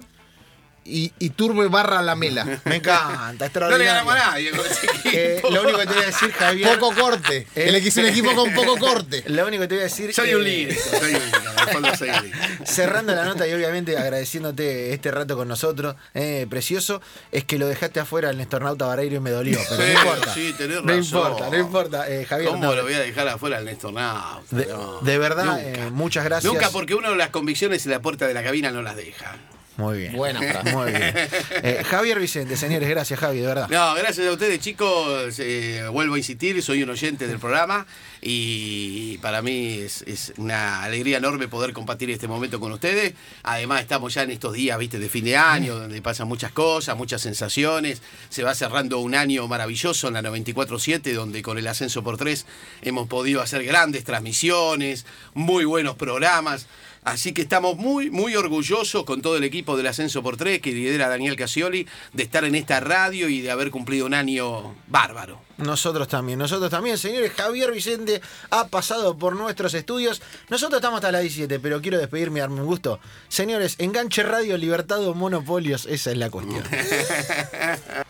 y, 0.85 1.11
y 1.19 1.29
Turbe 1.31 1.67
barra 1.67 2.01
Lamela. 2.01 2.45
Me 2.65 2.77
encanta, 2.77 3.27
No 3.27 3.33
le 3.39 3.45
extraordinario. 3.45 3.85
ganamos 3.85 4.13
a 4.13 4.17
nadie 4.17 4.51
con 4.51 4.59
ese 4.65 4.85
equipo. 4.87 5.09
Eh, 5.13 5.41
lo 5.51 5.61
único 5.63 5.77
que 5.79 5.85
te 5.87 5.93
voy 5.93 6.03
a 6.03 6.05
decir, 6.07 6.31
Javier. 6.31 6.79
Poco 6.79 6.95
corte. 6.95 7.37
Eh. 7.55 7.65
El 7.67 7.75
es 7.75 7.97
un 7.97 8.05
equipo 8.05 8.33
con 8.35 8.53
poco 8.53 8.77
corte. 8.77 9.23
Lo 9.27 9.45
único 9.47 9.61
que 9.63 9.67
te 9.67 9.75
voy 9.75 9.81
a 9.81 9.83
decir. 9.85 10.13
Soy 10.13 10.29
eh, 10.29 10.35
un 10.35 10.43
líder, 10.43 10.77
soy 10.77 11.13
un. 11.15 12.65
Cerrando 12.65 13.13
la 13.15 13.25
nota 13.25 13.47
y 13.47 13.53
obviamente 13.53 13.97
agradeciéndote 13.97 14.93
este 14.93 15.11
rato 15.11 15.35
con 15.35 15.47
nosotros, 15.47 15.95
eh, 16.13 16.47
precioso, 16.49 17.01
es 17.31 17.43
que 17.43 17.57
lo 17.57 17.67
dejaste 17.67 17.99
afuera 17.99 18.29
el 18.29 18.37
Nestornauta 18.37 18.85
Vareiro 18.85 19.15
y 19.15 19.19
me 19.19 19.31
dolió, 19.31 19.59
pero 19.69 19.81
Sí, 19.83 19.93
no 19.93 19.99
importa. 19.99 20.33
sí, 20.33 20.55
tenés 20.57 20.83
no 20.83 20.87
razón. 20.87 21.03
importa, 21.03 21.49
no 21.49 21.57
importa, 21.57 22.09
eh, 22.09 22.25
Javier. 22.25 22.49
¿Cómo 22.51 22.63
no, 22.63 22.75
lo 22.75 22.83
voy 22.83 22.93
a 22.93 22.99
dejar 22.99 23.27
afuera 23.27 23.57
al 23.57 23.65
Néstor 23.65 23.93
Nauta? 23.93 24.41
de, 24.51 24.65
No, 24.67 24.99
de 25.01 25.17
verdad, 25.17 25.59
eh, 25.61 25.89
muchas 25.91 26.23
gracias. 26.25 26.51
Nunca 26.51 26.69
porque 26.71 26.95
uno 26.95 27.13
las 27.15 27.29
convicciones 27.29 27.85
en 27.85 27.91
la 27.91 28.01
puerta 28.01 28.27
de 28.27 28.33
la 28.33 28.43
cabina 28.43 28.71
no 28.71 28.81
las 28.81 28.95
deja. 28.95 29.35
Muy 29.79 29.97
bien. 29.97 30.13
Buena 30.13 30.41
frase. 30.41 30.75
Muy 30.75 30.91
bien. 30.91 31.15
Eh, 31.61 31.83
Javier 31.85 32.19
Vicente, 32.19 32.55
señores, 32.55 32.87
gracias 32.87 33.19
Javi, 33.19 33.39
de 33.39 33.47
verdad. 33.47 33.67
No, 33.69 33.93
gracias 33.95 34.25
a 34.27 34.31
ustedes 34.31 34.59
chicos, 34.59 35.39
eh, 35.39 35.83
vuelvo 35.91 36.15
a 36.15 36.17
insistir, 36.17 36.61
soy 36.61 36.83
un 36.83 36.89
oyente 36.89 37.27
del 37.27 37.37
programa 37.37 37.85
y 38.21 39.17
para 39.19 39.41
mí 39.41 39.79
es, 39.79 40.03
es 40.03 40.33
una 40.37 40.83
alegría 40.83 41.17
enorme 41.17 41.47
poder 41.47 41.73
compartir 41.73 42.09
este 42.11 42.27
momento 42.27 42.59
con 42.59 42.71
ustedes. 42.71 43.13
Además 43.43 43.81
estamos 43.81 44.13
ya 44.13 44.23
en 44.23 44.31
estos 44.31 44.53
días, 44.53 44.77
viste, 44.77 44.99
de 44.99 45.09
fin 45.09 45.25
de 45.25 45.37
año, 45.37 45.75
donde 45.75 46.01
pasan 46.01 46.27
muchas 46.27 46.51
cosas, 46.51 46.97
muchas 46.97 47.21
sensaciones. 47.21 48.01
Se 48.29 48.43
va 48.43 48.55
cerrando 48.55 48.99
un 48.99 49.15
año 49.15 49.47
maravilloso 49.47 50.07
en 50.07 50.13
la 50.15 50.21
94.7, 50.21 51.13
donde 51.13 51.41
con 51.41 51.57
el 51.57 51.67
ascenso 51.67 52.03
por 52.03 52.17
tres 52.17 52.45
hemos 52.81 53.07
podido 53.07 53.41
hacer 53.41 53.63
grandes 53.63 54.03
transmisiones, 54.03 55.05
muy 55.33 55.65
buenos 55.65 55.95
programas. 55.95 56.67
Así 57.03 57.33
que 57.33 57.41
estamos 57.41 57.77
muy, 57.77 58.09
muy 58.09 58.35
orgullosos 58.35 59.03
con 59.03 59.21
todo 59.21 59.37
el 59.37 59.43
equipo 59.43 59.77
del 59.77 59.87
Ascenso 59.87 60.21
por 60.21 60.37
Tres 60.37 60.61
que 60.61 60.71
lidera 60.71 61.07
Daniel 61.07 61.35
Casioli 61.35 61.87
de 62.13 62.23
estar 62.23 62.43
en 62.43 62.55
esta 62.55 62.79
radio 62.79 63.29
y 63.29 63.41
de 63.41 63.51
haber 63.51 63.71
cumplido 63.71 64.05
un 64.05 64.13
año 64.13 64.75
bárbaro. 64.87 65.41
Nosotros 65.57 66.07
también, 66.07 66.39
nosotros 66.39 66.71
también, 66.71 66.97
señores. 66.97 67.33
Javier 67.33 67.71
Vicente 67.71 68.21
ha 68.49 68.67
pasado 68.67 69.17
por 69.17 69.35
nuestros 69.35 69.73
estudios. 69.73 70.21
Nosotros 70.49 70.79
estamos 70.79 70.97
hasta 70.97 71.11
las 71.11 71.21
17, 71.21 71.59
pero 71.59 71.81
quiero 71.81 71.97
despedirme 71.97 72.39
darme 72.39 72.61
un 72.61 72.67
gusto. 72.67 72.99
Señores, 73.27 73.75
enganche 73.77 74.23
radio, 74.23 74.57
libertad 74.57 75.05
o 75.05 75.13
monopolios, 75.13 75.85
esa 75.85 76.11
es 76.11 76.17
la 76.17 76.29
cuestión. 76.29 76.63